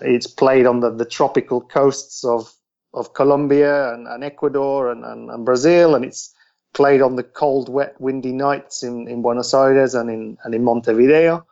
It's 0.00 0.26
played 0.26 0.66
on 0.66 0.80
the, 0.80 0.90
the 0.90 1.04
tropical 1.04 1.60
coasts 1.60 2.24
of 2.24 2.52
of 2.92 3.12
Colombia 3.12 3.92
and, 3.92 4.06
and 4.06 4.24
Ecuador 4.24 4.90
and, 4.90 5.04
and, 5.04 5.30
and 5.30 5.44
Brazil, 5.44 5.94
and 5.94 6.04
it's 6.04 6.32
played 6.72 7.02
on 7.02 7.16
the 7.16 7.22
cold, 7.22 7.68
wet, 7.68 7.94
windy 8.00 8.32
nights 8.32 8.82
in, 8.82 9.08
in 9.08 9.20
Buenos 9.22 9.52
Aires 9.52 9.94
and 9.94 10.08
in 10.10 10.38
and 10.44 10.54
in 10.54 10.62
Montevideo. 10.62 11.44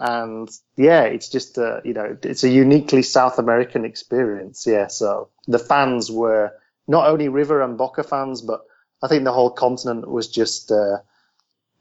And 0.00 0.48
yeah, 0.76 1.02
it's 1.02 1.28
just 1.28 1.58
a 1.58 1.82
you 1.84 1.92
know 1.92 2.16
it's 2.22 2.42
a 2.42 2.48
uniquely 2.48 3.02
South 3.02 3.38
American 3.38 3.84
experience. 3.84 4.66
Yeah, 4.66 4.86
so 4.86 5.28
the 5.46 5.58
fans 5.58 6.10
were 6.10 6.52
not 6.88 7.06
only 7.06 7.28
River 7.28 7.60
and 7.60 7.76
Boca 7.76 8.02
fans, 8.02 8.40
but 8.40 8.62
I 9.02 9.08
think 9.08 9.24
the 9.24 9.32
whole 9.32 9.50
continent 9.50 10.08
was 10.08 10.28
just 10.28 10.72
uh, 10.72 10.98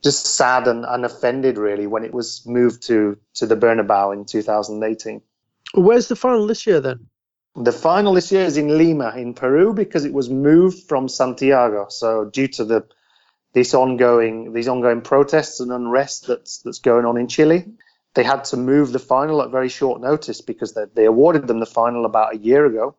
just 0.04 0.26
sad 0.26 0.68
and, 0.68 0.84
and 0.86 1.06
offended 1.06 1.58
really 1.58 1.88
when 1.88 2.04
it 2.04 2.14
was 2.14 2.46
moved 2.46 2.84
to 2.88 3.18
to 3.36 3.46
the 3.46 3.56
Bernabeu 3.56 4.14
in 4.14 4.26
2018. 4.26 5.22
Where's 5.76 6.10
the 6.10 6.18
final 6.18 6.46
this 6.46 6.68
year 6.68 6.82
then? 6.82 7.08
The 7.56 7.72
final 7.72 8.14
this 8.14 8.34
year 8.34 8.44
is 8.44 8.58
in 8.58 8.78
Lima, 8.78 9.14
in 9.16 9.34
Peru, 9.34 9.74
because 9.74 10.04
it 10.04 10.14
was 10.14 10.30
moved 10.30 10.88
from 10.90 11.08
Santiago. 11.08 11.88
So 11.90 12.26
due 12.26 12.50
to 12.50 12.66
the 12.66 12.86
this 13.54 13.74
ongoing 13.74 14.52
these 14.52 14.68
ongoing 14.68 15.02
protests 15.02 15.62
and 15.62 15.72
unrest 15.72 16.28
that's 16.28 16.60
that's 16.60 16.80
going 16.80 17.06
on 17.06 17.18
in 17.18 17.30
Chile, 17.30 17.66
they 18.16 18.24
had 18.24 18.44
to 18.46 18.58
move 18.58 18.92
the 18.92 19.00
final 19.00 19.42
at 19.42 19.52
very 19.52 19.70
short 19.70 20.02
notice 20.02 20.42
because 20.42 20.74
they, 20.74 20.86
they 20.94 21.06
awarded 21.06 21.48
them 21.48 21.60
the 21.60 21.66
final 21.66 22.06
about 22.06 22.36
a 22.36 22.38
year 22.38 22.66
ago. 22.66 22.96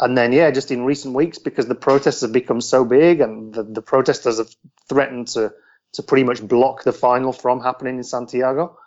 And 0.00 0.16
then, 0.16 0.32
yeah, 0.32 0.50
just 0.50 0.70
in 0.70 0.84
recent 0.84 1.14
weeks, 1.14 1.38
because 1.38 1.66
the 1.66 1.74
protests 1.74 2.20
have 2.20 2.32
become 2.32 2.60
so 2.60 2.84
big 2.84 3.20
and 3.20 3.52
the, 3.52 3.64
the 3.64 3.82
protesters 3.82 4.38
have 4.38 4.54
threatened 4.88 5.28
to, 5.28 5.52
to 5.94 6.02
pretty 6.02 6.24
much 6.24 6.46
block 6.46 6.84
the 6.84 6.92
final 6.92 7.32
from 7.32 7.60
happening 7.60 7.96
in 7.96 8.04
Santiago, 8.04 8.78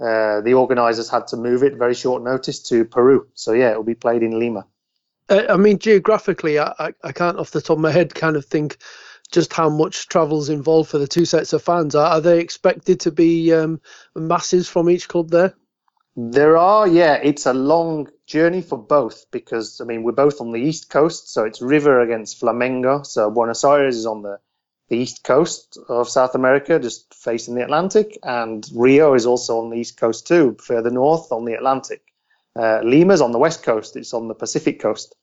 uh, 0.00 0.40
the 0.40 0.54
organisers 0.54 1.08
had 1.08 1.26
to 1.28 1.36
move 1.36 1.62
it 1.62 1.76
very 1.76 1.94
short 1.94 2.22
notice 2.22 2.62
to 2.62 2.84
Peru. 2.84 3.28
So 3.34 3.52
yeah, 3.52 3.70
it 3.70 3.76
will 3.76 3.84
be 3.84 3.94
played 3.94 4.22
in 4.22 4.38
Lima. 4.38 4.66
Uh, 5.28 5.42
I 5.48 5.56
mean, 5.56 5.78
geographically, 5.78 6.58
I, 6.58 6.92
I, 7.02 7.12
can't 7.12 7.38
off 7.38 7.50
the 7.50 7.62
top 7.62 7.78
of 7.78 7.82
my 7.82 7.90
head 7.90 8.14
kind 8.14 8.36
of 8.36 8.44
think 8.44 8.78
just 9.34 9.52
how 9.52 9.68
much 9.68 10.08
travel 10.08 10.40
is 10.40 10.48
involved 10.48 10.88
for 10.88 10.98
the 10.98 11.08
two 11.08 11.24
sets 11.24 11.52
of 11.52 11.62
fans. 11.62 11.94
Are, 11.94 12.06
are 12.06 12.20
they 12.20 12.38
expected 12.38 13.00
to 13.00 13.10
be 13.10 13.52
um, 13.52 13.80
masses 14.14 14.68
from 14.68 14.88
each 14.88 15.08
club 15.08 15.30
there? 15.30 15.54
There 16.16 16.56
are, 16.56 16.86
yeah. 16.86 17.14
It's 17.14 17.44
a 17.44 17.52
long 17.52 18.08
journey 18.26 18.62
for 18.62 18.78
both 18.78 19.26
because 19.32 19.80
I 19.80 19.84
mean 19.84 20.04
we're 20.04 20.12
both 20.12 20.40
on 20.40 20.52
the 20.52 20.60
east 20.60 20.88
coast, 20.88 21.32
so 21.32 21.44
it's 21.44 21.60
River 21.60 22.00
against 22.00 22.40
Flamengo. 22.40 23.04
So 23.04 23.30
Buenos 23.30 23.64
Aires 23.64 23.96
is 23.96 24.06
on 24.06 24.22
the 24.22 24.38
the 24.88 24.98
east 24.98 25.24
coast 25.24 25.78
of 25.88 26.08
South 26.08 26.34
America, 26.34 26.78
just 26.78 27.12
facing 27.14 27.54
the 27.54 27.64
Atlantic, 27.64 28.18
and 28.22 28.68
Rio 28.74 29.14
is 29.14 29.26
also 29.26 29.58
on 29.58 29.70
the 29.70 29.78
east 29.78 29.96
coast 29.96 30.26
too, 30.26 30.56
further 30.60 30.90
north 30.90 31.32
on 31.32 31.46
the 31.46 31.54
Atlantic. 31.54 32.02
Uh, 32.54 32.80
Lima's 32.84 33.22
on 33.22 33.32
the 33.32 33.38
west 33.38 33.64
coast; 33.64 33.96
it's 33.96 34.14
on 34.14 34.28
the 34.28 34.34
Pacific 34.34 34.78
coast, 34.78 35.16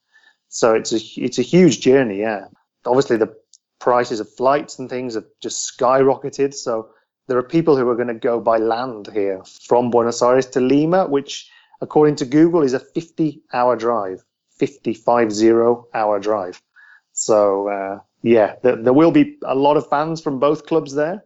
so 0.50 0.74
it's 0.74 0.92
a 0.92 1.00
it's 1.22 1.40
a 1.40 1.44
huge 1.44 1.80
journey. 1.80 2.20
Yeah, 2.20 2.48
obviously 2.86 3.16
the 3.16 3.34
prices 3.82 4.22
of 4.22 4.34
flights 4.34 4.80
and 4.80 4.90
things 4.90 5.16
have 5.16 5.26
just 5.42 5.78
skyrocketed. 5.78 6.54
So 6.54 6.90
there 7.28 7.38
are 7.38 7.44
people 7.44 7.76
who 7.76 7.90
are 7.90 7.96
going 7.96 8.08
to 8.08 8.14
go 8.14 8.40
by 8.40 8.58
land 8.58 9.10
here 9.12 9.44
from 9.68 9.90
Buenos 9.90 10.22
Aires 10.22 10.46
to 10.52 10.62
Lima, 10.62 11.08
which, 11.08 11.50
according 11.82 12.16
to 12.18 12.26
Google, 12.26 12.62
is 12.62 12.74
a 12.74 12.80
50-hour 12.80 13.76
drive, 13.76 14.24
50-hour 14.62 16.20
drive. 16.20 16.62
So 17.14 17.68
uh, 17.68 18.00
yeah, 18.22 18.56
there, 18.64 18.76
there, 18.78 18.94
will 18.94 19.12
be 19.12 19.38
a 19.44 19.56
lot 19.56 19.78
of 19.78 19.90
fans 19.90 20.22
from 20.22 20.40
both 20.40 20.66
clubs 20.66 20.94
there, 20.94 21.24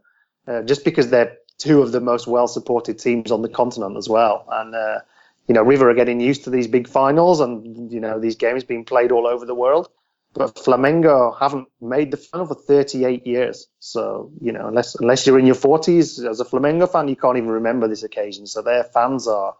uh, 0.47 0.63
just 0.63 0.83
because 0.83 1.09
they're 1.09 1.37
two 1.57 1.81
of 1.81 1.91
the 1.91 2.01
most 2.01 2.27
well-supported 2.27 2.99
teams 2.99 3.31
on 3.31 3.41
the 3.41 3.49
continent 3.49 3.97
as 3.97 4.09
well. 4.09 4.45
And 4.49 4.73
uh, 4.73 4.99
you 5.47 5.53
know, 5.53 5.61
River 5.61 5.89
are 5.89 5.93
getting 5.93 6.19
used 6.19 6.43
to 6.45 6.49
these 6.49 6.67
big 6.67 6.87
finals 6.87 7.39
and 7.39 7.91
you 7.91 7.99
know 7.99 8.19
these 8.19 8.35
games 8.35 8.63
being 8.63 8.85
played 8.85 9.11
all 9.11 9.27
over 9.27 9.45
the 9.45 9.55
world. 9.55 9.89
But 10.36 10.56
Flamengo 10.56 11.38
haven't 11.39 11.69
made 11.80 12.12
the 12.12 12.17
final 12.17 12.45
for 12.45 12.56
38 12.56 13.26
years. 13.26 13.67
So 13.80 14.32
you 14.41 14.52
know, 14.52 14.67
unless 14.67 14.95
unless 14.95 15.26
you're 15.26 15.39
in 15.39 15.45
your 15.45 15.56
40s 15.56 16.30
as 16.30 16.39
a 16.41 16.45
Flamengo 16.45 16.91
fan, 16.91 17.08
you 17.08 17.15
can't 17.15 17.38
even 17.38 17.50
remember 17.50 17.88
this 17.88 18.04
occasion. 18.04 18.45
So 18.45 18.62
their 18.62 18.84
fans 18.84 19.28
are 19.28 19.56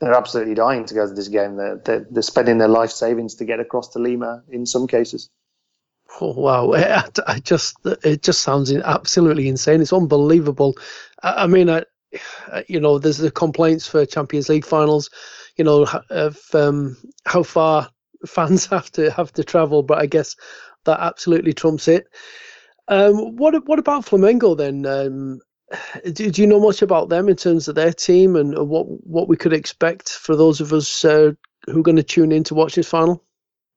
they're 0.00 0.14
absolutely 0.14 0.54
dying 0.54 0.84
to 0.86 0.94
go 0.94 1.06
to 1.06 1.14
this 1.14 1.28
game. 1.28 1.56
They're, 1.56 1.76
they're, 1.84 2.06
they're 2.10 2.22
spending 2.22 2.58
their 2.58 2.68
life 2.68 2.90
savings 2.90 3.36
to 3.36 3.44
get 3.44 3.60
across 3.60 3.88
to 3.90 3.98
Lima 3.98 4.42
in 4.48 4.66
some 4.66 4.86
cases. 4.86 5.30
Oh, 6.20 6.32
wow, 6.32 6.72
I 7.26 7.40
just 7.40 7.76
it 7.84 8.22
just 8.22 8.42
sounds 8.42 8.72
absolutely 8.72 9.48
insane. 9.48 9.80
It's 9.80 9.92
unbelievable. 9.92 10.74
I, 11.22 11.44
I 11.44 11.46
mean, 11.46 11.70
I, 11.70 11.84
you 12.66 12.80
know, 12.80 12.98
there's 12.98 13.18
the 13.18 13.30
complaints 13.30 13.86
for 13.86 14.06
Champions 14.06 14.48
League 14.48 14.64
finals, 14.64 15.10
you 15.56 15.64
know, 15.64 15.86
of 16.10 16.38
um, 16.54 16.96
how 17.24 17.42
far 17.42 17.90
fans 18.26 18.66
have 18.74 18.90
to 18.92 19.10
have 19.10 19.32
to 19.34 19.44
travel, 19.44 19.82
but 19.82 19.98
I 19.98 20.06
guess 20.06 20.36
that 20.84 21.00
absolutely 21.00 21.52
trumps 21.52 21.88
it. 21.88 22.08
Um, 22.88 23.36
what 23.36 23.66
what 23.66 23.78
about 23.78 24.06
Flamengo 24.06 24.56
then? 24.56 24.86
Um, 24.86 25.40
do, 26.12 26.30
do, 26.30 26.42
you 26.42 26.48
know 26.48 26.60
much 26.60 26.82
about 26.82 27.08
them 27.08 27.28
in 27.28 27.36
terms 27.36 27.68
of 27.68 27.74
their 27.74 27.92
team 27.92 28.36
and 28.36 28.56
what 28.68 28.86
what 28.86 29.28
we 29.28 29.36
could 29.36 29.52
expect 29.52 30.10
for 30.10 30.36
those 30.36 30.60
of 30.60 30.72
us 30.72 31.04
uh, 31.04 31.32
who 31.66 31.80
are 31.80 31.84
going 31.84 31.96
to 31.96 32.02
tune 32.02 32.32
in 32.32 32.44
to 32.44 32.54
watch 32.54 32.74
this 32.74 32.88
final? 32.88 33.24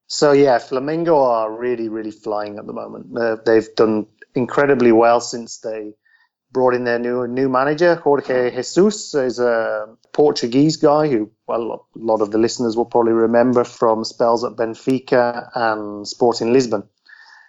So 0.07 0.33
yeah, 0.33 0.59
Flamengo 0.59 1.25
are 1.25 1.51
really, 1.51 1.87
really 1.87 2.11
flying 2.11 2.57
at 2.57 2.67
the 2.67 2.73
moment. 2.73 3.17
Uh, 3.17 3.37
they've 3.45 3.73
done 3.75 4.07
incredibly 4.35 4.91
well 4.91 5.21
since 5.21 5.59
they 5.59 5.93
brought 6.51 6.73
in 6.73 6.83
their 6.83 6.99
new 6.99 7.27
new 7.27 7.49
manager, 7.49 7.95
Jorge 7.95 8.51
Jesus, 8.51 9.13
is 9.13 9.39
a 9.39 9.95
Portuguese 10.13 10.77
guy 10.77 11.07
who, 11.07 11.31
well, 11.47 11.87
a 11.95 11.99
lot 11.99 12.21
of 12.21 12.31
the 12.31 12.37
listeners 12.37 12.75
will 12.75 12.85
probably 12.85 13.13
remember 13.13 13.63
from 13.63 14.03
spells 14.03 14.43
at 14.43 14.53
Benfica 14.53 15.49
and 15.55 16.07
Sporting 16.07 16.51
Lisbon. 16.53 16.83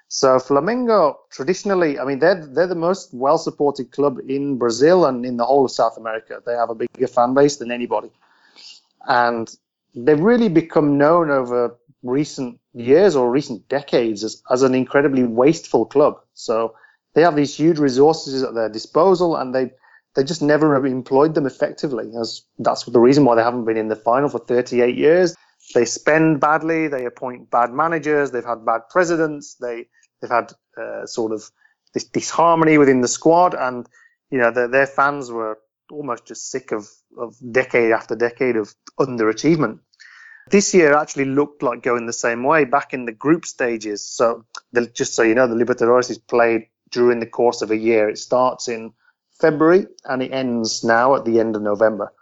So 0.08 0.36
Flamengo, 0.38 1.16
traditionally, 1.30 1.98
I 1.98 2.04
mean, 2.04 2.18
they're 2.18 2.46
they're 2.46 2.66
the 2.66 2.74
most 2.74 3.14
well 3.14 3.38
supported 3.38 3.92
club 3.92 4.18
in 4.28 4.58
Brazil 4.58 5.06
and 5.06 5.24
in 5.24 5.36
the 5.38 5.44
whole 5.46 5.64
of 5.64 5.70
South 5.70 5.96
America. 5.96 6.42
They 6.44 6.52
have 6.52 6.70
a 6.70 6.74
bigger 6.74 7.06
fan 7.06 7.34
base 7.34 7.56
than 7.56 7.72
anybody, 7.72 8.10
and 9.08 9.48
they've 9.94 10.20
really 10.20 10.48
become 10.48 10.98
known 10.98 11.30
over 11.30 11.78
recent 12.02 12.58
years 12.74 13.16
or 13.16 13.30
recent 13.30 13.68
decades 13.68 14.24
as, 14.24 14.42
as 14.50 14.62
an 14.62 14.74
incredibly 14.74 15.24
wasteful 15.24 15.86
club. 15.86 16.20
So 16.34 16.74
they 17.14 17.22
have 17.22 17.36
these 17.36 17.54
huge 17.54 17.78
resources 17.78 18.42
at 18.42 18.54
their 18.54 18.68
disposal 18.68 19.36
and 19.36 19.54
they 19.54 19.70
they 20.14 20.24
just 20.24 20.42
never 20.42 20.74
have 20.74 20.84
employed 20.84 21.34
them 21.34 21.46
effectively. 21.46 22.12
As 22.20 22.42
that's 22.58 22.84
the 22.84 23.00
reason 23.00 23.24
why 23.24 23.34
they 23.34 23.42
haven't 23.42 23.64
been 23.64 23.76
in 23.76 23.88
the 23.88 23.96
final 23.96 24.28
for 24.28 24.38
38 24.38 24.96
years. 24.96 25.34
They 25.74 25.84
spend 25.84 26.40
badly. 26.40 26.88
They 26.88 27.06
appoint 27.06 27.50
bad 27.50 27.72
managers. 27.72 28.30
They've 28.30 28.44
had 28.44 28.66
bad 28.66 28.82
presidents. 28.90 29.54
They 29.54 29.86
they've 30.20 30.30
had 30.30 30.52
uh, 30.76 31.06
sort 31.06 31.32
of 31.32 31.50
this 31.94 32.04
disharmony 32.04 32.78
within 32.78 33.00
the 33.00 33.08
squad, 33.08 33.54
and 33.54 33.88
you 34.30 34.38
know 34.38 34.50
their, 34.50 34.68
their 34.68 34.86
fans 34.86 35.30
were 35.30 35.58
almost 35.90 36.26
just 36.26 36.50
sick 36.50 36.72
of 36.72 36.88
of 37.16 37.36
decade 37.52 37.92
after 37.92 38.16
decade 38.16 38.56
of 38.56 38.74
underachievement. 38.98 39.78
This 40.50 40.74
year 40.74 40.94
actually 40.94 41.26
looked 41.26 41.62
like 41.62 41.82
going 41.82 42.06
the 42.06 42.12
same 42.12 42.42
way 42.42 42.64
back 42.64 42.92
in 42.92 43.04
the 43.04 43.12
group 43.12 43.46
stages. 43.46 44.06
So 44.06 44.44
the, 44.72 44.86
just 44.86 45.14
so 45.14 45.22
you 45.22 45.36
know, 45.36 45.46
the 45.46 45.54
Libertadores 45.54 46.10
is 46.10 46.18
played 46.18 46.66
during 46.92 47.20
the 47.20 47.26
course 47.26 47.62
of 47.62 47.70
a 47.70 47.76
year. 47.76 48.08
It 48.08 48.18
starts 48.18 48.68
in 48.68 48.92
February 49.40 49.86
and 50.04 50.22
it 50.22 50.32
ends 50.32 50.84
now 50.84 51.16
at 51.16 51.24
the 51.24 51.40
end 51.40 51.56
of 51.56 51.62
November. 51.62 52.12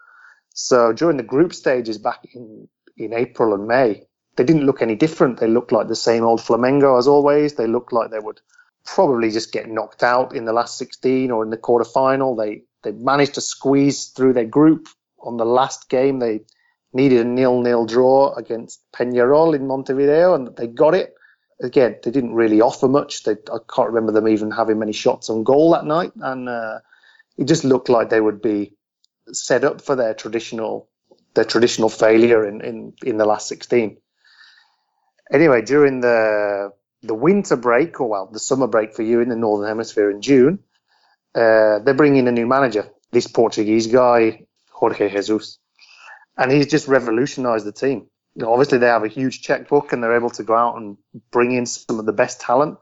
So 0.54 0.92
during 0.92 1.16
the 1.16 1.22
group 1.22 1.54
stages 1.54 1.98
back 1.98 2.20
in, 2.34 2.68
in 2.96 3.12
April 3.12 3.54
and 3.54 3.66
May, 3.66 4.04
they 4.36 4.44
didn't 4.44 4.66
look 4.66 4.80
any 4.80 4.96
different. 4.96 5.38
They 5.38 5.48
looked 5.48 5.72
like 5.72 5.88
the 5.88 5.96
same 5.96 6.24
old 6.24 6.40
Flamengo 6.40 6.98
as 6.98 7.06
always. 7.06 7.54
They 7.54 7.66
looked 7.66 7.92
like 7.92 8.10
they 8.10 8.18
would 8.18 8.40
probably 8.84 9.30
just 9.30 9.52
get 9.52 9.68
knocked 9.68 10.02
out 10.02 10.34
in 10.34 10.44
the 10.44 10.52
last 10.52 10.78
16 10.78 11.30
or 11.30 11.44
in 11.44 11.50
the 11.50 11.56
quarter 11.56 11.84
final. 11.84 12.34
They 12.34 12.62
they 12.82 12.92
managed 12.92 13.34
to 13.34 13.40
squeeze 13.40 14.06
through 14.06 14.32
their 14.32 14.46
group 14.46 14.88
on 15.20 15.36
the 15.36 15.44
last 15.44 15.90
game. 15.90 16.18
They 16.18 16.40
needed 16.92 17.26
a 17.26 17.28
nil-nil 17.28 17.86
draw 17.86 18.34
against 18.34 18.80
Peñarol 18.92 19.54
in 19.54 19.66
Montevideo, 19.66 20.34
and 20.34 20.56
they 20.56 20.66
got 20.66 20.94
it. 20.94 21.14
Again, 21.62 21.96
they 22.02 22.10
didn't 22.10 22.34
really 22.34 22.60
offer 22.60 22.88
much. 22.88 23.24
They, 23.24 23.32
I 23.32 23.58
can't 23.74 23.88
remember 23.90 24.12
them 24.12 24.28
even 24.28 24.50
having 24.50 24.78
many 24.78 24.92
shots 24.92 25.30
on 25.30 25.44
goal 25.44 25.72
that 25.72 25.86
night, 25.86 26.12
and 26.20 26.48
uh, 26.48 26.80
it 27.38 27.46
just 27.46 27.64
looked 27.64 27.88
like 27.88 28.10
they 28.10 28.20
would 28.20 28.42
be 28.42 28.74
set 29.32 29.64
up 29.64 29.80
for 29.82 29.96
their 29.96 30.14
traditional 30.14 30.88
their 31.34 31.44
traditional 31.44 31.88
failure 31.88 32.46
in, 32.48 32.60
in, 32.62 32.92
in 33.04 33.16
the 33.18 33.24
last 33.24 33.48
16. 33.48 33.98
Anyway, 35.32 35.62
during 35.62 36.00
the 36.00 36.72
the 37.02 37.14
winter 37.14 37.56
break, 37.56 38.00
or 38.00 38.08
well, 38.08 38.30
the 38.32 38.40
summer 38.40 38.66
break 38.66 38.94
for 38.94 39.02
you 39.02 39.20
in 39.20 39.28
the 39.28 39.36
Northern 39.36 39.68
Hemisphere 39.68 40.10
in 40.10 40.22
June, 40.22 40.60
uh, 41.34 41.80
they're 41.80 41.94
bringing 41.94 42.28
a 42.28 42.32
new 42.32 42.46
manager, 42.46 42.90
this 43.12 43.26
Portuguese 43.26 43.86
guy, 43.88 44.46
Jorge 44.70 45.10
Jesus. 45.10 45.58
And 46.38 46.52
he's 46.52 46.68
just 46.68 46.88
revolutionized 46.88 47.66
the 47.66 47.72
team. 47.72 48.09
You 48.34 48.44
know, 48.44 48.52
obviously, 48.52 48.78
they 48.78 48.86
have 48.86 49.04
a 49.04 49.08
huge 49.08 49.42
checkbook 49.42 49.92
and 49.92 50.02
they're 50.02 50.16
able 50.16 50.30
to 50.30 50.42
go 50.42 50.54
out 50.54 50.76
and 50.76 50.96
bring 51.30 51.52
in 51.52 51.66
some 51.66 51.98
of 51.98 52.06
the 52.06 52.12
best 52.12 52.40
talent. 52.40 52.78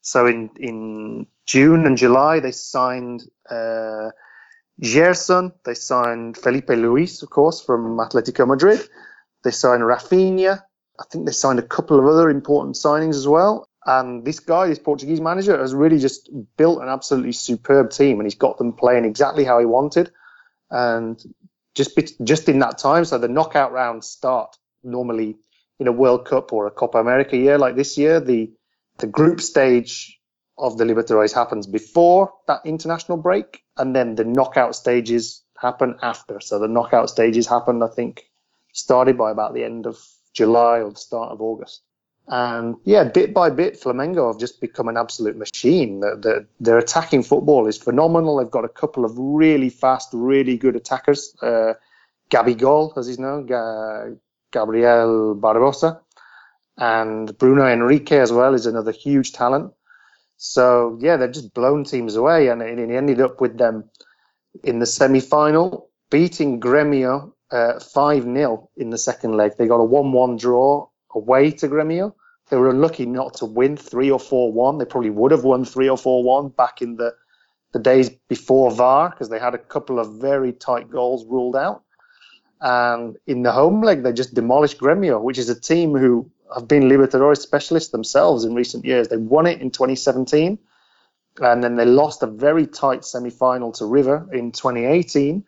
So 0.00 0.26
in, 0.26 0.50
in 0.56 1.26
June 1.46 1.84
and 1.84 1.96
July, 1.96 2.40
they 2.40 2.52
signed 2.52 3.24
uh, 3.50 4.10
Gerson, 4.80 5.52
they 5.64 5.74
signed 5.74 6.36
Filipe 6.36 6.68
Luis, 6.68 7.22
of 7.22 7.30
course, 7.30 7.60
from 7.60 7.98
Atletico 7.98 8.46
Madrid. 8.46 8.80
They 9.42 9.50
signed 9.50 9.82
Rafinha. 9.82 10.62
I 10.98 11.04
think 11.10 11.26
they 11.26 11.32
signed 11.32 11.58
a 11.58 11.62
couple 11.62 11.98
of 11.98 12.06
other 12.06 12.30
important 12.30 12.76
signings 12.76 13.16
as 13.16 13.28
well. 13.28 13.68
And 13.84 14.24
this 14.24 14.40
guy, 14.40 14.66
this 14.66 14.78
Portuguese 14.78 15.20
manager, 15.20 15.56
has 15.58 15.74
really 15.74 15.98
just 15.98 16.28
built 16.56 16.82
an 16.82 16.88
absolutely 16.88 17.32
superb 17.32 17.90
team, 17.90 18.18
and 18.18 18.26
he's 18.26 18.34
got 18.34 18.58
them 18.58 18.72
playing 18.72 19.04
exactly 19.04 19.44
how 19.44 19.58
he 19.58 19.66
wanted. 19.66 20.10
And 20.70 21.22
just 21.74 21.98
just 22.24 22.48
in 22.48 22.58
that 22.58 22.78
time, 22.78 23.04
so 23.04 23.18
the 23.18 23.28
knockout 23.28 23.72
rounds 23.72 24.08
start 24.08 24.56
normally 24.86 25.36
in 25.78 25.86
a 25.86 25.92
World 25.92 26.24
Cup 26.26 26.52
or 26.52 26.66
a 26.66 26.70
Copa 26.70 26.98
America 26.98 27.36
year 27.36 27.58
like 27.58 27.76
this 27.76 27.98
year. 27.98 28.20
The 28.20 28.50
the 28.98 29.06
group 29.06 29.40
stage 29.40 30.18
of 30.58 30.78
the 30.78 30.84
Libertadores 30.84 31.34
happens 31.34 31.66
before 31.66 32.32
that 32.46 32.62
international 32.64 33.18
break, 33.18 33.62
and 33.76 33.94
then 33.94 34.14
the 34.14 34.24
knockout 34.24 34.74
stages 34.74 35.42
happen 35.58 35.96
after. 36.02 36.40
So 36.40 36.58
the 36.58 36.68
knockout 36.68 37.10
stages 37.10 37.46
happened, 37.46 37.84
I 37.84 37.88
think, 37.88 38.30
started 38.72 39.18
by 39.18 39.30
about 39.30 39.54
the 39.54 39.64
end 39.64 39.86
of 39.86 39.98
July 40.32 40.80
or 40.80 40.90
the 40.90 40.96
start 40.96 41.32
of 41.32 41.40
August. 41.42 41.82
And 42.28 42.76
yeah, 42.84 43.04
bit 43.04 43.32
by 43.32 43.50
bit, 43.50 43.80
Flamengo 43.80 44.32
have 44.32 44.40
just 44.40 44.60
become 44.60 44.88
an 44.88 44.96
absolute 44.96 45.36
machine. 45.36 46.00
The, 46.00 46.16
the, 46.16 46.46
their 46.58 46.78
attacking 46.78 47.22
football 47.22 47.66
is 47.68 47.78
phenomenal. 47.78 48.36
They've 48.36 48.50
got 48.50 48.64
a 48.64 48.68
couple 48.68 49.04
of 49.04 49.12
really 49.16 49.70
fast, 49.70 50.08
really 50.12 50.56
good 50.56 50.74
attackers. 50.74 51.36
Uh, 51.40 51.74
Gabigol, 52.30 52.96
as 52.98 53.06
he's 53.06 53.20
known, 53.20 53.46
Ga- 53.46 54.16
Gabriel 54.56 55.36
Barbosa, 55.36 56.00
and 56.78 57.36
Bruno 57.36 57.64
Henrique 57.64 58.12
as 58.12 58.32
well 58.32 58.54
is 58.54 58.66
another 58.66 58.92
huge 58.92 59.32
talent. 59.32 59.72
So 60.36 60.98
yeah, 61.00 61.16
they've 61.16 61.32
just 61.32 61.54
blown 61.54 61.84
teams 61.84 62.16
away, 62.16 62.48
and 62.48 62.62
it 62.62 62.78
ended 62.78 63.20
up 63.20 63.40
with 63.40 63.58
them 63.58 63.90
in 64.64 64.78
the 64.78 64.86
semi-final 64.86 65.90
beating 66.10 66.60
Gremio 66.60 67.32
uh, 67.50 67.78
five 67.80 68.22
0 68.24 68.70
in 68.76 68.90
the 68.90 68.98
second 68.98 69.36
leg. 69.36 69.52
They 69.56 69.66
got 69.66 69.80
a 69.80 69.84
one-one 69.84 70.36
draw 70.36 70.88
away 71.14 71.50
to 71.52 71.68
Gremio. 71.68 72.14
They 72.48 72.56
were 72.56 72.70
unlucky 72.70 73.06
not 73.06 73.34
to 73.34 73.46
win 73.46 73.76
three 73.76 74.10
or 74.10 74.20
four 74.20 74.52
one. 74.52 74.78
They 74.78 74.84
probably 74.84 75.10
would 75.10 75.32
have 75.32 75.44
won 75.44 75.64
three 75.64 75.88
or 75.88 75.98
four 75.98 76.22
one 76.22 76.48
back 76.48 76.80
in 76.80 76.96
the 76.96 77.14
the 77.72 77.78
days 77.80 78.08
before 78.28 78.70
VAR 78.70 79.10
because 79.10 79.28
they 79.28 79.38
had 79.38 79.54
a 79.54 79.58
couple 79.58 79.98
of 79.98 80.20
very 80.20 80.52
tight 80.52 80.88
goals 80.90 81.26
ruled 81.26 81.56
out. 81.56 81.82
And 82.66 83.16
in 83.28 83.44
the 83.44 83.52
home 83.52 83.80
leg, 83.80 84.02
they 84.02 84.12
just 84.12 84.34
demolished 84.34 84.78
Gremio, 84.78 85.22
which 85.22 85.38
is 85.38 85.48
a 85.48 85.60
team 85.60 85.94
who 85.94 86.28
have 86.52 86.66
been 86.66 86.88
Libertadores 86.88 87.38
specialists 87.38 87.90
themselves 87.90 88.42
in 88.42 88.56
recent 88.56 88.84
years. 88.84 89.06
They 89.06 89.18
won 89.18 89.46
it 89.46 89.60
in 89.60 89.70
2017, 89.70 90.58
and 91.40 91.62
then 91.62 91.76
they 91.76 91.84
lost 91.84 92.24
a 92.24 92.26
very 92.26 92.66
tight 92.66 93.04
semi-final 93.04 93.70
to 93.74 93.86
River 93.86 94.28
in 94.32 94.50
2018. 94.50 95.44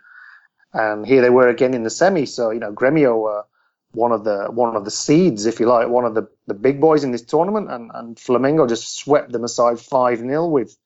And 0.72 1.04
here 1.04 1.20
they 1.20 1.30
were 1.30 1.48
again 1.48 1.74
in 1.74 1.82
the 1.82 1.90
semi. 1.90 2.24
So 2.24 2.50
you 2.50 2.60
know, 2.60 2.72
Gremio 2.72 3.20
were 3.20 3.44
one 3.90 4.12
of 4.12 4.22
the 4.22 4.46
one 4.52 4.76
of 4.76 4.84
the 4.84 4.92
seeds, 4.92 5.44
if 5.44 5.58
you 5.58 5.66
like, 5.66 5.88
one 5.88 6.04
of 6.04 6.14
the, 6.14 6.28
the 6.46 6.54
big 6.54 6.80
boys 6.80 7.02
in 7.02 7.10
this 7.10 7.22
tournament, 7.22 7.68
and, 7.68 7.90
and 7.94 8.16
Flamengo 8.16 8.68
just 8.68 8.96
swept 8.96 9.32
them 9.32 9.42
aside 9.42 9.80
five 9.80 10.20
0 10.20 10.46
with 10.46 10.76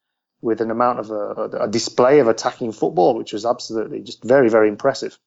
with 0.40 0.62
an 0.62 0.70
amount 0.70 0.98
of 0.98 1.10
a, 1.10 1.64
a 1.64 1.68
display 1.68 2.20
of 2.20 2.28
attacking 2.28 2.72
football, 2.72 3.18
which 3.18 3.34
was 3.34 3.44
absolutely 3.44 4.00
just 4.00 4.24
very 4.24 4.48
very 4.48 4.70
impressive. 4.70 5.18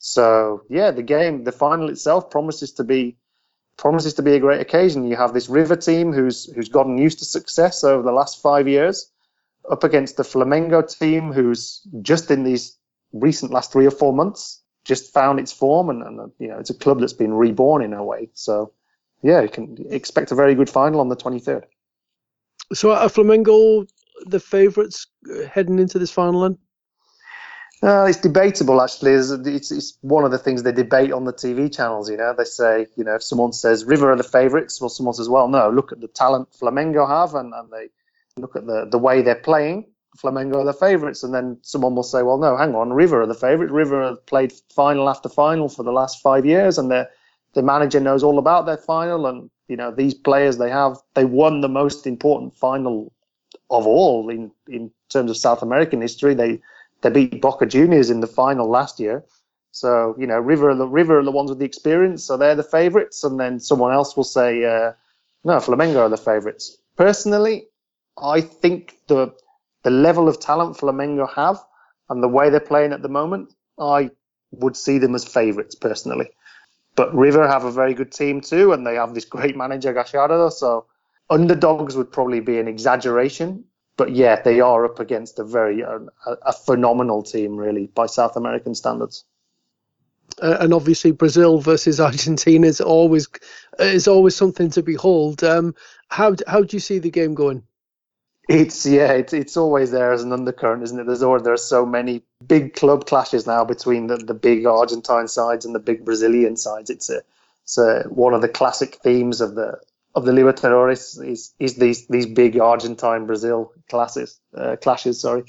So 0.00 0.64
yeah, 0.70 0.90
the 0.90 1.02
game, 1.02 1.44
the 1.44 1.52
final 1.52 1.90
itself 1.90 2.30
promises 2.30 2.72
to 2.72 2.84
be 2.84 3.16
promises 3.76 4.14
to 4.14 4.22
be 4.22 4.34
a 4.34 4.40
great 4.40 4.60
occasion. 4.60 5.06
You 5.06 5.16
have 5.16 5.34
this 5.34 5.48
River 5.48 5.76
team 5.76 6.12
who's 6.12 6.50
who's 6.54 6.70
gotten 6.70 6.98
used 6.98 7.18
to 7.20 7.26
success 7.26 7.84
over 7.84 8.02
the 8.02 8.12
last 8.12 8.40
five 8.40 8.66
years, 8.66 9.12
up 9.70 9.84
against 9.84 10.16
the 10.16 10.22
Flamengo 10.22 10.82
team 10.82 11.32
who's 11.32 11.86
just 12.00 12.30
in 12.30 12.44
these 12.44 12.78
recent 13.12 13.52
last 13.52 13.72
three 13.72 13.86
or 13.86 13.90
four 13.90 14.12
months 14.14 14.62
just 14.84 15.12
found 15.12 15.38
its 15.38 15.52
form, 15.52 15.90
and, 15.90 16.02
and 16.02 16.32
you 16.38 16.48
know 16.48 16.58
it's 16.58 16.70
a 16.70 16.74
club 16.74 17.00
that's 17.00 17.12
been 17.12 17.34
reborn 17.34 17.82
in 17.82 17.92
a 17.92 18.02
way. 18.02 18.30
So 18.32 18.72
yeah, 19.22 19.42
you 19.42 19.50
can 19.50 19.76
expect 19.90 20.32
a 20.32 20.34
very 20.34 20.54
good 20.54 20.70
final 20.70 21.00
on 21.00 21.10
the 21.10 21.16
23rd. 21.16 21.64
So 22.72 22.92
are 22.92 23.08
Flamengo 23.08 23.86
the 24.24 24.40
favourites 24.40 25.06
uh, 25.30 25.46
heading 25.46 25.78
into 25.78 25.98
this 25.98 26.10
final 26.10 26.40
then? 26.40 26.56
Uh, 27.82 28.04
it's 28.04 28.20
debatable, 28.20 28.82
actually. 28.82 29.12
It's, 29.12 29.70
it's, 29.70 29.96
one 30.02 30.24
of 30.24 30.30
the 30.30 30.38
things 30.38 30.62
they 30.62 30.72
debate 30.72 31.12
on 31.12 31.24
the 31.24 31.32
TV 31.32 31.74
channels. 31.74 32.10
You 32.10 32.18
know, 32.18 32.34
they 32.36 32.44
say, 32.44 32.86
you 32.96 33.04
know, 33.04 33.14
if 33.14 33.22
someone 33.22 33.54
says 33.54 33.86
River 33.86 34.12
are 34.12 34.16
the 34.16 34.22
favourites, 34.22 34.80
well, 34.80 34.90
someone 34.90 35.14
says, 35.14 35.30
well, 35.30 35.48
no, 35.48 35.70
look 35.70 35.90
at 35.90 36.00
the 36.00 36.08
talent 36.08 36.48
Flamengo 36.52 37.08
have, 37.08 37.34
and, 37.34 37.54
and 37.54 37.70
they 37.72 37.88
look 38.36 38.54
at 38.54 38.66
the, 38.66 38.86
the 38.90 38.98
way 38.98 39.22
they're 39.22 39.34
playing. 39.34 39.86
Flamengo 40.18 40.56
are 40.56 40.64
the 40.64 40.74
favourites, 40.74 41.22
and 41.22 41.32
then 41.32 41.56
someone 41.62 41.94
will 41.94 42.02
say, 42.02 42.22
well, 42.22 42.36
no, 42.36 42.54
hang 42.56 42.74
on, 42.74 42.92
River 42.92 43.22
are 43.22 43.26
the 43.26 43.34
favourites. 43.34 43.72
River 43.72 44.02
have 44.02 44.26
played 44.26 44.52
final 44.74 45.08
after 45.08 45.30
final 45.30 45.68
for 45.68 45.82
the 45.82 45.92
last 45.92 46.20
five 46.20 46.44
years, 46.44 46.76
and 46.76 46.90
their 46.90 47.08
the 47.54 47.62
manager 47.62 47.98
knows 47.98 48.22
all 48.22 48.38
about 48.38 48.66
their 48.66 48.76
final. 48.76 49.26
And 49.26 49.50
you 49.68 49.76
know, 49.76 49.90
these 49.90 50.14
players 50.14 50.58
they 50.58 50.70
have, 50.70 50.98
they 51.14 51.24
won 51.24 51.62
the 51.62 51.68
most 51.68 52.06
important 52.06 52.54
final 52.56 53.12
of 53.70 53.86
all 53.86 54.28
in 54.28 54.50
in 54.68 54.90
terms 55.08 55.30
of 55.30 55.36
South 55.36 55.62
American 55.62 56.00
history. 56.00 56.34
They 56.34 56.60
they 57.02 57.10
beat 57.10 57.40
Boca 57.40 57.66
Juniors 57.66 58.10
in 58.10 58.20
the 58.20 58.26
final 58.26 58.68
last 58.68 59.00
year. 59.00 59.24
So 59.72 60.14
you 60.18 60.26
know, 60.26 60.38
River 60.38 60.70
are 60.70 60.74
the 60.74 60.86
River 60.86 61.18
are 61.18 61.24
the 61.24 61.30
ones 61.30 61.50
with 61.50 61.58
the 61.58 61.64
experience, 61.64 62.24
so 62.24 62.36
they're 62.36 62.54
the 62.54 62.62
favourites. 62.62 63.24
And 63.24 63.38
then 63.38 63.60
someone 63.60 63.92
else 63.92 64.16
will 64.16 64.24
say, 64.24 64.64
uh, 64.64 64.92
no, 65.44 65.56
Flamengo 65.56 66.00
are 66.00 66.08
the 66.08 66.16
favourites. 66.16 66.76
Personally, 66.96 67.66
I 68.22 68.40
think 68.40 68.98
the 69.06 69.32
the 69.82 69.90
level 69.90 70.28
of 70.28 70.40
talent 70.40 70.76
Flamengo 70.76 71.32
have 71.34 71.58
and 72.08 72.22
the 72.22 72.28
way 72.28 72.50
they're 72.50 72.60
playing 72.60 72.92
at 72.92 73.02
the 73.02 73.08
moment, 73.08 73.54
I 73.78 74.10
would 74.50 74.76
see 74.76 74.98
them 74.98 75.14
as 75.14 75.24
favourites 75.24 75.74
personally. 75.74 76.30
But 76.96 77.14
River 77.14 77.46
have 77.46 77.64
a 77.64 77.70
very 77.70 77.94
good 77.94 78.12
team 78.12 78.40
too, 78.40 78.72
and 78.72 78.86
they 78.86 78.96
have 78.96 79.14
this 79.14 79.24
great 79.24 79.56
manager 79.56 79.92
Gallardo. 79.92 80.50
So 80.50 80.86
underdogs 81.30 81.96
would 81.96 82.10
probably 82.12 82.40
be 82.40 82.58
an 82.58 82.68
exaggeration 82.68 83.64
but 84.00 84.16
yeah, 84.16 84.40
they 84.40 84.60
are 84.60 84.86
up 84.86 84.98
against 84.98 85.38
a 85.38 85.44
very 85.44 85.84
uh, 85.84 85.98
a 86.24 86.54
phenomenal 86.54 87.22
team, 87.22 87.54
really, 87.54 87.88
by 87.88 88.06
South 88.06 88.34
American 88.34 88.74
standards. 88.74 89.26
Uh, 90.40 90.56
and 90.58 90.72
obviously, 90.72 91.10
Brazil 91.10 91.58
versus 91.58 92.00
Argentina 92.00 92.66
is 92.66 92.80
always 92.80 93.28
is 93.78 94.08
always 94.08 94.34
something 94.34 94.70
to 94.70 94.82
behold. 94.82 95.44
Um, 95.44 95.74
how 96.08 96.34
how 96.46 96.62
do 96.62 96.74
you 96.74 96.80
see 96.80 96.98
the 96.98 97.10
game 97.10 97.34
going? 97.34 97.62
It's 98.48 98.86
yeah, 98.86 99.12
it's 99.12 99.34
it's 99.34 99.58
always 99.58 99.90
there 99.90 100.12
as 100.12 100.22
an 100.22 100.32
undercurrent, 100.32 100.82
isn't 100.82 100.98
it? 100.98 101.06
There's 101.06 101.22
always 101.22 101.42
there 101.42 101.52
are 101.52 101.58
so 101.58 101.84
many 101.84 102.22
big 102.46 102.72
club 102.72 103.04
clashes 103.04 103.46
now 103.46 103.66
between 103.66 104.06
the, 104.06 104.16
the 104.16 104.32
big 104.32 104.64
Argentine 104.64 105.28
sides 105.28 105.66
and 105.66 105.74
the 105.74 105.78
big 105.78 106.06
Brazilian 106.06 106.56
sides. 106.56 106.88
It's 106.88 107.10
a 107.10 107.20
it's 107.64 107.76
a, 107.76 108.04
one 108.08 108.32
of 108.32 108.40
the 108.40 108.48
classic 108.48 108.94
themes 109.02 109.42
of 109.42 109.56
the 109.56 109.78
of 110.14 110.24
the 110.24 110.32
Libertadores 110.32 111.22
is 111.24 111.54
is 111.58 111.76
these 111.76 112.06
these 112.08 112.26
big 112.26 112.58
Argentine 112.58 113.26
Brazil 113.26 113.72
classes 113.88 114.40
uh, 114.56 114.76
clashes. 114.76 115.20
Sorry. 115.20 115.44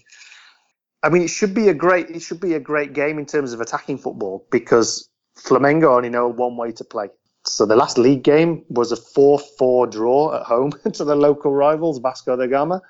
I 1.03 1.09
mean, 1.09 1.23
it 1.23 1.29
should 1.29 1.53
be 1.53 1.67
a 1.67 1.73
great 1.73 2.09
it 2.09 2.21
should 2.21 2.39
be 2.39 2.53
a 2.53 2.59
great 2.59 2.93
game 2.93 3.17
in 3.17 3.25
terms 3.25 3.53
of 3.53 3.61
attacking 3.61 3.97
football 3.97 4.45
because 4.51 5.09
Flamengo 5.37 5.95
only 5.95 6.09
know 6.09 6.27
one 6.27 6.57
way 6.57 6.71
to 6.73 6.83
play. 6.83 7.09
So 7.43 7.65
the 7.65 7.75
last 7.75 7.97
league 7.97 8.23
game 8.23 8.63
was 8.69 8.91
a 8.91 8.95
4-4 8.95 9.91
draw 9.91 10.35
at 10.35 10.43
home 10.43 10.71
to 10.93 11.03
the 11.03 11.15
local 11.15 11.51
rivals 11.51 11.97
Vasco 11.97 12.35
da 12.35 12.45
Gama. 12.45 12.81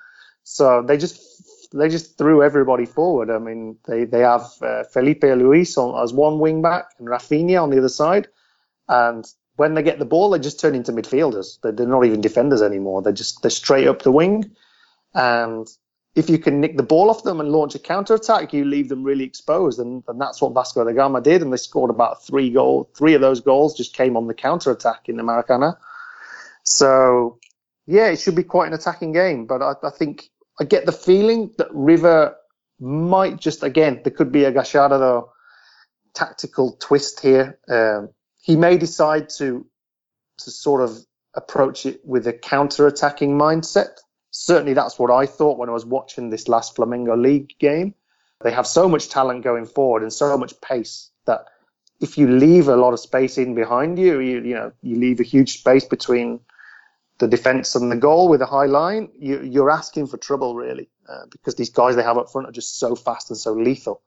So 0.44 0.82
they 0.82 0.98
just 0.98 1.18
they 1.72 1.88
just 1.88 2.18
threw 2.18 2.42
everybody 2.42 2.84
forward. 2.84 3.30
I 3.30 3.38
mean, 3.38 3.78
they 3.86 4.04
they 4.04 4.20
have 4.20 4.46
uh, 4.60 4.84
Filipe 4.84 5.22
Luis 5.22 5.78
on, 5.78 6.02
as 6.02 6.12
one 6.12 6.38
wing 6.38 6.60
back 6.60 6.86
and 6.98 7.08
Rafinha 7.08 7.62
on 7.62 7.70
the 7.70 7.78
other 7.78 7.88
side, 7.88 8.28
and 8.88 9.24
when 9.56 9.74
they 9.74 9.82
get 9.82 9.98
the 9.98 10.04
ball, 10.04 10.30
they 10.30 10.38
just 10.38 10.60
turn 10.60 10.74
into 10.74 10.92
midfielders. 10.92 11.60
They're, 11.62 11.72
they're 11.72 11.86
not 11.86 12.04
even 12.04 12.20
defenders 12.20 12.62
anymore. 12.62 13.02
They're 13.02 13.12
just 13.12 13.42
they're 13.42 13.50
straight 13.50 13.86
up 13.86 14.02
the 14.02 14.12
wing, 14.12 14.50
And 15.14 15.68
if 16.14 16.28
you 16.28 16.38
can 16.38 16.60
nick 16.60 16.76
the 16.76 16.82
ball 16.82 17.10
off 17.10 17.22
them 17.22 17.40
and 17.40 17.50
launch 17.50 17.74
a 17.74 17.78
counter 17.78 18.14
attack, 18.14 18.52
you 18.52 18.64
leave 18.64 18.88
them 18.88 19.02
really 19.02 19.24
exposed. 19.24 19.78
And, 19.78 20.02
and 20.08 20.20
that's 20.20 20.42
what 20.42 20.52
Vasco 20.52 20.84
da 20.84 20.92
Gama 20.92 21.20
did. 21.20 21.42
And 21.42 21.52
they 21.52 21.56
scored 21.56 21.90
about 21.90 22.24
three 22.24 22.50
goals. 22.50 22.88
Three 22.96 23.14
of 23.14 23.20
those 23.20 23.40
goals 23.40 23.76
just 23.76 23.94
came 23.94 24.16
on 24.16 24.26
the 24.26 24.34
counter 24.34 24.70
attack 24.70 25.08
in 25.08 25.16
the 25.16 25.22
Maracana. 25.22 25.76
So, 26.64 27.38
yeah, 27.86 28.08
it 28.08 28.20
should 28.20 28.36
be 28.36 28.44
quite 28.44 28.68
an 28.68 28.74
attacking 28.74 29.12
game. 29.12 29.46
But 29.46 29.62
I, 29.62 29.72
I 29.82 29.90
think 29.90 30.30
I 30.60 30.64
get 30.64 30.86
the 30.86 30.92
feeling 30.92 31.50
that 31.58 31.68
River 31.72 32.36
might 32.78 33.38
just, 33.40 33.62
again, 33.62 34.00
there 34.04 34.12
could 34.12 34.32
be 34.32 34.44
a 34.44 34.52
Gallardo 34.52 35.32
tactical 36.14 36.76
twist 36.78 37.20
here. 37.20 37.58
Um, 37.68 38.10
he 38.42 38.56
may 38.56 38.76
decide 38.76 39.30
to 39.38 39.64
to 40.38 40.50
sort 40.50 40.82
of 40.82 40.98
approach 41.34 41.86
it 41.86 42.00
with 42.04 42.26
a 42.26 42.32
counter-attacking 42.32 43.38
mindset. 43.38 44.00
Certainly, 44.30 44.74
that's 44.74 44.98
what 44.98 45.10
I 45.10 45.26
thought 45.26 45.58
when 45.58 45.68
I 45.68 45.72
was 45.72 45.86
watching 45.86 46.28
this 46.28 46.48
last 46.48 46.76
Flamengo 46.76 47.16
League 47.20 47.54
game. 47.58 47.94
They 48.42 48.50
have 48.50 48.66
so 48.66 48.88
much 48.88 49.08
talent 49.08 49.44
going 49.44 49.66
forward 49.66 50.02
and 50.02 50.12
so 50.12 50.36
much 50.36 50.60
pace 50.60 51.10
that 51.26 51.46
if 52.00 52.18
you 52.18 52.28
leave 52.28 52.66
a 52.66 52.76
lot 52.76 52.92
of 52.92 52.98
space 52.98 53.38
in 53.38 53.54
behind 53.54 53.98
you, 53.98 54.18
you, 54.18 54.42
you 54.42 54.54
know, 54.54 54.72
you 54.82 54.96
leave 54.96 55.20
a 55.20 55.24
huge 55.24 55.58
space 55.58 55.84
between 55.84 56.40
the 57.18 57.28
defense 57.28 57.76
and 57.76 57.92
the 57.92 57.96
goal 57.96 58.28
with 58.28 58.42
a 58.42 58.46
high 58.46 58.66
line, 58.66 59.08
you, 59.16 59.62
are 59.62 59.70
asking 59.70 60.08
for 60.08 60.16
trouble 60.16 60.56
really, 60.56 60.90
uh, 61.08 61.26
because 61.30 61.54
these 61.54 61.70
guys 61.70 61.94
they 61.94 62.02
have 62.02 62.18
up 62.18 62.32
front 62.32 62.48
are 62.48 62.52
just 62.52 62.80
so 62.80 62.96
fast 62.96 63.30
and 63.30 63.38
so 63.38 63.52
lethal. 63.52 64.02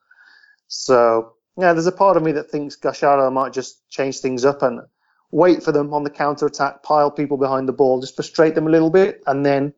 So 0.68 1.35
yeah, 1.58 1.74
there's 1.74 1.88
a 1.88 1.92
part 1.92 2.18
of 2.18 2.24
me 2.24 2.32
that 2.34 2.50
thinks 2.50 2.76
Gallardo 2.76 3.30
might 3.32 3.54
just 3.54 3.88
change 3.90 4.20
things 4.20 4.44
up 4.44 4.62
and 4.62 4.82
wait 5.32 5.64
for 5.64 5.72
them 5.72 5.94
on 5.94 6.04
the 6.04 6.10
counter 6.10 6.46
attack, 6.46 6.84
pile 6.84 7.12
people 7.12 7.38
behind 7.38 7.68
the 7.68 7.74
ball, 7.74 8.02
just 8.02 8.16
frustrate 8.16 8.56
them 8.56 8.68
a 8.68 8.70
little 8.70 8.90
bit, 8.90 9.24
and 9.28 9.46
then 9.46 9.74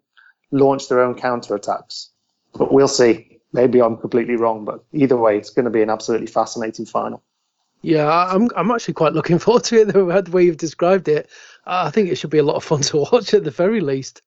launch 0.51 0.87
their 0.89 1.01
own 1.01 1.15
counter 1.15 1.55
attacks. 1.55 2.09
But 2.53 2.71
we'll 2.71 2.87
see. 2.87 3.39
Maybe 3.53 3.81
I'm 3.81 3.97
completely 3.97 4.35
wrong, 4.35 4.65
but 4.65 4.83
either 4.91 5.17
way, 5.17 5.37
it's 5.37 5.49
going 5.49 5.65
to 5.65 5.71
be 5.71 5.81
an 5.81 5.89
absolutely 5.89 6.27
fascinating 6.27 6.85
final. 6.85 7.23
Yeah, 7.81 8.07
I'm 8.07 8.49
I'm 8.55 8.71
actually 8.71 8.95
quite 8.95 9.13
looking 9.13 9.39
forward 9.45 9.63
to 9.65 9.81
it. 9.81 9.93
The 9.93 10.31
way 10.31 10.43
you've 10.43 10.57
described 10.57 11.07
it, 11.07 11.29
I 11.65 11.91
think 11.91 12.09
it 12.09 12.15
should 12.15 12.29
be 12.29 12.39
a 12.39 12.43
lot 12.43 12.55
of 12.55 12.63
fun 12.63 12.81
to 12.81 12.97
watch 13.11 13.33
at 13.33 13.43
the 13.43 13.51
very 13.51 13.81
least. 13.81 14.21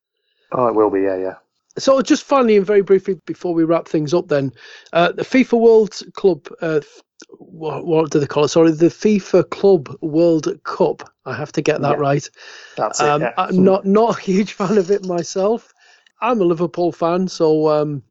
Oh, 0.53 0.68
it 0.68 0.74
will 0.74 0.90
be. 0.90 1.03
Yeah, 1.03 1.16
yeah. 1.16 1.34
So, 1.79 2.03
just 2.03 2.25
finally 2.25 2.57
and 2.57 2.66
very 2.66 2.83
briefly 2.83 3.21
before 3.27 3.55
we 3.55 3.64
wrap 3.64 3.87
things 3.87 4.12
up, 4.12 4.29
then 4.29 4.53
uh, 4.93 5.12
the 5.12 5.23
FIFA 5.23 5.61
World 5.61 6.03
Club 6.14 6.49
uh, 6.61 6.81
what, 7.39 7.87
what, 7.87 8.11
do 8.11 8.18
they 8.18 8.27
call 8.27 8.45
it? 8.45 8.49
Sorry, 8.49 8.71
the 8.73 8.87
FIFA 8.87 9.51
Club 9.51 9.97
World 10.01 10.49
Cup. 10.64 11.11
I 11.27 11.35
have 11.35 11.53
to 11.53 11.62
get 11.62 11.81
that 11.83 11.97
yeah, 11.97 12.01
right. 12.01 12.31
That's 12.77 13.01
um, 13.01 13.23
it. 13.23 13.27
Yeah. 13.27 13.35
I'm 13.37 13.62
not 13.62 13.85
not 13.85 14.18
a 14.18 14.21
huge 14.21 14.53
fan 14.55 14.79
of 14.79 14.91
it 14.91 15.05
myself. 15.05 15.73
I'm 16.21 16.41
a 16.41 16.45
Liverpool 16.45 16.93
fan, 16.93 17.29
so 17.29 17.68
um, 17.68 18.03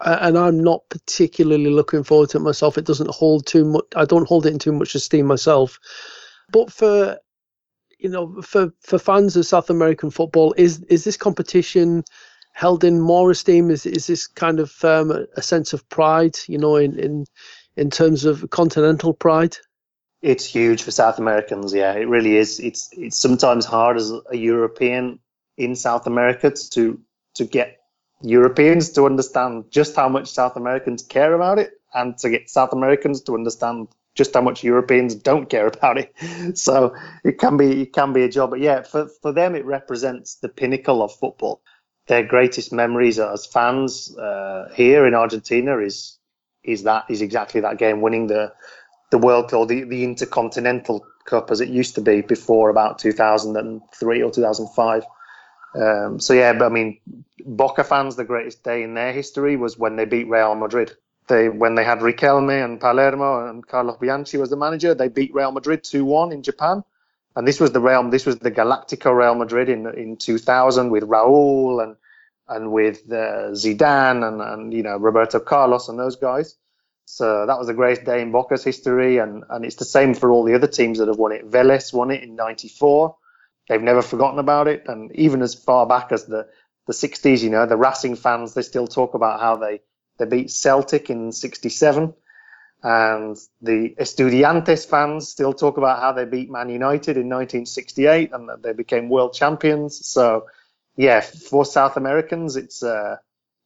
and 0.00 0.38
I'm 0.38 0.62
not 0.62 0.88
particularly 0.88 1.70
looking 1.70 2.02
forward 2.02 2.30
to 2.30 2.38
it 2.38 2.42
myself. 2.42 2.78
It 2.78 2.86
doesn't 2.86 3.10
hold 3.10 3.46
too 3.46 3.64
much. 3.64 3.84
I 3.94 4.04
don't 4.04 4.28
hold 4.28 4.46
it 4.46 4.52
in 4.52 4.58
too 4.58 4.72
much 4.72 4.94
esteem 4.94 5.26
myself. 5.26 5.78
But 6.50 6.72
for 6.72 7.18
you 7.98 8.08
know, 8.08 8.40
for 8.42 8.72
for 8.80 8.98
fans 8.98 9.36
of 9.36 9.46
South 9.46 9.70
American 9.70 10.10
football, 10.10 10.54
is 10.56 10.82
is 10.84 11.04
this 11.04 11.16
competition 11.16 12.04
held 12.56 12.84
in 12.84 12.98
more 12.98 13.30
esteem? 13.30 13.70
Is 13.70 13.84
is 13.84 14.06
this 14.06 14.26
kind 14.26 14.60
of 14.60 14.72
um, 14.82 15.26
a, 15.36 15.42
sense 15.42 15.74
of 15.74 15.86
pride? 15.90 16.36
You 16.48 16.58
know, 16.58 16.76
in 16.76 16.98
in 16.98 17.26
in 17.76 17.90
terms 17.90 18.24
of 18.24 18.48
continental 18.50 19.12
pride? 19.12 19.56
It's 20.22 20.46
huge 20.46 20.82
for 20.82 20.90
South 20.90 21.18
Americans. 21.18 21.74
Yeah, 21.74 21.92
it 21.92 22.08
really 22.08 22.36
is. 22.36 22.58
It's 22.58 22.88
it's 22.92 23.18
sometimes 23.18 23.66
hard 23.66 23.98
as 23.98 24.10
a 24.30 24.36
European 24.36 25.18
in 25.58 25.76
South 25.76 26.06
America 26.06 26.50
to 26.50 26.98
to 27.34 27.44
get 27.44 27.78
Europeans 28.22 28.90
to 28.92 29.04
understand 29.04 29.64
just 29.70 29.94
how 29.94 30.08
much 30.08 30.28
South 30.28 30.56
Americans 30.56 31.02
care 31.02 31.34
about 31.34 31.58
it, 31.58 31.72
and 31.92 32.16
to 32.18 32.30
get 32.30 32.48
South 32.48 32.72
Americans 32.72 33.20
to 33.24 33.34
understand 33.34 33.88
just 34.14 34.32
how 34.32 34.40
much 34.40 34.64
Europeans 34.64 35.14
don't 35.14 35.50
care 35.50 35.66
about 35.66 35.98
it. 35.98 36.14
So 36.56 36.94
it 37.22 37.38
can 37.38 37.58
be 37.58 37.82
it 37.82 37.92
can 37.92 38.14
be 38.14 38.22
a 38.22 38.30
job. 38.30 38.48
But 38.50 38.60
yeah, 38.60 38.80
for 38.80 39.08
for 39.20 39.32
them 39.32 39.54
it 39.54 39.66
represents 39.66 40.36
the 40.36 40.48
pinnacle 40.48 41.02
of 41.02 41.12
football. 41.12 41.60
Their 42.06 42.22
greatest 42.24 42.72
memories 42.72 43.18
as 43.18 43.46
fans 43.46 44.16
uh, 44.16 44.68
here 44.74 45.06
in 45.06 45.14
Argentina 45.14 45.78
is 45.78 46.18
is 46.62 46.82
that 46.82 47.04
is 47.08 47.22
exactly 47.22 47.60
that 47.60 47.78
game, 47.78 48.00
winning 48.00 48.26
the 48.26 48.52
the 49.10 49.18
World 49.18 49.50
Cup, 49.50 49.68
the, 49.68 49.84
the 49.84 50.04
Intercontinental 50.04 51.06
Cup 51.24 51.50
as 51.50 51.60
it 51.60 51.68
used 51.68 51.94
to 51.96 52.00
be 52.00 52.22
before 52.22 52.70
about 52.70 52.98
2003 52.98 54.22
or 54.22 54.30
2005. 54.30 55.04
Um, 55.74 56.20
so 56.20 56.32
yeah, 56.32 56.52
but 56.54 56.66
I 56.66 56.68
mean, 56.68 57.00
Boca 57.44 57.84
fans, 57.84 58.16
the 58.16 58.24
greatest 58.24 58.64
day 58.64 58.82
in 58.82 58.94
their 58.94 59.12
history 59.12 59.56
was 59.56 59.78
when 59.78 59.96
they 59.96 60.04
beat 60.04 60.28
Real 60.28 60.54
Madrid. 60.54 60.96
They 61.28 61.48
when 61.48 61.74
they 61.74 61.84
had 61.84 61.98
Riquelme 61.98 62.64
and 62.64 62.80
Palermo 62.80 63.48
and 63.48 63.66
Carlos 63.66 63.96
Bianchi 63.98 64.38
was 64.38 64.50
the 64.50 64.56
manager, 64.56 64.94
they 64.94 65.08
beat 65.08 65.34
Real 65.34 65.52
Madrid 65.52 65.82
2-1 65.82 66.32
in 66.32 66.42
Japan. 66.42 66.84
And 67.36 67.46
this 67.46 67.60
was 67.60 67.72
the 67.72 67.80
Real, 67.80 68.08
this 68.10 68.26
was 68.26 68.38
the 68.38 68.50
Galactico 68.50 69.14
Real 69.14 69.34
Madrid 69.34 69.68
in 69.68 69.86
in 69.94 70.16
2000 70.16 70.90
with 70.90 71.04
Raúl 71.04 71.82
and 71.82 71.96
and 72.48 72.72
with 72.72 73.10
uh, 73.10 73.52
Zidane 73.52 74.26
and, 74.26 74.40
and 74.40 74.72
you 74.72 74.82
know 74.82 74.96
Roberto 74.96 75.38
Carlos 75.38 75.88
and 75.88 75.98
those 75.98 76.16
guys. 76.16 76.56
So 77.04 77.46
that 77.46 77.58
was 77.58 77.68
a 77.68 77.74
great 77.74 78.04
day 78.04 78.20
in 78.20 78.32
Boca's 78.32 78.64
history, 78.64 79.18
and, 79.18 79.44
and 79.48 79.64
it's 79.64 79.76
the 79.76 79.84
same 79.84 80.12
for 80.12 80.32
all 80.32 80.42
the 80.42 80.54
other 80.54 80.66
teams 80.66 80.98
that 80.98 81.06
have 81.06 81.18
won 81.18 81.30
it. 81.30 81.48
Vélez 81.48 81.92
won 81.92 82.10
it 82.10 82.22
in 82.22 82.34
'94. 82.34 83.16
They've 83.68 83.82
never 83.82 84.02
forgotten 84.02 84.38
about 84.38 84.66
it, 84.66 84.84
and 84.88 85.14
even 85.14 85.42
as 85.42 85.54
far 85.54 85.86
back 85.86 86.12
as 86.12 86.26
the 86.26 86.48
the 86.86 86.92
60s, 86.92 87.42
you 87.42 87.50
know, 87.50 87.66
the 87.66 87.76
Racing 87.76 88.14
fans 88.16 88.54
they 88.54 88.62
still 88.62 88.86
talk 88.86 89.14
about 89.14 89.40
how 89.40 89.56
they 89.56 89.80
they 90.18 90.24
beat 90.24 90.50
Celtic 90.50 91.10
in 91.10 91.32
'67, 91.32 92.14
and 92.82 93.36
the 93.62 93.94
Estudiantes 93.98 94.88
fans 94.88 95.28
still 95.28 95.52
talk 95.52 95.76
about 95.76 96.00
how 96.00 96.12
they 96.12 96.24
beat 96.24 96.50
Man 96.50 96.68
United 96.68 97.16
in 97.16 97.28
1968 97.28 98.32
and 98.32 98.48
that 98.48 98.62
they 98.62 98.72
became 98.72 99.08
world 99.08 99.34
champions. 99.34 100.06
So 100.06 100.46
yeah, 100.96 101.20
for 101.20 101.64
South 101.64 101.96
Americans, 101.96 102.56
it's 102.56 102.82
a 102.82 102.94
uh, 102.94 103.16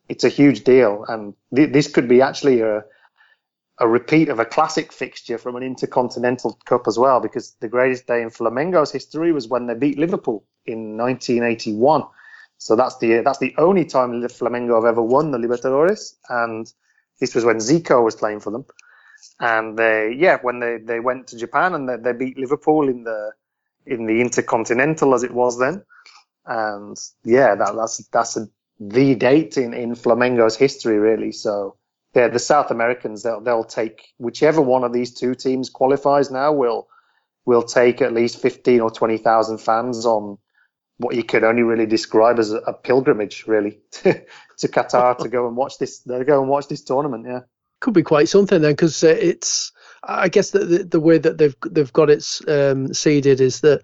it's 0.09 0.25
a 0.25 0.29
huge 0.29 0.65
deal, 0.65 1.05
and 1.09 1.35
th- 1.55 1.73
this 1.73 1.87
could 1.87 2.09
be 2.09 2.21
actually 2.21 2.61
a 2.63 2.85
a 3.79 3.89
repeat 3.89 4.29
of 4.29 4.39
a 4.39 4.45
classic 4.45 4.93
fixture 4.93 5.39
from 5.39 5.57
an 5.57 5.63
Intercontinental 5.63 6.59
Cup 6.67 6.87
as 6.87 6.99
well, 6.99 7.21
because 7.21 7.57
the 7.61 7.69
greatest 7.69 8.07
day 8.07 8.21
in 8.23 8.29
Flamengo's 8.29 8.93
history 8.93 9.33
was 9.33 9.49
when 9.49 9.67
they 9.67 9.75
beat 9.75 9.99
Liverpool 9.99 10.45
in 10.67 10.97
1981. 10.97 12.05
So 12.59 12.77
that's 12.77 12.99
the 12.99 13.23
that's 13.23 13.39
the 13.39 13.55
only 13.57 13.87
time 13.87 14.21
Flamengo 14.23 14.75
have 14.75 14.85
ever 14.85 15.03
won 15.03 15.31
the 15.31 15.39
Libertadores, 15.39 16.15
and 16.29 16.71
this 17.21 17.35
was 17.35 17.45
when 17.45 17.57
Zico 17.57 18.05
was 18.05 18.17
playing 18.17 18.41
for 18.41 18.51
them. 18.51 18.67
And 19.41 19.79
they, 19.79 20.15
yeah, 20.19 20.39
when 20.43 20.61
they, 20.61 20.79
they 20.79 21.01
went 21.01 21.29
to 21.29 21.37
Japan 21.39 21.75
and 21.75 21.89
they, 21.89 21.97
they 21.97 22.13
beat 22.13 22.39
Liverpool 22.39 22.89
in 22.89 23.05
the 23.05 23.33
in 23.87 24.07
the 24.07 24.21
Intercontinental 24.21 25.15
as 25.15 25.23
it 25.23 25.33
was 25.33 25.59
then 25.59 25.83
and 26.47 26.97
yeah, 27.25 27.55
that, 27.55 27.75
that's 27.77 27.99
that's 28.09 28.37
a, 28.37 28.49
the 28.79 29.15
date 29.15 29.57
in 29.57 29.75
in 29.75 29.95
Flamengo's 29.95 30.57
history, 30.57 30.99
really. 30.99 31.33
So 31.33 31.77
yeah, 32.15 32.29
the 32.29 32.39
South 32.39 32.71
Americans 32.71 33.23
they'll 33.23 33.41
they'll 33.41 33.65
take 33.65 34.09
whichever 34.19 34.61
one 34.61 34.85
of 34.85 34.93
these 34.93 35.15
two 35.15 35.35
teams 35.35 35.71
qualifies 35.71 36.31
now 36.31 36.53
will 36.53 36.89
will 37.45 37.63
take 37.63 38.03
at 38.03 38.13
least 38.15 38.41
fifteen 38.41 38.81
or 38.81 38.91
twenty 38.91 39.19
thousand 39.19 39.59
fans 39.59 40.07
on 40.07 40.39
what 40.99 41.15
you 41.15 41.25
could 41.25 41.45
only 41.45 41.63
really 41.63 41.87
describe 41.87 42.39
as 42.39 42.53
a, 42.53 42.59
a 42.59 42.75
pilgrimage, 42.75 43.47
really, 43.47 43.81
to, 43.93 44.15
to 44.59 44.69
Qatar 44.69 45.17
to 45.19 45.29
go 45.29 45.47
and 45.47 45.57
watch 45.57 45.79
this. 45.79 46.01
Go 46.01 46.41
and 46.41 46.49
watch 46.49 46.69
this 46.69 46.83
tournament. 46.83 47.27
Yeah, 47.29 47.41
could 47.81 47.95
be 47.95 48.03
quite 48.03 48.29
something 48.29 48.63
then, 48.63 48.73
because 48.73 49.03
uh, 49.03 49.09
it's. 49.09 49.73
I 50.03 50.31
guess 50.31 50.53
the, 50.53 50.61
the, 50.61 50.85
the 50.85 51.01
way 51.01 51.19
that 51.19 51.37
they've 51.37 51.55
they've 51.71 51.93
got 51.93 52.09
it 52.09 52.25
um, 52.49 52.95
seeded 52.95 53.41
is 53.41 53.61
that 53.61 53.83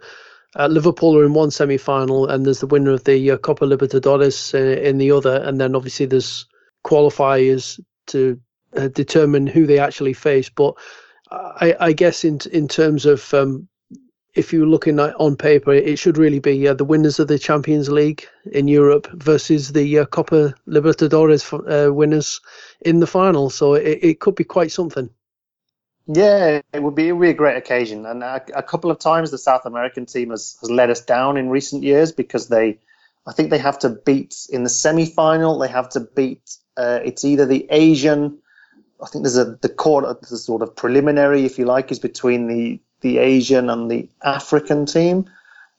uh, 0.58 0.66
Liverpool 0.66 1.14
are 1.18 1.26
in 1.26 1.34
one 1.34 1.50
semi-final, 1.50 2.26
and 2.28 2.46
there's 2.46 2.60
the 2.60 2.66
winner 2.66 2.92
of 2.92 3.04
the 3.04 3.32
uh, 3.32 3.36
Copa 3.36 3.66
Libertadores 3.66 4.54
uh, 4.54 4.80
in 4.80 4.96
the 4.96 5.10
other, 5.12 5.42
and 5.44 5.60
then 5.60 5.76
obviously 5.76 6.06
there's 6.06 6.46
qualifiers 6.86 7.78
to 8.06 8.40
uh, 8.76 8.88
determine 8.88 9.46
who 9.46 9.66
they 9.66 9.78
actually 9.78 10.14
face. 10.14 10.48
But 10.48 10.74
I, 11.30 11.74
I 11.78 11.92
guess 11.92 12.24
in 12.24 12.38
in 12.50 12.66
terms 12.66 13.04
of 13.04 13.34
um, 13.34 13.68
if 14.36 14.52
you're 14.52 14.66
looking 14.66 15.00
at 15.00 15.14
on 15.16 15.34
paper, 15.34 15.72
it 15.72 15.98
should 15.98 16.18
really 16.18 16.38
be 16.38 16.68
uh, 16.68 16.74
the 16.74 16.84
winners 16.84 17.18
of 17.18 17.28
the 17.28 17.38
Champions 17.38 17.88
League 17.88 18.26
in 18.52 18.68
Europe 18.68 19.08
versus 19.12 19.72
the 19.72 20.00
uh, 20.00 20.04
Copa 20.04 20.54
Libertadores 20.68 21.52
uh, 21.52 21.92
winners 21.92 22.40
in 22.82 23.00
the 23.00 23.06
final. 23.06 23.50
So 23.50 23.74
it, 23.74 23.98
it 24.02 24.20
could 24.20 24.34
be 24.34 24.44
quite 24.44 24.70
something. 24.70 25.08
Yeah, 26.06 26.60
it 26.72 26.82
would 26.82 26.94
be, 26.94 27.08
it 27.08 27.12
would 27.12 27.22
be 27.22 27.30
a 27.30 27.34
great 27.34 27.56
occasion. 27.56 28.06
And 28.06 28.22
a, 28.22 28.44
a, 28.54 28.62
couple 28.62 28.92
of 28.92 28.98
times 29.00 29.30
the 29.30 29.38
South 29.38 29.66
American 29.66 30.06
team 30.06 30.30
has, 30.30 30.56
has 30.60 30.70
let 30.70 30.90
us 30.90 31.00
down 31.00 31.36
in 31.36 31.48
recent 31.48 31.82
years 31.82 32.12
because 32.12 32.46
they, 32.46 32.78
I 33.26 33.32
think 33.32 33.50
they 33.50 33.58
have 33.58 33.80
to 33.80 33.88
beat 33.88 34.46
in 34.50 34.62
the 34.62 34.70
semi 34.70 35.06
final, 35.06 35.58
they 35.58 35.68
have 35.68 35.88
to 35.90 36.00
beat, 36.00 36.56
uh, 36.76 37.00
it's 37.04 37.24
either 37.24 37.44
the 37.44 37.66
Asian, 37.70 38.38
I 39.02 39.08
think 39.08 39.24
there's 39.24 39.36
a, 39.36 39.56
the 39.60 39.68
court, 39.68 40.20
the 40.20 40.38
sort 40.38 40.62
of 40.62 40.76
preliminary, 40.76 41.44
if 41.44 41.58
you 41.58 41.64
like, 41.64 41.90
is 41.90 41.98
between 41.98 42.46
the, 42.46 42.80
the 43.00 43.18
Asian 43.18 43.70
and 43.70 43.90
the 43.90 44.08
African 44.22 44.86
team. 44.86 45.30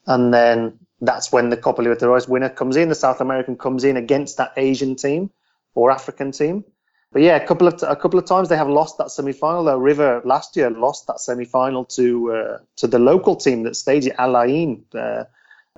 And 0.06 0.34
then 0.34 0.80
that's 1.02 1.32
when 1.32 1.50
the 1.50 1.58
Copa 1.58 1.82
Libertadores 1.82 2.28
winner 2.28 2.50
comes 2.50 2.76
in. 2.76 2.90
The 2.90 2.96
South 2.96 3.22
American 3.22 3.58
comes 3.58 3.84
in 3.84 3.98
against 3.98 4.38
that 4.38 4.54
Asian 4.58 4.96
team 4.96 5.30
or 5.76 5.92
African 5.92 6.32
team. 6.32 6.64
But 7.12 7.22
yeah, 7.22 7.36
a 7.38 7.48
couple 7.48 7.68
of 7.68 7.82
a 7.84 7.96
couple 7.96 8.20
of 8.20 8.26
times 8.26 8.50
they 8.50 8.58
have 8.58 8.68
lost 8.68 8.98
that 8.98 9.12
semi 9.12 9.32
final. 9.32 9.64
Though 9.64 9.78
River 9.78 10.22
last 10.26 10.58
year 10.58 10.70
lost 10.70 11.08
that 11.08 11.20
semi 11.20 11.46
final 11.46 11.86
to 11.86 12.34
uh, 12.34 12.58
to 12.78 12.88
the 12.88 13.00
local 13.00 13.36
team 13.36 13.64
that 13.64 13.76
staged 13.76 14.08
it, 14.08 14.16
Al 14.18 14.38
Ain, 14.42 14.84
uh, 14.94 15.24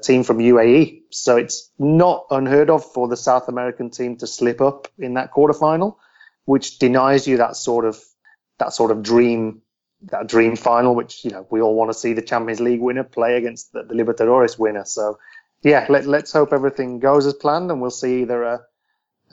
team 0.01 0.23
from 0.23 0.39
UAE. 0.39 1.03
So 1.11 1.37
it's 1.37 1.69
not 1.77 2.25
unheard 2.31 2.69
of 2.69 2.83
for 2.83 3.07
the 3.07 3.17
South 3.17 3.47
American 3.47 3.89
team 3.89 4.15
to 4.17 4.27
slip 4.27 4.59
up 4.59 4.87
in 4.97 5.13
that 5.13 5.31
quarterfinal, 5.31 5.97
which 6.45 6.79
denies 6.79 7.27
you 7.27 7.37
that 7.37 7.55
sort 7.55 7.85
of 7.85 8.03
that 8.57 8.73
sort 8.73 8.91
of 8.91 9.03
dream 9.03 9.61
that 10.03 10.27
dream 10.27 10.55
final, 10.55 10.95
which 10.95 11.23
you 11.25 11.31
know 11.31 11.47
we 11.49 11.61
all 11.61 11.75
want 11.75 11.91
to 11.91 11.97
see 11.97 12.13
the 12.13 12.21
Champions 12.21 12.59
League 12.59 12.81
winner 12.81 13.03
play 13.03 13.35
against 13.37 13.73
the, 13.73 13.83
the 13.83 13.93
Libertadores 13.93 14.57
winner. 14.57 14.85
So 14.85 15.19
yeah, 15.61 15.85
let, 15.89 16.05
let's 16.05 16.31
hope 16.31 16.53
everything 16.53 16.99
goes 16.99 17.25
as 17.25 17.33
planned, 17.33 17.71
and 17.71 17.81
we'll 17.81 17.91
see 17.91 18.21
either 18.21 18.43
a, 18.43 18.61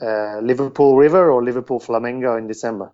a 0.01 0.41
Liverpool 0.41 0.97
River 0.97 1.31
or 1.31 1.43
Liverpool 1.43 1.79
Flamengo 1.79 2.37
in 2.37 2.47
December. 2.47 2.91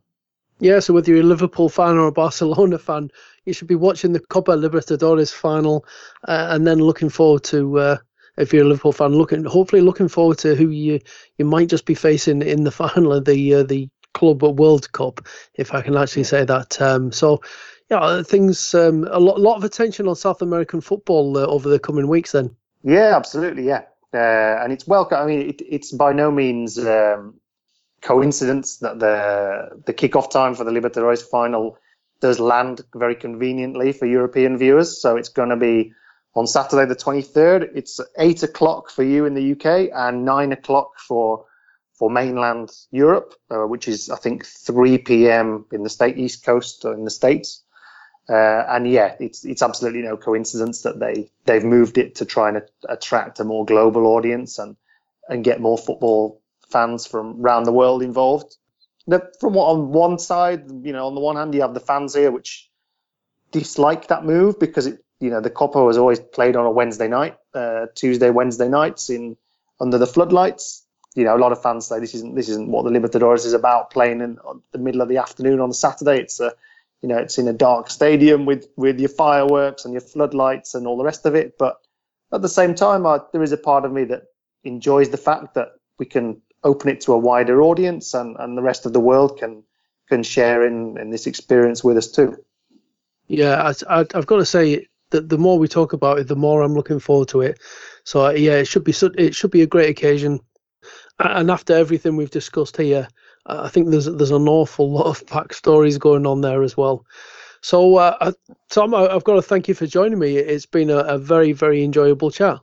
Yeah, 0.59 0.79
so 0.79 0.93
whether 0.93 1.11
you're 1.11 1.21
a 1.21 1.25
Liverpool 1.25 1.67
fan 1.67 1.97
or 1.97 2.07
a 2.07 2.11
Barcelona 2.11 2.77
fan, 2.77 3.09
you 3.45 3.53
should 3.53 3.67
be 3.67 3.75
watching 3.75 4.13
the 4.13 4.19
Copa 4.19 4.51
Libertadores 4.51 5.33
final, 5.33 5.85
uh, 6.27 6.47
and 6.51 6.67
then 6.67 6.79
looking 6.79 7.09
forward 7.09 7.43
to. 7.45 7.79
Uh, 7.79 7.97
if 8.35 8.51
you're 8.51 8.63
a 8.63 8.67
Liverpool 8.67 8.91
fan, 8.91 9.13
looking 9.13 9.43
hopefully 9.43 9.81
looking 9.81 10.07
forward 10.07 10.39
to 10.39 10.55
who 10.55 10.69
you 10.69 10.99
you 11.37 11.45
might 11.45 11.69
just 11.69 11.85
be 11.85 11.93
facing 11.93 12.41
in 12.41 12.63
the 12.63 12.71
final 12.81 13.13
of 13.13 13.25
the 13.25 13.53
uh, 13.55 13.63
the 13.63 13.89
Club 14.13 14.41
World 14.43 14.91
Cup, 14.91 15.27
if 15.55 15.73
I 15.73 15.81
can 15.81 15.97
actually 15.97 16.23
say 16.23 16.45
that. 16.45 16.81
Um, 16.81 17.11
so, 17.11 17.41
yeah, 17.89 18.23
things 18.23 18.73
um, 18.73 19.07
a 19.11 19.19
lot, 19.19 19.39
lot 19.39 19.57
of 19.57 19.63
attention 19.63 20.07
on 20.07 20.15
South 20.15 20.41
American 20.41 20.81
football 20.81 21.37
uh, 21.37 21.45
over 21.45 21.69
the 21.69 21.79
coming 21.79 22.07
weeks. 22.07 22.31
Then. 22.31 22.55
Yeah, 22.83 23.15
absolutely. 23.15 23.65
Yeah, 23.65 23.83
uh, 24.13 24.63
and 24.63 24.71
it's 24.71 24.87
welcome. 24.87 25.17
I 25.19 25.25
mean, 25.25 25.49
it, 25.49 25.61
it's 25.61 25.91
by 25.91 26.13
no 26.13 26.31
means 26.31 26.77
um, 26.79 27.35
coincidence 28.01 28.77
that 28.77 28.99
the 28.99 29.81
the 29.85 29.93
kickoff 29.93 30.29
time 30.29 30.55
for 30.55 30.63
the 30.63 30.71
Libertadores 30.71 31.23
final 31.23 31.77
does 32.19 32.39
land 32.39 32.81
very 32.95 33.15
conveniently 33.15 33.91
for 33.91 34.05
European 34.05 34.57
viewers. 34.57 35.01
So 35.01 35.17
it's 35.17 35.29
going 35.29 35.49
to 35.49 35.57
be 35.57 35.93
on 36.35 36.47
Saturday 36.47 36.85
the 36.85 36.95
23rd. 36.95 37.69
It's 37.75 37.99
eight 38.17 38.43
o'clock 38.43 38.89
for 38.89 39.03
you 39.03 39.25
in 39.25 39.33
the 39.33 39.51
UK 39.51 39.89
and 39.93 40.25
nine 40.25 40.51
o'clock 40.51 40.99
for 40.99 41.45
for 41.93 42.09
mainland 42.09 42.71
Europe, 42.91 43.35
uh, 43.49 43.63
which 43.63 43.87
is 43.87 44.09
I 44.09 44.17
think 44.17 44.45
3 44.45 44.97
p.m. 44.99 45.65
in 45.71 45.83
the 45.83 45.89
state 45.89 46.17
East 46.17 46.43
Coast 46.43 46.85
in 46.85 47.05
the 47.05 47.11
states. 47.11 47.63
Uh, 48.29 48.63
and 48.69 48.89
yeah, 48.89 49.15
it's 49.19 49.43
it's 49.43 49.61
absolutely 49.61 50.01
no 50.01 50.15
coincidence 50.15 50.83
that 50.83 50.99
they 50.99 51.29
they've 51.45 51.65
moved 51.65 51.97
it 51.97 52.15
to 52.15 52.25
try 52.25 52.49
and 52.49 52.61
attract 52.87 53.39
a 53.39 53.43
more 53.43 53.65
global 53.65 54.07
audience 54.07 54.59
and 54.59 54.77
and 55.27 55.43
get 55.43 55.59
more 55.59 55.77
football 55.77 56.41
fans 56.69 57.05
from 57.05 57.41
around 57.41 57.63
the 57.63 57.71
world 57.71 58.01
involved. 58.01 58.55
Now, 59.05 59.21
from 59.41 59.53
what 59.53 59.65
on 59.65 59.91
one 59.91 60.17
side, 60.19 60.63
you 60.83 60.93
know, 60.93 61.07
on 61.07 61.15
the 61.15 61.21
one 61.21 61.35
hand 61.35 61.53
you 61.53 61.61
have 61.61 61.73
the 61.73 61.81
fans 61.81 62.15
here 62.15 62.31
which 62.31 62.69
dislike 63.51 64.07
that 64.07 64.23
move 64.25 64.57
because 64.57 64.87
it 64.87 65.03
you 65.19 65.29
know 65.29 65.41
the 65.41 65.49
Copa 65.49 65.83
was 65.83 65.97
always 65.97 66.19
played 66.19 66.55
on 66.55 66.65
a 66.65 66.71
Wednesday 66.71 67.09
night, 67.09 67.37
uh, 67.53 67.87
Tuesday 67.93 68.29
Wednesday 68.29 68.69
nights 68.69 69.09
in 69.09 69.35
under 69.81 69.97
the 69.97 70.07
floodlights 70.07 70.82
you 71.15 71.23
know, 71.23 71.35
a 71.35 71.37
lot 71.37 71.51
of 71.51 71.61
fans 71.61 71.85
say 71.85 71.99
this 71.99 72.15
isn't 72.15 72.35
this 72.35 72.49
isn't 72.49 72.69
what 72.69 72.83
the 72.83 72.89
Libertadores 72.89 73.45
is 73.45 73.53
about. 73.53 73.91
Playing 73.91 74.21
in 74.21 74.37
the 74.71 74.79
middle 74.79 75.01
of 75.01 75.09
the 75.09 75.17
afternoon 75.17 75.59
on 75.59 75.69
a 75.69 75.73
Saturday, 75.73 76.19
it's 76.19 76.39
a, 76.39 76.53
you 77.01 77.09
know, 77.09 77.17
it's 77.17 77.37
in 77.37 77.47
a 77.47 77.53
dark 77.53 77.89
stadium 77.89 78.45
with 78.45 78.67
with 78.75 78.99
your 78.99 79.09
fireworks 79.09 79.85
and 79.85 79.93
your 79.93 80.01
floodlights 80.01 80.73
and 80.73 80.87
all 80.87 80.97
the 80.97 81.03
rest 81.03 81.25
of 81.25 81.35
it. 81.35 81.57
But 81.57 81.77
at 82.31 82.41
the 82.41 82.49
same 82.49 82.73
time, 82.73 83.05
I, 83.05 83.19
there 83.31 83.43
is 83.43 83.51
a 83.51 83.57
part 83.57 83.85
of 83.85 83.91
me 83.91 84.05
that 84.05 84.23
enjoys 84.63 85.09
the 85.09 85.17
fact 85.17 85.53
that 85.53 85.73
we 85.99 86.05
can 86.05 86.41
open 86.63 86.89
it 86.89 87.01
to 87.01 87.13
a 87.13 87.17
wider 87.17 87.61
audience 87.61 88.13
and, 88.13 88.35
and 88.39 88.57
the 88.57 88.61
rest 88.61 88.85
of 88.85 88.93
the 88.93 88.99
world 88.99 89.37
can 89.37 89.63
can 90.09 90.23
share 90.23 90.65
in, 90.65 90.97
in 90.97 91.11
this 91.11 91.27
experience 91.27 91.83
with 91.83 91.97
us 91.97 92.09
too. 92.09 92.37
Yeah, 93.27 93.71
I, 93.87 94.05
have 94.13 94.25
got 94.25 94.37
to 94.37 94.45
say 94.45 94.87
that 95.11 95.29
the 95.29 95.37
more 95.37 95.57
we 95.57 95.67
talk 95.67 95.93
about 95.93 96.19
it, 96.19 96.27
the 96.27 96.35
more 96.35 96.61
I'm 96.61 96.73
looking 96.73 96.99
forward 96.99 97.29
to 97.29 97.41
it. 97.41 97.59
So 98.03 98.25
uh, 98.25 98.31
yeah, 98.31 98.53
it 98.53 98.65
should 98.65 98.83
be 98.83 98.93
it 99.17 99.35
should 99.35 99.51
be 99.51 99.61
a 99.61 99.67
great 99.67 99.89
occasion 99.89 100.39
and 101.19 101.51
after 101.51 101.73
everything 101.73 102.15
we've 102.15 102.31
discussed 102.31 102.77
here, 102.77 103.07
I 103.45 103.67
think 103.69 103.89
there's 103.89 104.05
there's 104.05 104.31
an 104.31 104.47
awful 104.47 104.91
lot 104.91 105.07
of 105.07 105.25
backstories 105.25 105.99
going 105.99 106.25
on 106.25 106.41
there 106.41 106.63
as 106.63 106.77
well. 106.77 107.05
So, 107.61 107.95
uh, 107.95 108.33
Tom, 108.69 108.93
I've 108.93 109.23
got 109.23 109.35
to 109.35 109.41
thank 109.41 109.69
you 109.69 109.73
for 109.73 109.87
joining 109.87 110.19
me. 110.19 110.35
It's 110.35 110.65
been 110.65 110.89
a, 110.89 110.97
a, 110.97 111.17
very, 111.17 111.53
very 111.53 111.81
enjoyable 111.81 112.29
chat. 112.29 112.59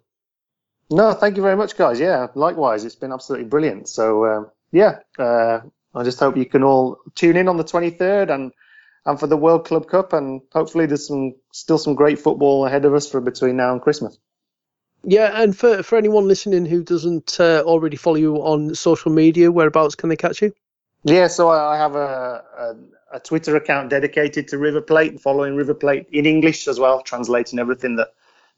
No, 0.91 1.15
thank 1.15 1.37
you 1.39 1.43
very 1.43 1.57
much, 1.57 1.75
guys. 1.75 1.99
Yeah, 1.99 2.27
likewise, 2.35 2.85
it's 2.85 2.97
been 2.97 3.11
absolutely 3.11 3.49
brilliant. 3.49 3.89
So, 3.89 4.27
um, 4.27 4.51
yeah, 4.73 4.99
uh, 5.19 5.61
I 5.95 6.03
just 6.03 6.21
hope 6.21 6.37
you 6.37 6.45
can 6.45 6.63
all 6.63 6.99
tune 7.15 7.37
in 7.37 7.49
on 7.49 7.57
the 7.57 7.65
23rd 7.65 8.31
and 8.31 8.53
and 9.07 9.19
for 9.19 9.27
the 9.27 9.37
World 9.37 9.67
Club 9.67 9.89
Cup, 9.89 10.13
and 10.13 10.43
hopefully 10.53 10.85
there's 10.85 11.07
some 11.07 11.35
still 11.53 11.79
some 11.79 11.95
great 11.95 12.19
football 12.19 12.67
ahead 12.67 12.85
of 12.85 12.93
us 12.95 13.11
for 13.11 13.23
between 13.23 13.57
now 13.57 13.73
and 13.73 13.81
Christmas. 13.81 14.19
Yeah, 15.03 15.43
and 15.43 15.57
for, 15.57 15.83
for 15.83 15.97
anyone 15.97 16.29
listening 16.29 16.67
who 16.67 16.83
doesn't 16.83 17.41
uh, 17.41 17.63
already 17.65 17.97
follow 17.97 18.17
you 18.17 18.37
on 18.37 18.75
social 18.75 19.11
media, 19.11 19.51
whereabouts 19.51 19.95
can 19.95 20.09
they 20.09 20.17
catch 20.17 20.43
you? 20.43 20.53
Yeah, 21.05 21.29
so 21.29 21.49
I 21.49 21.79
have 21.79 21.97
a, 21.97 22.45
a, 22.59 22.77
a 23.17 23.21
Twitter 23.21 23.57
account 23.57 23.89
dedicated 23.89 24.49
to 24.49 24.59
River 24.59 24.83
Plate, 24.83 25.19
following 25.19 25.57
River 25.57 25.73
Plate 25.73 26.07
in 26.13 26.27
English 26.27 26.69
as 26.69 26.79
well, 26.79 27.01
translating 27.03 27.59
everything 27.59 27.97
that, 27.97 28.09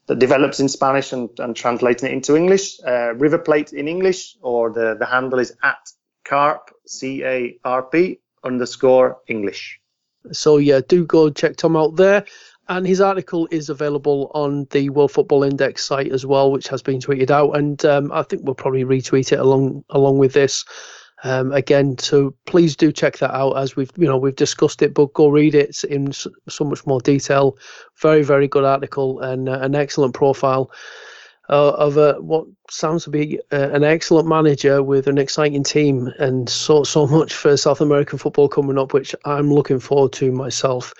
that 0.07 0.19
develops 0.19 0.59
in 0.59 0.67
Spanish 0.67 1.13
and, 1.13 1.29
and 1.39 1.55
translating 1.55 2.09
it 2.09 2.13
into 2.13 2.35
English. 2.35 2.77
Uh, 2.85 3.13
River 3.15 3.37
Plate 3.37 3.71
in 3.71 3.87
English, 3.87 4.35
or 4.41 4.69
the, 4.69 4.97
the 4.99 5.05
handle 5.05 5.39
is 5.39 5.55
at 5.63 5.89
carp, 6.25 6.71
C 6.85 7.23
A 7.23 7.57
R 7.63 7.83
P 7.83 8.19
underscore 8.43 9.19
English. 9.27 9.79
So 10.31 10.57
yeah, 10.57 10.81
do 10.87 11.05
go 11.05 11.29
check 11.29 11.57
Tom 11.57 11.75
out 11.75 11.95
there. 11.95 12.25
And 12.69 12.87
his 12.87 13.01
article 13.01 13.47
is 13.51 13.69
available 13.69 14.31
on 14.33 14.67
the 14.71 14.89
World 14.89 15.11
Football 15.11 15.43
Index 15.43 15.83
site 15.83 16.13
as 16.13 16.25
well, 16.25 16.49
which 16.49 16.69
has 16.69 16.81
been 16.81 16.99
tweeted 16.99 17.29
out. 17.29 17.57
And 17.57 17.83
um, 17.83 18.09
I 18.13 18.23
think 18.23 18.43
we'll 18.43 18.55
probably 18.55 18.85
retweet 18.85 19.33
it 19.33 19.39
along 19.39 19.83
along 19.89 20.17
with 20.17 20.33
this. 20.33 20.63
Um, 21.25 21.53
again, 21.53 21.97
so 21.97 22.35
please 22.45 22.75
do 22.75 22.91
check 22.91 23.17
that 23.19 23.33
out 23.33 23.53
as 23.53 23.75
we've 23.75 23.91
you 23.97 24.05
know 24.05 24.17
we've 24.17 24.35
discussed 24.35 24.81
it, 24.81 24.93
but 24.93 25.13
go 25.13 25.29
read 25.29 25.55
it 25.55 25.83
in 25.85 26.11
so, 26.11 26.31
much 26.61 26.85
more 26.85 26.99
detail. 26.99 27.57
Very 28.01 28.23
very 28.23 28.47
good 28.47 28.65
article 28.65 29.21
and 29.21 29.47
uh, 29.47 29.59
an 29.61 29.73
excellent 29.75 30.13
profile 30.13 30.69
uh, 31.49 31.71
of 31.71 31.97
a, 31.97 32.13
what 32.21 32.45
sounds 32.69 33.03
to 33.03 33.09
be 33.09 33.39
uh, 33.51 33.69
an 33.71 33.83
excellent 33.83 34.27
manager 34.27 34.81
with 34.81 35.07
an 35.07 35.17
exciting 35.17 35.63
team 35.63 36.07
and 36.19 36.49
so 36.49 36.83
so 36.83 37.05
much 37.17 37.33
for 37.33 37.57
South 37.57 37.81
American 37.81 38.17
football 38.17 38.47
coming 38.47 38.77
up, 38.77 38.93
which 38.93 39.15
I'm 39.25 39.51
looking 39.53 39.79
forward 39.79 40.13
to 40.13 40.31
myself. 40.31 40.93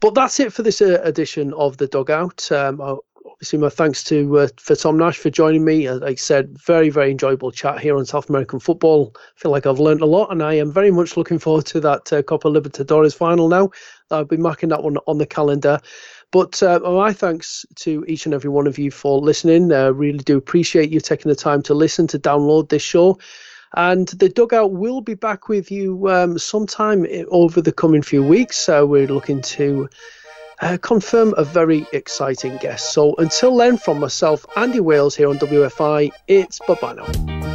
But 0.00 0.14
that's 0.14 0.40
it 0.40 0.52
for 0.52 0.62
this 0.62 0.80
uh, 0.80 1.00
edition 1.02 1.52
of 1.54 1.76
the 1.76 1.86
Dugout. 1.86 2.50
Um, 2.50 2.80
obviously, 3.26 3.58
my 3.58 3.68
thanks 3.68 4.02
to 4.04 4.38
uh, 4.38 4.48
for 4.56 4.74
Tom 4.74 4.98
Nash 4.98 5.18
for 5.18 5.30
joining 5.30 5.64
me. 5.64 5.86
As 5.86 6.02
I 6.02 6.14
said, 6.14 6.58
very 6.58 6.90
very 6.90 7.10
enjoyable 7.10 7.50
chat 7.50 7.80
here 7.80 7.96
on 7.96 8.06
South 8.06 8.28
American 8.28 8.60
football. 8.60 9.14
I 9.16 9.40
feel 9.40 9.50
like 9.50 9.66
I've 9.66 9.78
learned 9.78 10.00
a 10.00 10.06
lot, 10.06 10.30
and 10.30 10.42
I 10.42 10.54
am 10.54 10.72
very 10.72 10.90
much 10.90 11.16
looking 11.16 11.38
forward 11.38 11.66
to 11.66 11.80
that 11.80 12.12
uh, 12.12 12.22
Copa 12.22 12.48
Libertadores 12.48 13.14
final. 13.14 13.48
Now, 13.48 13.70
I'll 14.10 14.24
be 14.24 14.36
marking 14.36 14.70
that 14.70 14.82
one 14.82 14.96
on 15.06 15.18
the 15.18 15.26
calendar. 15.26 15.80
But 16.32 16.62
uh, 16.62 16.78
my 16.80 17.12
thanks 17.12 17.66
to 17.76 18.04
each 18.06 18.24
and 18.26 18.34
every 18.34 18.50
one 18.50 18.66
of 18.66 18.78
you 18.78 18.90
for 18.90 19.20
listening. 19.20 19.72
Uh, 19.72 19.90
really 19.90 20.18
do 20.18 20.36
appreciate 20.36 20.90
you 20.90 21.00
taking 21.00 21.28
the 21.28 21.36
time 21.36 21.62
to 21.62 21.74
listen 21.74 22.06
to 22.08 22.18
download 22.18 22.68
this 22.68 22.82
show. 22.82 23.18
And 23.74 24.08
the 24.08 24.28
dugout 24.28 24.72
will 24.72 25.00
be 25.00 25.14
back 25.14 25.48
with 25.48 25.70
you 25.70 26.08
um, 26.08 26.38
sometime 26.38 27.06
over 27.30 27.60
the 27.60 27.72
coming 27.72 28.02
few 28.02 28.22
weeks. 28.22 28.58
So 28.58 28.86
we're 28.86 29.06
looking 29.06 29.42
to 29.42 29.88
uh, 30.60 30.78
confirm 30.78 31.34
a 31.36 31.44
very 31.44 31.86
exciting 31.92 32.56
guest. 32.58 32.92
So 32.92 33.14
until 33.16 33.56
then, 33.56 33.78
from 33.78 34.00
myself, 34.00 34.44
Andy 34.56 34.80
Wales 34.80 35.16
here 35.16 35.28
on 35.28 35.38
WFI, 35.38 36.10
it's 36.28 36.58
bye 36.66 36.74
bye 36.80 36.94
now. 36.94 37.49